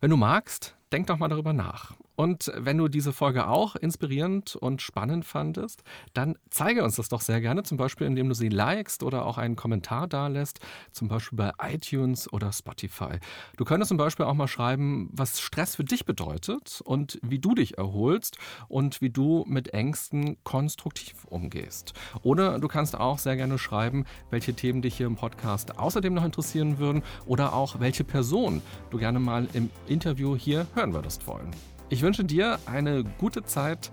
Wenn 0.00 0.10
du 0.10 0.16
magst, 0.16 0.74
denk 0.90 1.06
doch 1.06 1.18
mal 1.18 1.28
darüber 1.28 1.52
nach. 1.52 1.94
Und 2.16 2.52
wenn 2.56 2.78
du 2.78 2.88
diese 2.88 3.12
Folge 3.12 3.48
auch 3.48 3.76
inspirierend 3.76 4.56
und 4.56 4.82
spannend 4.82 5.24
fandest, 5.24 5.82
dann 6.14 6.36
zeige 6.50 6.84
uns 6.84 6.96
das 6.96 7.08
doch 7.08 7.20
sehr 7.20 7.40
gerne, 7.40 7.62
zum 7.62 7.78
Beispiel 7.78 8.06
indem 8.06 8.28
du 8.28 8.34
sie 8.34 8.48
likest 8.48 9.02
oder 9.02 9.24
auch 9.24 9.38
einen 9.38 9.56
Kommentar 9.56 10.06
dalässt, 10.08 10.60
zum 10.92 11.08
Beispiel 11.08 11.36
bei 11.36 11.52
iTunes 11.62 12.32
oder 12.32 12.52
Spotify. 12.52 13.18
Du 13.56 13.64
könntest 13.64 13.88
zum 13.88 13.96
Beispiel 13.96 14.26
auch 14.26 14.34
mal 14.34 14.48
schreiben, 14.48 15.08
was 15.12 15.40
Stress 15.40 15.76
für 15.76 15.84
dich 15.84 16.04
bedeutet 16.04 16.80
und 16.84 17.18
wie 17.22 17.38
du 17.38 17.54
dich 17.54 17.78
erholst 17.78 18.36
und 18.68 19.00
wie 19.00 19.10
du 19.10 19.44
mit 19.48 19.72
Ängsten 19.72 20.36
konstruktiv 20.44 21.24
umgehst. 21.24 21.94
Oder 22.22 22.58
du 22.58 22.68
kannst 22.68 22.96
auch 22.96 23.18
sehr 23.18 23.36
gerne 23.36 23.58
schreiben, 23.58 24.04
welche 24.30 24.54
Themen 24.54 24.82
dich 24.82 24.96
hier 24.96 25.06
im 25.06 25.16
Podcast 25.16 25.78
außerdem 25.78 26.14
noch 26.14 26.24
interessieren 26.24 26.78
würden 26.78 27.02
oder 27.26 27.54
auch 27.54 27.80
welche 27.80 28.04
Person 28.04 28.62
du 28.90 28.98
gerne 28.98 29.20
mal 29.20 29.48
im 29.54 29.70
Interview 29.86 30.36
hier 30.36 30.66
hören 30.74 30.92
würdest 30.92 31.26
wollen. 31.26 31.50
Ich 31.92 32.00
wünsche 32.00 32.24
dir 32.24 32.58
eine 32.64 33.04
gute 33.18 33.44
Zeit. 33.44 33.90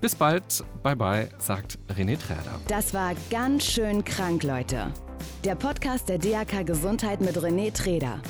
Bis 0.00 0.16
bald. 0.16 0.64
Bye 0.82 0.96
bye, 0.96 1.28
sagt 1.38 1.78
René 1.88 2.18
Träder. 2.18 2.60
Das 2.66 2.92
war 2.92 3.12
ganz 3.30 3.64
schön 3.64 4.04
krank, 4.04 4.42
Leute. 4.42 4.92
Der 5.44 5.54
Podcast 5.54 6.08
der 6.08 6.18
DAK 6.18 6.66
Gesundheit 6.66 7.20
mit 7.20 7.36
René 7.38 7.72
Treder. 7.72 8.20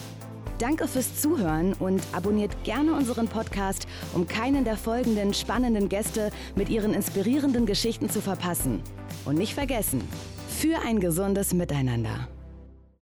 Danke 0.58 0.86
fürs 0.86 1.18
Zuhören 1.18 1.72
und 1.72 2.02
abonniert 2.12 2.62
gerne 2.62 2.92
unseren 2.92 3.26
Podcast, 3.26 3.86
um 4.12 4.28
keinen 4.28 4.64
der 4.64 4.76
folgenden 4.76 5.32
spannenden 5.32 5.88
Gäste 5.88 6.30
mit 6.54 6.68
ihren 6.68 6.92
inspirierenden 6.92 7.64
Geschichten 7.64 8.10
zu 8.10 8.20
verpassen. 8.20 8.82
Und 9.24 9.38
nicht 9.38 9.54
vergessen, 9.54 10.02
für 10.46 10.78
ein 10.86 11.00
gesundes 11.00 11.54
Miteinander. 11.54 12.28